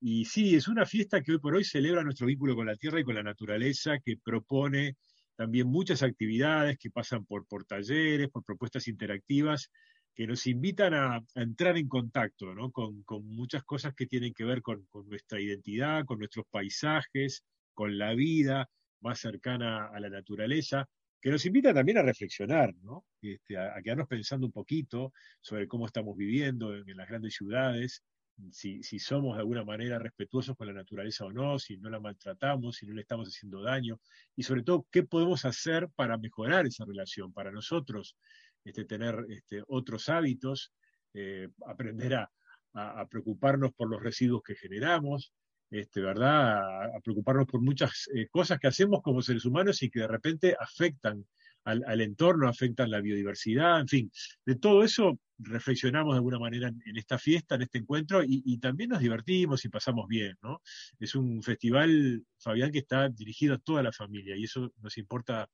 Y 0.00 0.24
sí, 0.24 0.54
es 0.54 0.68
una 0.68 0.86
fiesta 0.86 1.22
que 1.22 1.32
hoy 1.32 1.38
por 1.38 1.54
hoy 1.54 1.64
celebra 1.64 2.02
nuestro 2.02 2.26
vínculo 2.26 2.54
con 2.54 2.66
la 2.66 2.76
tierra 2.76 3.00
y 3.00 3.04
con 3.04 3.14
la 3.14 3.22
naturaleza, 3.22 3.98
que 4.04 4.16
propone 4.22 4.96
también 5.36 5.66
muchas 5.66 6.02
actividades 6.02 6.78
que 6.78 6.90
pasan 6.90 7.24
por, 7.24 7.46
por 7.46 7.64
talleres, 7.64 8.28
por 8.30 8.44
propuestas 8.44 8.88
interactivas, 8.88 9.70
que 10.14 10.26
nos 10.26 10.46
invitan 10.46 10.94
a, 10.94 11.20
entrar 11.34 11.76
en 11.76 11.88
contacto 11.88 12.46
con, 12.72 13.02
con, 13.02 13.26
muchas 13.26 13.64
cosas 13.64 13.94
que 13.94 14.06
tienen 14.06 14.32
que 14.32 14.44
ver 14.44 14.62
con 14.62 14.86
nuestra 15.06 15.40
identidad, 15.40 16.04
con 16.04 16.18
nuestros 16.18 16.46
paisajes, 16.50 17.42
con 17.72 17.98
la 17.98 18.14
vida 18.14 18.68
más 19.00 19.18
cercana 19.18 19.86
a 19.86 19.98
la 20.00 20.08
naturaleza 20.08 20.88
que 21.24 21.30
nos 21.30 21.46
invita 21.46 21.72
también 21.72 21.96
a 21.96 22.02
reflexionar, 22.02 22.74
¿no? 22.82 23.06
Este, 23.22 23.56
a, 23.56 23.80
quedarnos 23.82 24.08
pensando 24.08 24.44
un 24.44 24.52
poquito 24.52 25.14
sobre 25.40 25.66
cómo 25.66 25.86
estamos 25.86 26.14
viviendo 26.18 26.76
en, 26.76 26.94
las 26.98 27.08
grandes 27.08 27.34
ciudades 27.34 28.04
si, 28.50 28.82
si, 28.82 28.98
somos 28.98 29.34
de 29.34 29.40
alguna 29.40 29.64
manera 29.64 29.98
respetuosos 29.98 30.54
con 30.54 30.66
la 30.66 30.74
naturaleza 30.74 31.24
o 31.24 31.32
no, 31.32 31.58
si 31.58 31.78
no 31.78 31.88
la 31.88 31.98
maltratamos, 31.98 32.76
si 32.76 32.86
no 32.86 32.92
le 32.92 33.00
estamos 33.00 33.28
haciendo 33.28 33.62
daño, 33.62 33.98
y 34.36 34.42
sobre 34.42 34.64
todo, 34.64 34.86
qué 34.90 35.04
podemos 35.04 35.46
hacer 35.46 35.88
para 35.96 36.18
mejorar 36.18 36.66
esa 36.66 36.84
relación, 36.84 37.32
para 37.32 37.50
nosotros 37.50 38.18
este, 38.62 38.84
tener 38.84 39.24
este, 39.30 39.62
otros 39.68 40.10
hábitos, 40.10 40.74
eh, 41.14 41.48
aprender 41.66 42.16
a, 42.16 42.30
a, 42.74 43.06
preocuparnos 43.06 43.72
por 43.72 43.88
los 43.88 44.02
residuos 44.02 44.42
que 44.42 44.56
generamos, 44.56 45.32
este, 45.70 46.00
¿verdad? 46.00 46.94
A, 46.96 47.00
preocuparnos 47.00 47.46
por 47.46 47.60
muchas 47.60 48.08
eh, 48.14 48.28
cosas 48.28 48.58
que 48.58 48.68
hacemos 48.68 49.02
como 49.02 49.22
seres 49.22 49.44
humanos 49.44 49.82
y 49.82 49.90
que 49.90 50.00
de 50.00 50.08
repente 50.08 50.56
afectan 50.58 51.24
al, 51.64 52.00
entorno, 52.00 52.48
afectan 52.48 52.90
la 52.90 53.00
biodiversidad, 53.00 53.80
en 53.80 53.88
fin, 53.88 54.12
de 54.44 54.56
todo 54.56 54.84
eso 54.84 55.18
reflexionamos 55.38 56.12
de 56.14 56.18
alguna 56.18 56.38
manera 56.38 56.68
en, 56.68 56.96
esta 56.96 57.18
fiesta, 57.18 57.54
en 57.54 57.62
este 57.62 57.78
encuentro, 57.78 58.22
y, 58.22 58.58
también 58.58 58.90
nos 58.90 59.00
divertimos 59.00 59.64
y 59.64 59.68
pasamos 59.68 60.06
bien, 60.06 60.36
¿no? 60.42 60.60
Es 61.00 61.14
un 61.14 61.42
festival, 61.42 62.22
Fabián, 62.38 62.70
que 62.70 62.78
está 62.80 63.08
dirigido 63.08 63.54
a 63.54 63.58
toda 63.58 63.82
la 63.82 63.92
familia, 63.92 64.36
y 64.36 64.44
eso 64.44 64.72
nos 64.82 64.98
importa 64.98 65.48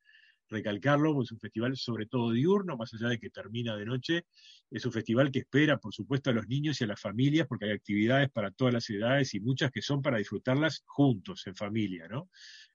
recalcarlo, 0.51 1.23
es 1.23 1.33
un 1.33 1.39
festival 1.39 1.77
sobre 1.77 2.07
todo 2.07 2.33
diurno, 2.33 2.77
más 2.77 2.93
allá 2.95 3.09
de 3.09 3.19
que 3.19 3.31
termina 3.31 3.77
de 3.77 3.87
noche, 3.87 4.27
es 4.71 4.85
un 4.85 4.93
festival 4.93 5.31
que 5.31 5.41
espera, 5.41 5.79
por 5.79 5.95
supuesto, 5.95 6.31
a 6.31 6.33
los 6.33 6.49
niños 6.49 6.81
y 6.81 6.85
a 6.85 6.89
las 6.89 7.01
familias, 7.01 7.47
porque 7.47 7.67
hay 7.67 7.73
actividades 7.73 8.31
para 8.31 8.51
todas 8.51 8.75
las 8.75 8.91
edades 8.91 9.35
y 9.35 9.41
muchas 9.41 9.71
que 9.71 9.83
son 9.83 10.03
para 10.03 10.19
disfrutarlas 10.19 10.83
juntos, 10.87 11.47
en 11.47 11.55
familia, 11.55 12.09
¿no? 12.09 12.29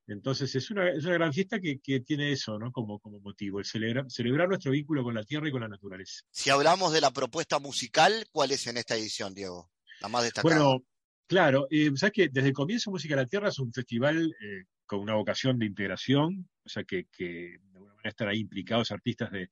Entonces 0.07 0.53
es 0.55 0.69
una, 0.69 0.89
es 0.89 1.03
una 1.05 1.15
gran 1.15 1.33
fiesta 1.33 1.59
que, 1.59 1.79
que, 1.79 1.99
tiene 2.01 2.31
eso 2.31 2.59
¿no? 2.59 2.71
como, 2.71 2.99
como 2.99 3.19
motivo, 3.19 3.59
el 3.59 3.65
celebrar, 3.65 4.05
celebrar 4.09 4.47
nuestro 4.47 4.71
vínculo 4.71 5.03
con 5.03 5.15
la 5.15 5.23
tierra 5.23 5.47
y 5.47 5.51
con 5.51 5.61
la 5.61 5.67
naturaleza. 5.67 6.21
Si 6.29 6.49
hablamos 6.51 6.93
de 6.93 7.01
la 7.01 7.11
propuesta 7.11 7.57
musical, 7.57 8.25
¿cuál 8.31 8.51
es 8.51 8.67
en 8.67 8.77
esta 8.77 8.95
edición, 8.95 9.33
Diego? 9.33 9.71
La 10.01 10.07
más 10.07 10.23
destacada. 10.23 10.55
Bueno, 10.55 10.85
claro, 11.25 11.67
eh, 11.71 11.89
sabes 11.95 12.13
que 12.13 12.29
desde 12.29 12.49
el 12.49 12.53
comienzo 12.53 12.91
Música 12.91 13.15
de 13.15 13.23
la 13.23 13.27
Tierra 13.27 13.49
es 13.49 13.57
un 13.57 13.73
festival 13.73 14.35
eh, 14.39 14.65
con 14.85 14.99
una 14.99 15.15
vocación 15.15 15.59
de 15.59 15.65
integración, 15.65 16.47
o 16.63 16.69
sea 16.69 16.83
que, 16.83 17.07
de 17.17 17.59
alguna 17.73 17.93
manera 17.95 18.09
están 18.09 18.27
ahí 18.27 18.39
implicados 18.39 18.91
artistas 18.91 19.31
de 19.31 19.49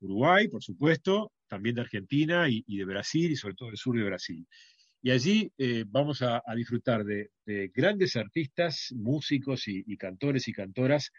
Uruguay, 0.00 0.48
por 0.48 0.62
supuesto, 0.62 1.32
también 1.48 1.74
de 1.74 1.82
Argentina 1.82 2.48
y, 2.48 2.64
y 2.66 2.78
de 2.78 2.84
Brasil 2.84 3.30
y 3.30 3.36
sobre 3.36 3.54
todo 3.54 3.68
del 3.68 3.78
sur 3.78 3.96
de 3.96 4.04
Brasil. 4.04 4.46
Y 5.02 5.10
allí 5.10 5.50
eh, 5.56 5.84
vamos 5.86 6.20
a, 6.22 6.42
disfrutar 6.54 7.04
de, 7.04 7.30
grandes 7.74 8.16
artistas, 8.16 8.92
músicos 8.94 9.66
y, 9.66 9.96
cantores 9.96 10.46
y 10.48 10.52
cantoras 10.52 11.10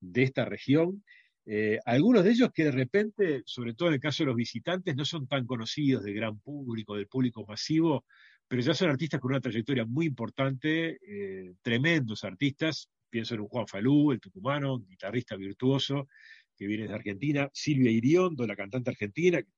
de 0.00 0.24
esta 0.24 0.44
región. 0.44 1.04
Eh, 1.46 1.78
algunos 1.86 2.24
de 2.24 2.30
ellos 2.30 2.50
que 2.52 2.64
de 2.64 2.72
repente, 2.72 3.42
sobre 3.46 3.74
todo 3.74 3.88
en 3.88 3.94
el 3.94 4.00
caso 4.00 4.22
de 4.22 4.28
los 4.28 4.36
visitantes, 4.36 4.96
no 4.96 5.04
son 5.04 5.28
tan 5.28 5.46
conocidos 5.46 6.02
del 6.02 6.14
gran 6.14 6.38
público, 6.40 6.96
del 6.96 7.06
público 7.06 7.46
masivo, 7.46 8.04
pero 8.48 8.60
ya 8.60 8.74
son 8.74 8.90
artistas 8.90 9.20
con 9.20 9.30
una 9.30 9.40
trayectoria 9.40 9.84
muy 9.84 10.06
importante, 10.06 10.98
eh, 11.00 11.54
tremendos 11.62 12.24
artistas. 12.24 12.88
Pienso 13.10 13.34
en 13.34 13.40
un 13.40 13.48
Juan 13.48 13.66
Falú, 13.66 14.12
el 14.12 14.20
tucumano, 14.20 14.78
guitarrista 14.80 15.36
virtuoso, 15.36 16.08
que 16.56 16.66
viene 16.66 16.88
de 16.88 16.94
Argentina, 16.94 17.48
Silvia 17.52 17.90
Iriondo, 17.90 18.46
la 18.46 18.56
cantante 18.56 18.90
argentina, 18.90 19.42
que 19.42 19.48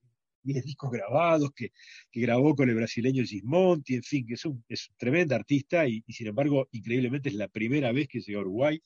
tiene 0.42 0.62
discos 0.62 0.90
grabados, 0.90 1.51
que, 1.55 1.72
grabó 2.12 2.55
con 2.55 2.68
el 2.68 2.74
brasileño 2.74 3.24
Gismonti, 3.24 3.94
en 3.94 4.03
fin, 4.03 4.26
que 4.26 4.34
es 4.34 4.44
un, 4.44 4.64
es 4.68 4.90
tremenda 4.96 5.36
artista 5.36 5.86
y, 5.86 6.03
sin 6.09 6.28
embargo, 6.28 6.68
increíblemente 6.72 7.28
es 7.28 7.34
la 7.34 7.48
primera 7.48 7.92
vez 7.92 8.09
que 8.09 8.20
llega 8.20 8.38
a 8.38 8.42
Uruguay. 8.42 8.82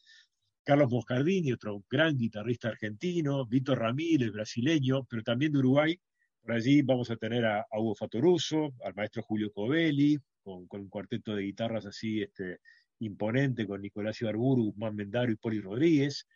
Carlos 0.65 0.91
Moscardini, 0.91 1.53
otro 1.53 1.85
gran 1.91 2.17
guitarrista 2.17 2.69
argentino, 2.69 3.47
Víctor 3.47 3.81
Ramírez, 3.81 4.33
brasileño, 4.33 5.05
pero 5.05 5.23
también 5.23 5.53
de 5.53 5.59
Uruguay. 5.59 6.01
Por 6.41 6.53
allí 6.53 6.83
vamos 6.83 7.11
a 7.11 7.17
tener 7.17 7.45
a, 7.45 7.67
Hugo 7.73 7.95
Fatoruso, 7.95 8.73
al 8.83 8.95
maestro 8.95 9.23
Julio 9.23 9.53
Covelli, 9.53 10.19
con, 10.43 10.67
un 10.71 10.89
cuarteto 10.89 11.35
de 11.35 11.43
guitarras 11.43 11.87
así 11.87 12.23
este, 12.23 12.61
imponente, 13.01 13.67
con 13.67 13.81
Nicolás 13.81 14.21
Ibarburu, 14.21 14.65
Guzmán 14.65 14.97
Mendaro 14.97 15.31
y 15.33 15.37
Poli 15.37 15.61
Rodríguez 15.61 16.27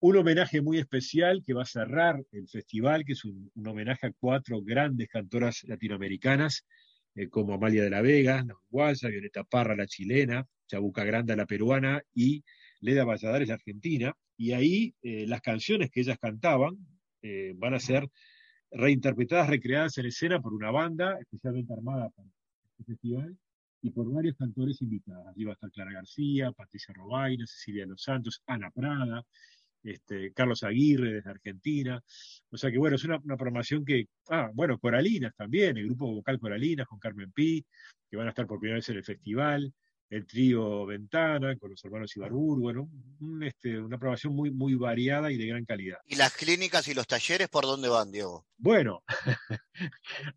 un 0.00 0.16
homenaje 0.16 0.60
muy 0.60 0.78
especial 0.78 1.42
que 1.44 1.54
va 1.54 1.62
a 1.62 1.66
cerrar 1.66 2.22
el 2.32 2.48
festival, 2.48 3.04
que 3.04 3.12
es 3.12 3.24
un, 3.24 3.50
homenaje 3.66 4.08
a 4.08 4.12
cuatro 4.12 4.62
grandes 4.62 5.08
cantoras 5.08 5.64
latinoamericanas, 5.64 6.66
eh, 7.14 7.28
como 7.28 7.54
Amalia 7.54 7.82
de 7.82 7.90
la 7.90 8.02
Vega, 8.02 8.44
la 8.46 8.54
uruguaya, 8.54 9.08
Violeta 9.08 9.44
Parra, 9.44 9.74
la 9.74 9.86
chilena, 9.86 10.46
Chabuca 10.66 11.04
Granda, 11.04 11.34
la 11.34 11.46
peruana, 11.46 12.02
y 12.14 12.44
Leda 12.80 13.04
Valladares, 13.04 13.48
la 13.48 13.54
argentina. 13.54 14.12
Y 14.36 14.52
ahí 14.52 14.94
eh, 15.02 15.26
las 15.26 15.40
canciones 15.40 15.90
que 15.90 16.00
ellas 16.00 16.18
cantaban 16.20 16.76
eh, 17.22 17.54
van 17.56 17.74
a 17.74 17.80
ser 17.80 18.06
reinterpretadas, 18.70 19.48
recreadas 19.48 19.96
en 19.98 20.06
escena 20.06 20.40
por 20.40 20.52
una 20.52 20.70
banda 20.70 21.18
especialmente 21.20 21.72
armada 21.72 22.10
para 22.10 22.28
este 22.78 22.84
festival 22.84 23.36
y 23.86 23.90
por 23.90 24.12
varios 24.12 24.36
cantores 24.36 24.82
invitados. 24.82 25.26
Allí 25.28 25.48
a 25.48 25.52
estar 25.52 25.70
Clara 25.70 25.92
García, 25.92 26.50
Patricia 26.52 26.92
Robaina, 26.92 27.46
Cecilia 27.46 27.86
Los 27.86 28.02
Santos, 28.02 28.42
Ana 28.46 28.70
Prada, 28.70 29.24
este, 29.84 30.32
Carlos 30.32 30.64
Aguirre 30.64 31.12
desde 31.14 31.30
Argentina. 31.30 32.02
O 32.50 32.56
sea 32.56 32.70
que 32.70 32.78
bueno, 32.78 32.96
es 32.96 33.04
una, 33.04 33.18
una, 33.18 33.36
programación 33.36 33.84
que, 33.84 34.06
ah, 34.30 34.50
bueno, 34.54 34.78
Coralinas 34.78 35.34
también, 35.36 35.76
el 35.76 35.86
grupo 35.86 36.12
vocal 36.12 36.40
Coralinas 36.40 36.86
con 36.88 36.98
Carmen 36.98 37.30
Pi, 37.30 37.64
que 38.10 38.16
van 38.16 38.26
a 38.26 38.30
estar 38.30 38.46
por 38.46 38.58
primera 38.58 38.78
vez 38.78 38.88
en 38.88 38.96
el 38.96 39.04
festival, 39.04 39.72
el 40.08 40.26
trío 40.26 40.86
Ventana 40.86 41.56
con 41.56 41.70
los 41.70 41.84
hermanos 41.84 42.16
Ibarbur, 42.16 42.60
bueno, 42.60 42.88
este, 43.42 43.78
una 43.78 43.98
programación 43.98 44.34
muy, 44.34 44.50
muy 44.50 44.74
variada 44.74 45.32
y 45.32 45.36
de 45.36 45.46
gran 45.46 45.64
calidad. 45.64 45.98
¿Y 46.06 46.16
las 46.16 46.34
clínicas 46.34 46.86
y 46.88 46.94
los 46.94 47.06
talleres 47.06 47.48
por 47.48 47.64
dónde 47.64 47.88
van, 47.88 48.12
Diego? 48.12 48.46
Bueno, 48.56 49.02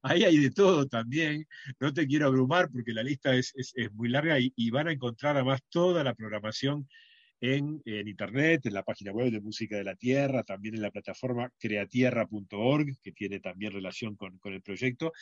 ahí 0.01 0.23
hay 0.23 0.37
de 0.37 0.51
todo 0.51 0.87
también. 0.87 1.45
No 1.79 1.93
te 1.93 2.07
quiero 2.07 2.27
abrumar 2.27 2.69
porque 2.71 2.93
la 2.93 3.03
lista 3.03 3.35
es, 3.35 3.53
es, 3.55 3.91
muy 3.93 4.09
larga 4.09 4.39
y, 4.39 4.51
y, 4.55 4.69
van 4.71 4.87
a 4.87 4.91
encontrar 4.91 5.35
además 5.35 5.61
toda 5.69 6.03
la 6.03 6.15
programación 6.15 6.87
en, 7.41 7.81
internet, 7.85 8.65
en 8.65 8.73
la 8.73 8.83
página 8.83 9.11
web 9.11 9.31
de 9.31 9.41
Música 9.41 9.77
de 9.77 9.83
la 9.83 9.95
Tierra, 9.95 10.43
también 10.43 10.75
en 10.75 10.81
la 10.81 10.91
plataforma 10.91 11.51
creatierra.org, 11.57 12.97
que 13.01 13.11
tiene 13.11 13.39
también 13.39 13.71
relación 13.71 14.15
con, 14.15 14.39
el 14.43 14.61
proyecto. 14.61 15.13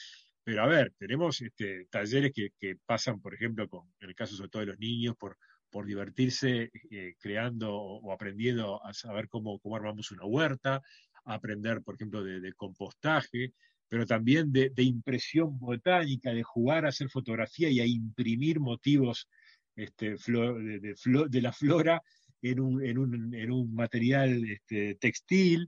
Pero 0.48 0.64
a 0.64 0.66
ver, 0.66 0.93
tenemos 0.98 1.41
este, 1.41 1.88
talleres 1.89 2.32
que, 2.34 2.78
pasan, 2.86 3.20
por 3.20 3.34
ejemplo, 3.34 3.68
en 4.00 4.08
el 4.08 4.16
caso 4.16 4.34
sobre 4.34 4.48
todo 4.50 4.62
de 4.62 4.68
los 4.68 4.80
niños, 4.80 5.18
por, 5.18 5.38
por 5.70 5.86
divertirse 5.86 6.72
eh, 6.89 7.16
creando 7.20 7.76
o, 7.76 8.14
aprendiendo 8.14 8.82
a 8.82 8.93
saber 8.93 9.28
cómo, 9.28 9.60
cómo 9.60 9.76
armamos 9.76 10.10
una 10.12 10.24
huerta, 10.24 10.82
aprender, 11.26 11.82
por 11.82 11.95
ejemplo, 11.95 12.24
de, 12.24 12.54
compostaje, 12.54 13.52
pero 13.89 14.06
también 14.06 14.54
de, 14.54 14.72
impresión 14.78 15.60
botánica, 15.60 16.32
de 16.32 16.43
jugar 16.43 16.86
a 16.86 16.89
hacer 16.89 17.10
fotografía 17.10 17.70
y 17.70 17.82
a 17.82 17.86
imprimir 17.86 18.62
motivos 18.62 19.28
este, 19.76 20.16
de, 20.16 21.41
la 21.41 21.52
flora 21.52 22.02
en 22.41 22.62
un, 22.62 23.76
material 23.76 24.50
este, 24.50 24.95
textil. 24.95 25.68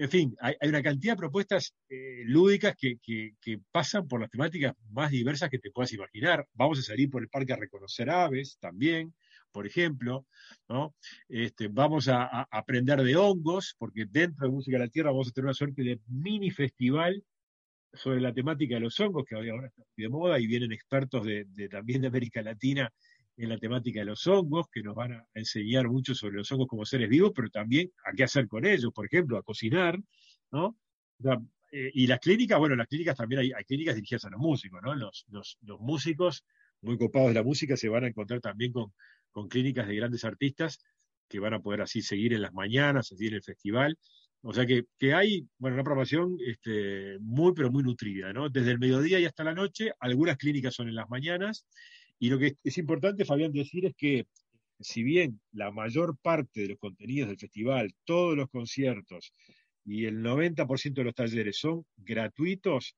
En 0.00 0.08
fin, 0.08 0.34
hay, 0.40 0.54
una 0.62 0.82
cantidad 0.82 1.12
de 1.12 1.18
propuestas 1.18 1.74
eh, 1.90 2.22
lúdicas 2.24 2.74
que, 2.74 2.98
pasan 3.70 4.08
por 4.08 4.18
las 4.18 4.30
temáticas 4.30 4.74
más 4.88 5.10
diversas 5.10 5.50
que 5.50 5.58
te 5.58 5.70
puedas 5.70 5.92
imaginar. 5.92 6.46
Vamos 6.54 6.78
a 6.78 6.82
salir 6.82 7.10
por 7.10 7.20
el 7.20 7.28
parque 7.28 7.52
a 7.52 7.56
reconocer 7.56 8.08
aves 8.08 8.56
también, 8.58 9.12
por 9.52 9.66
ejemplo, 9.66 10.26
¿no? 10.70 10.94
Este, 11.28 11.68
vamos 11.68 12.08
a, 12.08 12.48
aprender 12.50 13.02
de 13.02 13.14
hongos, 13.14 13.76
porque 13.76 14.06
dentro 14.08 14.46
de 14.46 14.54
Música 14.54 14.78
de 14.78 14.84
la 14.86 14.90
Tierra 14.90 15.10
vamos 15.10 15.28
a 15.28 15.32
tener 15.32 15.44
una 15.44 15.54
suerte 15.54 15.82
de 15.82 16.00
mini 16.06 16.50
festival 16.50 17.22
sobre 17.92 18.22
la 18.22 18.32
temática 18.32 18.76
de 18.76 18.80
los 18.80 18.98
hongos, 19.00 19.26
que 19.28 19.34
ahora 19.34 19.66
está 19.66 19.82
de 19.98 20.08
moda 20.08 20.40
y 20.40 20.46
vienen 20.46 20.72
expertos 20.72 21.26
de, 21.26 21.44
también 21.70 22.00
de 22.00 22.08
América 22.08 22.40
Latina 22.40 22.90
en 23.36 23.48
la 23.48 23.58
temática 23.58 24.00
de 24.00 24.06
los 24.06 24.26
hongos, 24.26 24.66
que 24.70 24.82
nos 24.82 24.94
van 24.94 25.12
a 25.12 25.26
enseñar 25.34 25.88
mucho 25.88 26.14
sobre 26.14 26.36
los 26.36 26.50
hongos 26.52 26.68
como 26.68 26.84
seres 26.84 27.08
vivos, 27.08 27.32
pero 27.34 27.48
también 27.50 27.90
a 28.04 28.12
qué 28.12 28.24
hacer 28.24 28.46
con 28.48 28.66
ellos, 28.66 28.92
por 28.92 29.06
ejemplo, 29.06 29.38
a 29.38 29.42
cocinar, 29.42 29.98
¿no? 30.50 30.76
Eh, 31.72 31.90
y 31.94 32.06
las 32.06 32.18
clínicas, 32.18 32.58
bueno, 32.58 32.74
las 32.76 32.88
clínicas 32.88 33.16
también 33.16 33.40
hay, 33.40 33.64
clínicas 33.64 33.94
dirigidas 33.94 34.24
a 34.24 34.30
los 34.30 34.40
músicos, 34.40 34.80
¿no? 34.82 34.94
Los, 34.94 35.26
los, 35.30 35.58
músicos 35.80 36.44
muy 36.82 36.98
copados 36.98 37.28
de 37.28 37.34
la 37.34 37.42
música 37.42 37.76
se 37.76 37.88
van 37.88 38.04
a 38.04 38.08
encontrar 38.08 38.40
también 38.40 38.72
con, 38.72 38.92
con 39.30 39.48
clínicas 39.48 39.86
de 39.86 39.96
grandes 39.96 40.24
artistas 40.24 40.80
que 41.28 41.38
van 41.38 41.54
a 41.54 41.60
poder 41.60 41.82
así 41.82 42.02
seguir 42.02 42.32
en 42.32 42.42
las 42.42 42.52
mañanas, 42.52 43.12
así 43.12 43.28
en 43.28 43.34
el 43.34 43.42
festival. 43.42 43.96
O 44.42 44.52
sea 44.52 44.66
que, 44.66 44.84
que 44.98 45.14
hay, 45.14 45.46
bueno, 45.58 45.74
una 45.76 45.84
programación 45.84 46.36
este, 46.44 47.18
muy, 47.20 47.52
pero 47.54 47.70
muy 47.70 47.82
nutrida, 47.82 48.32
¿no? 48.32 48.48
Desde 48.48 48.72
el 48.72 48.78
mediodía 48.78 49.20
y 49.20 49.26
hasta 49.26 49.44
la 49.44 49.54
noche, 49.54 49.92
algunas 50.00 50.36
clínicas 50.38 50.74
son 50.74 50.88
en 50.88 50.94
las 50.94 51.08
mañanas 51.08 51.66
y 52.20 52.28
lo 52.28 52.38
que 52.38 52.56
es 52.62 52.78
importante, 52.78 53.24
Fabián, 53.24 53.50
decir 53.50 53.86
es 53.86 53.94
que 53.96 54.26
si 54.78 55.02
bien 55.02 55.40
la 55.52 55.70
mayor 55.70 56.16
parte 56.18 56.60
de 56.60 56.68
los 56.68 56.78
contenidos 56.78 57.28
del 57.28 57.38
festival, 57.38 57.94
todos 58.04 58.36
los 58.36 58.48
conciertos 58.50 59.32
y 59.86 60.04
el 60.04 60.22
90% 60.22 60.94
de 61.00 61.04
los 61.04 61.14
talleres 61.14 61.58
son 61.58 61.84
gratuitos, 61.96 62.94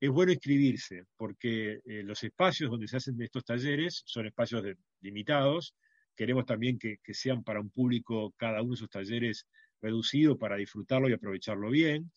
es 0.00 0.10
bueno 0.10 0.32
inscribirse, 0.32 1.04
porque 1.16 1.80
eh, 1.84 2.02
los 2.02 2.22
espacios 2.24 2.70
donde 2.70 2.88
se 2.88 2.96
hacen 2.96 3.20
estos 3.20 3.44
talleres 3.44 4.02
son 4.06 4.26
espacios 4.26 4.64
limitados. 5.02 5.74
Queremos 6.16 6.46
también 6.46 6.78
que, 6.78 6.96
que, 7.04 7.12
sean 7.12 7.44
para 7.44 7.60
un 7.60 7.70
público, 7.70 8.32
cada 8.38 8.62
uno 8.62 8.70
de 8.70 8.76
esos 8.76 8.90
talleres 8.90 9.46
reducido 9.82 10.38
para 10.38 10.56
disfrutarlo 10.56 11.10
y 11.10 11.12
aprovecharlo 11.12 11.70
bien. 11.70 12.10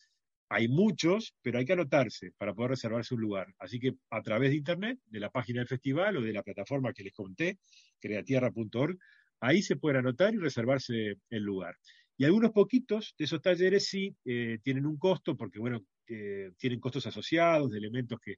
Hay 0.49 0.67
muchos, 0.67 1.35
pero 1.41 1.59
hay 1.59 1.65
que 1.65 1.73
anotarse 1.73 2.31
para 2.37 2.53
poder 2.53 2.71
reservarse 2.71 3.13
un 3.13 3.21
lugar. 3.21 3.53
Así 3.59 3.79
que 3.79 3.93
a 4.09 4.21
través 4.21 4.49
de 4.49 4.57
internet, 4.57 4.99
de 5.05 5.19
la 5.19 5.29
página 5.29 5.59
del 5.59 5.67
festival 5.67 6.17
o 6.17 6.21
de 6.21 6.33
la 6.33 6.41
plataforma 6.41 6.91
que 6.91 7.03
les 7.03 7.13
conté, 7.13 7.59
creatierra.org, 7.99 8.97
ahí 9.41 9.61
se 9.61 9.75
pueden 9.75 9.99
anotar 9.99 10.33
y 10.33 10.37
reservarse 10.37 11.17
el 11.29 11.43
lugar. 11.43 11.75
Y 12.17 12.25
algunos 12.25 12.51
poquitos 12.51 13.13
de 13.17 13.25
esos 13.25 13.41
talleres 13.41 13.87
sí 13.87 14.13
eh, 14.25 14.57
tienen 14.63 14.85
un 14.85 14.97
costo, 14.97 15.37
porque 15.37 15.59
bueno, 15.59 15.85
eh, 16.07 16.51
tienen 16.57 16.79
costos 16.79 17.05
asociados 17.05 17.69
de 17.69 17.77
elementos 17.77 18.19
que, 18.19 18.35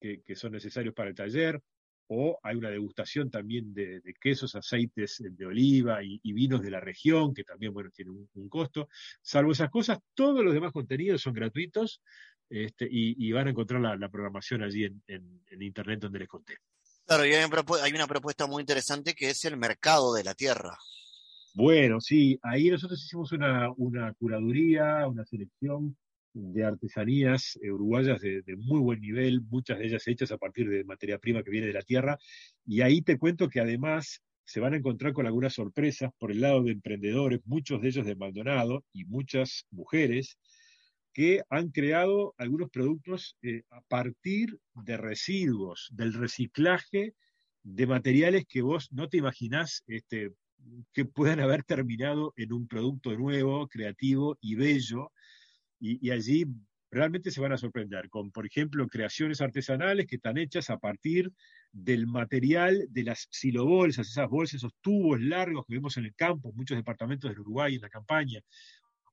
que, 0.00 0.34
son 0.34 0.52
necesarios 0.52 0.94
para 0.94 1.10
el 1.10 1.14
taller, 1.14 1.60
o 2.14 2.38
hay 2.42 2.56
una 2.56 2.68
degustación 2.68 3.30
también 3.30 3.72
de, 3.72 4.02
quesos, 4.20 4.54
aceites 4.54 5.22
de 5.22 5.46
oliva 5.46 6.00
y, 6.02 6.32
vinos 6.32 6.60
de 6.60 6.70
la 6.70 6.78
región, 6.78 7.32
que 7.32 7.42
también, 7.42 7.72
bueno, 7.72 7.90
tienen 7.90 8.28
un, 8.34 8.48
costo. 8.50 8.88
Salvo 9.22 9.52
esas 9.52 9.70
cosas, 9.70 9.98
todos 10.12 10.44
los 10.44 10.52
demás 10.52 10.72
contenidos 10.72 11.22
son 11.22 11.32
gratuitos 11.32 12.02
este, 12.50 12.86
y, 12.90 13.32
van 13.32 13.46
a 13.46 13.50
encontrar 13.50 13.80
la, 13.80 14.08
programación 14.10 14.62
allí 14.62 14.84
en, 14.84 15.42
internet 15.58 16.00
donde 16.00 16.18
les 16.18 16.28
conté. 16.28 16.58
Claro, 17.06 17.24
y 17.24 17.32
hay 17.32 17.92
una 17.92 18.06
propuesta 18.06 18.46
muy 18.46 18.60
interesante 18.60 19.14
que 19.14 19.30
es 19.30 19.44
el 19.46 19.56
mercado 19.56 20.12
de 20.12 20.24
la 20.24 20.34
tierra. 20.34 20.76
Bueno, 21.54 22.00
sí, 22.00 22.38
ahí 22.42 22.68
nosotros 22.70 23.02
hicimos 23.02 23.32
una, 23.32 23.70
una 23.76 24.12
curaduría, 24.14 25.06
una 25.06 25.24
selección 25.24 25.96
de 26.34 26.64
artesanías 26.64 27.58
uruguayas 27.62 28.20
de, 28.20 28.42
muy 28.56 28.80
buen 28.80 29.00
nivel, 29.00 29.42
muchas 29.42 29.78
de 29.78 29.86
ellas 29.86 30.06
hechas 30.08 30.32
a 30.32 30.38
partir 30.38 30.68
de 30.68 30.84
materia 30.84 31.18
prima 31.18 31.42
que 31.42 31.50
viene 31.50 31.66
de 31.66 31.72
la 31.72 31.82
tierra. 31.82 32.18
Y 32.66 32.80
ahí 32.80 33.02
te 33.02 33.18
cuento 33.18 33.48
que 33.48 33.60
además 33.60 34.22
se 34.44 34.60
van 34.60 34.74
a 34.74 34.76
encontrar 34.76 35.12
con 35.12 35.26
algunas 35.26 35.54
sorpresas 35.54 36.10
por 36.18 36.32
el 36.32 36.40
lado 36.40 36.62
de 36.62 36.72
emprendedores, 36.72 37.40
muchos 37.44 37.80
de 37.80 37.88
ellos 37.88 38.06
de 38.06 38.16
Maldonado 38.16 38.84
y 38.92 39.04
muchas 39.04 39.66
mujeres 39.70 40.38
que 41.12 41.42
han 41.50 41.70
creado 41.70 42.34
algunos 42.38 42.70
productos 42.70 43.36
eh, 43.42 43.62
a 43.70 43.82
partir 43.82 44.58
de 44.74 44.96
residuos, 44.96 45.88
del 45.92 46.14
reciclaje 46.14 47.14
de 47.62 47.86
materiales 47.86 48.44
que 48.46 48.62
vos 48.62 48.90
no 48.92 49.08
te 49.08 49.18
imaginás 49.18 49.84
este, 49.86 50.32
que 50.92 51.04
puedan 51.04 51.40
haber 51.40 51.64
terminado 51.64 52.32
en 52.36 52.52
un 52.52 52.66
producto 52.66 53.16
nuevo, 53.16 53.68
creativo 53.68 54.38
y 54.40 54.54
bello 54.54 55.12
y, 55.82 56.10
allí 56.10 56.46
realmente 56.90 57.30
se 57.30 57.40
van 57.40 57.52
a 57.52 57.58
sorprender 57.58 58.08
con, 58.08 58.30
por 58.30 58.46
ejemplo, 58.46 58.86
creaciones 58.86 59.40
artesanales 59.40 60.06
que 60.06 60.16
están 60.16 60.38
hechas 60.38 60.70
a 60.70 60.78
partir 60.78 61.32
del 61.72 62.06
material 62.06 62.86
de 62.90 63.02
las 63.02 63.26
silobolsas, 63.30 64.08
esas 64.08 64.28
bolsas, 64.28 64.56
esos 64.56 64.74
tubos 64.80 65.20
largos 65.20 65.64
que 65.66 65.74
vemos 65.74 65.96
en 65.96 66.04
el 66.04 66.14
campo, 66.14 66.52
muchos 66.52 66.76
departamentos 66.76 67.30
del 67.30 67.40
Uruguay 67.40 67.74
en 67.74 67.80
la 67.80 67.88
campaña, 67.88 68.40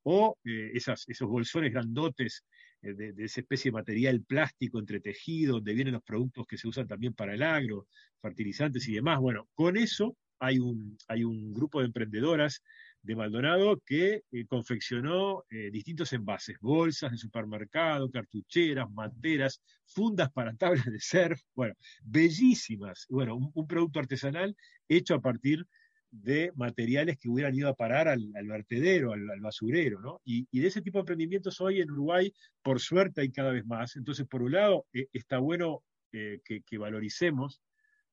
o 0.03 0.38
eh, 0.43 0.72
esas, 0.74 1.07
esos 1.07 1.28
bolsones 1.28 1.72
grandotes 1.72 2.45
eh, 2.82 2.93
de, 2.93 3.13
de, 3.13 3.26
esa 3.26 3.41
especie 3.41 3.72
de 3.72 3.78
material 3.78 4.22
plástico 4.24 4.78
entretejido, 4.78 5.55
donde 5.55 5.74
vienen 5.74 5.93
los 5.93 6.03
productos 6.03 6.45
que 6.45 6.57
se 6.57 6.67
usan 6.67 6.88
también 6.88 7.13
para 7.13 7.34
el 7.34 7.41
agro, 7.41 7.88
fertilizantes 8.22 8.88
y 8.88 8.93
demás. 8.93 9.20
Bueno, 9.20 9.47
con 9.55 9.76
eso 9.76 10.15
hay 10.39 10.59
un, 10.59 10.97
hay 11.07 11.24
un 11.24 11.53
grupo 11.53 11.80
de 11.80 11.88
emprendedoras 11.88 12.63
de 13.10 13.16
Maldonado 13.16 13.82
que 13.88 14.22
eh, 14.32 14.45
confeccionó 14.45 15.43
eh, 15.49 15.72
distintos 15.72 16.14
envases, 16.14 16.57
bolsas 16.62 17.12
de 17.12 17.18
supermercado, 17.18 18.12
cartucheras, 18.12 18.88
manteras, 18.91 19.64
fundas 19.88 20.32
para 20.32 20.53
tablas 20.55 20.86
de 20.86 20.99
surf, 20.99 21.41
bueno, 21.55 21.74
bellísimas, 22.03 23.07
bueno, 23.10 23.36
un, 23.36 23.66
producto 23.68 23.99
artesanal 23.99 24.55
hecho 24.88 25.16
a 25.16 25.22
partir 25.22 25.66
de 26.12 26.51
materiales 26.55 27.18
que 27.18 27.30
hubieran 27.30 27.55
ido 27.55 27.70
a 27.70 27.74
parar 27.74 28.07
al, 28.10 28.32
vertedero, 28.47 29.14
al, 29.14 29.39
basurero, 29.41 29.99
¿no? 30.01 30.22
Y, 30.24 30.45
de 30.60 30.68
ese 30.68 30.84
tipo 30.84 30.99
de 30.99 31.01
emprendimientos 31.01 31.60
hoy 31.62 31.82
en 31.82 31.89
Uruguay, 31.89 32.32
por 32.62 32.80
suerte, 32.80 33.22
hay 33.22 33.32
cada 33.32 33.51
vez 33.51 33.66
más. 33.66 33.95
Entonces, 33.95 34.28
por 34.28 34.43
un 34.43 34.51
lado, 34.51 34.86
eh, 34.93 35.07
está 35.14 35.39
bueno 35.39 35.82
que, 36.12 36.78
valoricemos, 36.78 37.62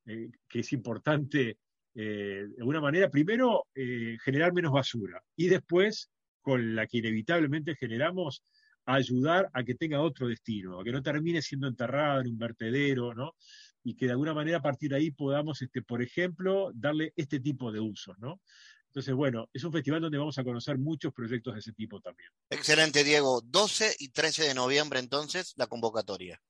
que 0.05 0.61
es 0.61 0.73
importante 0.73 1.59
eh, 1.99 2.47
de 2.47 2.57
alguna 2.59 2.83
manera, 2.83 3.09
primero, 3.09 3.65
eh, 3.75 4.19
generar 4.23 4.53
menos 4.53 4.71
basura 4.71 5.23
y 5.35 5.49
después, 5.49 6.11
con 6.43 6.77
la 6.77 6.87
que 6.87 6.99
inevitablemente 6.99 7.75
generamos, 7.75 8.43
ayudar 8.85 9.49
a 9.55 9.65
que 9.65 9.75
tenga 9.75 10.03
otro 10.03 10.29
destino, 10.29 10.79
a 10.79 10.85
que 10.85 10.93
no 10.93 11.03
termine 11.03 11.41
siendo 11.41 11.67
enterrada 11.67 12.21
en 12.21 12.29
un 12.29 12.39
vertedero, 12.39 13.15
¿no? 13.15 13.35
Y 13.83 13.97
que 13.97 14.05
de 14.05 14.13
alguna 14.13 14.35
manera 14.35 14.59
a 14.59 14.63
partir 14.63 14.91
de 14.91 14.97
ahí 14.97 15.11
podamos, 15.11 15.63
este, 15.63 15.81
por 15.81 16.03
ejemplo, 16.03 16.71
darle 16.75 17.15
este 17.17 17.41
tipo 17.41 17.73
de 17.73 17.81
usos, 17.81 18.17
¿no? 18.19 18.43
Entonces, 18.89 19.15
bueno, 19.15 19.49
es 19.55 19.65
un 19.65 19.73
festival 19.73 20.03
donde 20.03 20.19
vamos 20.19 20.39
a 20.39 20.45
conocer 20.45 20.77
muchos 20.77 21.15
proyectos 21.15 21.55
de 21.55 21.61
ese 21.61 21.73
tipo 21.73 21.99
también. 22.01 22.29
Excelente, 22.51 23.05
Diego. 23.05 23.41
12 23.43 23.97
y 24.01 24.11
13 24.11 24.45
de 24.45 24.55
noviembre, 24.55 24.99
entonces, 24.99 25.55
la 25.57 25.67
convocatoria. 25.67 26.41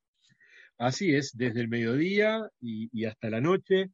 Así 0.76 1.14
es, 1.14 1.30
desde 1.36 1.60
el 1.60 1.68
mediodía 1.68 2.50
y 2.60 3.04
hasta 3.04 3.30
la 3.30 3.40
noche 3.40 3.92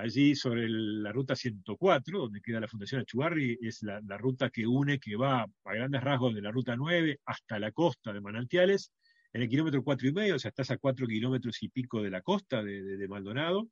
allí 0.00 0.34
sobre 0.34 0.68
la 0.68 1.12
ruta 1.12 1.36
104, 1.36 2.18
donde 2.18 2.40
queda 2.40 2.60
la 2.60 2.68
Fundación 2.68 3.00
Achugarri, 3.00 3.58
es 3.60 3.82
la, 3.82 4.00
ruta 4.18 4.50
que 4.50 4.66
une, 4.66 4.98
que 4.98 5.16
va 5.16 5.42
a 5.42 5.74
grandes 5.74 6.02
rasgos 6.02 6.34
de 6.34 6.42
la 6.42 6.50
ruta 6.50 6.76
9 6.76 7.20
hasta 7.24 7.58
la 7.58 7.72
costa 7.72 8.12
de 8.12 8.20
Manantiales, 8.20 8.92
en 9.32 9.42
el 9.42 9.48
kilómetro 9.48 9.84
cuatro 9.84 10.08
y 10.08 10.12
medio, 10.12 10.36
o 10.36 10.38
sea, 10.38 10.48
estás 10.48 10.70
a 10.70 10.78
cuatro 10.78 11.06
kilómetros 11.06 11.62
y 11.62 11.68
pico 11.68 12.02
de 12.02 12.10
la 12.10 12.22
costa 12.22 12.62
de, 12.62 13.06
Maldonado, 13.08 13.68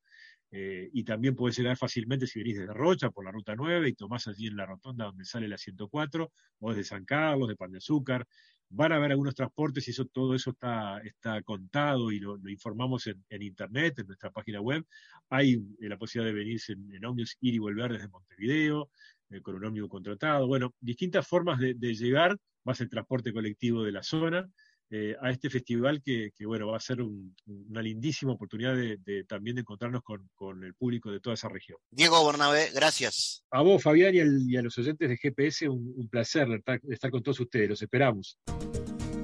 eh, 0.50 0.88
y 0.92 1.02
también 1.04 1.34
puedes 1.34 1.58
llegar 1.58 1.76
fácilmente 1.76 2.26
si 2.26 2.38
venís 2.38 2.58
desde 2.58 2.72
Rocha 2.72 3.10
por 3.10 3.24
la 3.24 3.32
ruta 3.32 3.56
9 3.56 3.88
y 3.88 3.94
tomás 3.94 4.28
allí 4.28 4.46
en 4.46 4.56
la 4.56 4.66
rotonda 4.66 5.06
donde 5.06 5.24
sale 5.24 5.48
la 5.48 5.58
104, 5.58 6.32
o 6.60 6.70
desde 6.70 6.84
San 6.84 7.04
Carlos, 7.04 7.48
de 7.48 7.56
Pan 7.56 7.72
de 7.72 7.78
Azúcar, 7.78 8.26
van 8.68 8.92
a 8.92 8.96
haber 8.96 9.12
algunos 9.12 9.34
transportes 9.34 9.86
y 9.88 9.90
eso, 9.92 10.06
todo 10.06 10.34
eso 10.34 10.50
está, 10.50 10.98
está 11.00 11.42
contado 11.42 12.10
y 12.10 12.18
lo, 12.18 12.36
informamos 12.48 13.06
en, 13.06 13.42
internet, 13.42 13.98
en 13.98 14.06
nuestra 14.06 14.30
página 14.30 14.60
web. 14.60 14.84
Hay 15.30 15.54
eh, 15.54 15.88
la 15.88 15.96
posibilidad 15.96 16.34
de 16.34 16.38
venirse 16.38 16.72
en, 16.72 16.92
en 16.94 17.04
ómnibus, 17.04 17.36
ir 17.40 17.54
y 17.54 17.58
volver 17.58 17.92
desde 17.92 18.08
Montevideo, 18.08 18.90
eh, 19.30 19.40
con 19.40 19.56
un 19.56 19.64
ómnibus 19.64 19.90
contratado. 19.90 20.46
Bueno, 20.46 20.74
distintas 20.80 21.26
formas 21.26 21.58
de, 21.58 21.74
llegar, 21.74 22.36
más 22.64 22.80
el 22.80 22.88
transporte 22.88 23.32
colectivo 23.32 23.82
de 23.82 23.92
la 23.92 24.02
zona. 24.02 24.48
Eh, 24.88 25.16
a 25.20 25.30
este 25.30 25.50
festival 25.50 26.00
que, 26.00 26.30
bueno, 26.44 26.68
va 26.68 26.76
a 26.76 26.80
ser 26.80 26.98
una 27.02 27.82
lindísima 27.82 28.32
oportunidad 28.32 28.76
de, 28.76 29.24
también 29.28 29.56
de 29.56 29.62
encontrarnos 29.62 30.02
con, 30.02 30.62
el 30.62 30.74
público 30.74 31.10
de 31.10 31.18
toda 31.18 31.34
esa 31.34 31.48
región. 31.48 31.78
Diego 31.90 32.24
Bernabé, 32.24 32.70
gracias. 32.72 33.42
A 33.50 33.62
vos, 33.62 33.82
Fabián, 33.82 34.14
y, 34.14 34.56
a 34.56 34.62
los 34.62 34.78
oyentes 34.78 35.08
de 35.08 35.16
GPS, 35.16 35.68
un, 35.68 36.08
placer 36.08 36.62
estar 36.88 37.10
con 37.10 37.22
todos 37.22 37.40
ustedes. 37.40 37.68
Los 37.68 37.82
esperamos. 37.82 38.38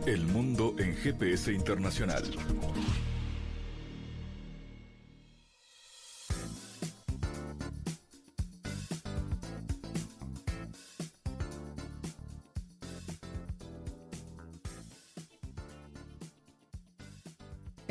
El 0.04 0.26
mundo 0.26 0.74
en 0.78 0.96
GPS 0.96 1.52
Internacional. 1.52 2.24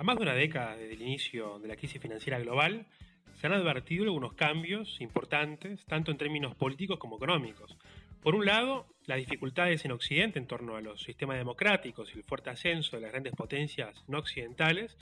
A 0.00 0.02
más 0.02 0.16
de 0.16 0.22
una 0.22 0.32
década 0.32 0.76
desde 0.78 0.94
el 0.94 1.02
inicio 1.02 1.58
de 1.58 1.68
la 1.68 1.76
crisis 1.76 2.00
financiera 2.00 2.38
global, 2.38 2.86
se 3.34 3.46
han 3.46 3.52
advertido 3.52 4.04
algunos 4.04 4.32
cambios 4.32 4.98
importantes, 4.98 5.84
tanto 5.84 6.10
en 6.10 6.16
términos 6.16 6.54
políticos 6.54 6.98
como 6.98 7.16
económicos. 7.16 7.76
Por 8.22 8.34
un 8.34 8.46
lado, 8.46 8.86
las 9.04 9.18
dificultades 9.18 9.84
en 9.84 9.92
Occidente 9.92 10.38
en 10.38 10.46
torno 10.46 10.76
a 10.76 10.80
los 10.80 11.02
sistemas 11.02 11.36
democráticos 11.36 12.14
y 12.14 12.16
el 12.16 12.24
fuerte 12.24 12.48
ascenso 12.48 12.96
de 12.96 13.02
las 13.02 13.10
grandes 13.10 13.34
potencias 13.34 14.02
no 14.08 14.20
occidentales 14.20 14.96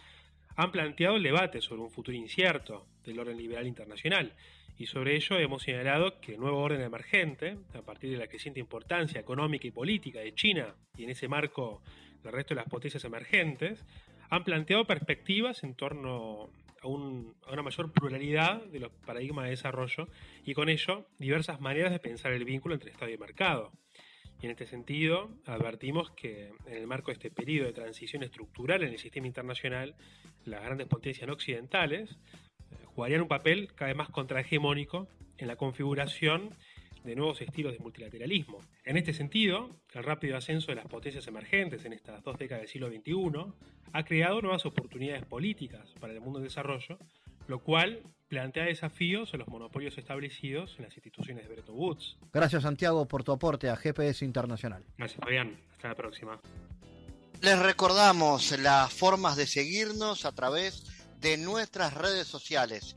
han 0.57 0.73
planteado 0.73 1.15
el 1.15 1.23
debate 1.23 1.61
sobre 1.61 1.83
un 1.83 1.93
futuro 1.93 2.17
incierto 2.17 2.89
del 3.05 3.21
orden 3.21 3.37
liberal 3.37 3.69
internacional. 3.69 4.35
Y 4.79 4.87
sobre 4.87 5.15
ello 5.15 5.39
hemos 5.39 5.63
señalado 5.63 6.19
que 6.21 6.33
el 6.33 6.41
nuevo 6.41 6.59
orden 6.59 6.81
emergente, 6.81 7.57
a 7.73 7.83
partir 7.83 8.11
de 8.11 8.17
la 8.17 8.27
creciente 8.27 8.59
importancia 8.59 9.21
económica 9.21 9.69
y 9.69 9.71
política 9.71 10.19
de 10.19 10.35
China 10.35 10.75
y 10.97 11.05
en 11.05 11.11
ese 11.11 11.29
marco 11.29 11.83
del 12.25 12.33
resto 12.33 12.57
de 12.57 12.63
las 12.63 12.69
potencias 12.69 13.05
emergentes, 13.05 13.85
han 14.31 14.45
planteado 14.45 14.87
perspectivas 14.87 15.63
en 15.65 15.75
torno 15.75 16.51
a, 16.83 16.87
una 16.87 17.63
mayor 17.63 17.93
pluralidad 17.93 18.65
de 18.67 18.81
los 18.81 18.93
paradigmas 19.05 19.45
de 19.45 19.51
desarrollo 19.51 20.09
y 20.45 20.55
con 20.55 20.69
ello 20.69 21.07
diversas 21.19 21.61
maneras 21.61 21.91
de 21.91 21.99
pensar 21.99 22.33
el 22.33 22.45
vínculo 22.45 22.75
entre 22.75 22.91
Estado 22.91 23.11
y 23.11 23.19
mercado. 23.19 23.73
Y 24.41 24.47
en 24.47 24.53
este 24.53 24.67
sentido, 24.67 25.31
advertimos 25.47 26.13
que 26.13 26.53
en 26.67 26.77
el 26.77 26.87
marco 26.87 27.11
de 27.11 27.15
este 27.15 27.31
periodo 27.31 27.67
de 27.67 27.73
transición 27.73 28.23
estructural 28.23 28.85
en 28.85 28.91
el 28.91 28.99
sistema 28.99 29.27
internacional, 29.27 29.97
las 30.45 30.63
grandes 30.63 30.87
potencias 30.87 31.27
no 31.27 31.33
occidentales 31.33 32.19
eh, 32.71 32.77
jugarían 32.85 33.23
un 33.23 33.29
papel 33.29 33.75
cada 33.75 33.89
vez 33.89 33.97
más 33.97 34.11
contrahegemónico 34.11 35.09
en 35.39 35.49
la 35.49 35.57
configuración 35.57 36.55
de 37.05 37.17
nuevos 37.17 37.41
estilos 37.41 37.73
de 37.73 37.79
multilateralismo. 37.79 38.61
En 38.85 38.97
este 38.97 39.13
sentido, 39.13 39.71
el 39.93 40.05
rápido 40.05 40.37
ascenso 40.37 40.69
de 40.69 40.77
las 40.77 40.87
potencias 40.87 41.27
emergentes 41.27 41.85
en 41.85 41.93
estas 41.93 42.23
dos 42.23 42.39
décadas 42.39 42.63
del 42.63 42.69
siglo 42.69 42.89
XXI 42.89 43.53
ha 43.93 44.05
creado 44.05 44.41
nuevas 44.43 44.67
oportunidades 44.67 45.25
políticas 45.25 45.95
para 46.01 46.13
el 46.13 46.21
mundo 46.21 46.39
en 46.39 46.45
desarrollo, 46.45 46.99
lo 47.47 47.61
cual 47.61 48.03
plantea 48.29 48.65
desafíos 48.65 49.33
a 49.33 49.39
los 49.39 49.49
monopolios 49.49 49.97
establecidos 49.97 50.75
en 50.79 50.85
las 50.85 50.95
instituciones 50.95 51.49
de 51.49 51.55
Bretton 51.55 51.77
Woods. 51.77 52.19
Gracias 52.33 52.63
Santiago 52.63 53.07
por 53.09 53.25
tu 53.25 53.33
aporte 53.33 53.71
a 53.71 53.77
GPS 53.77 54.25
Internacional. 54.25 54.85
Gracias 54.99 55.21
Fabián, 55.21 55.59
hasta 55.73 55.89
la 55.89 55.95
próxima. 55.95 56.41
Les 57.41 57.59
recordamos 57.59 58.59
las 58.59 58.93
formas 58.93 59.37
de 59.37 59.47
seguirnos 59.47 60.25
a 60.25 60.33
través 60.33 60.85
de 61.21 61.37
nuestras 61.37 61.95
redes 61.95 62.27
sociales. 62.27 62.97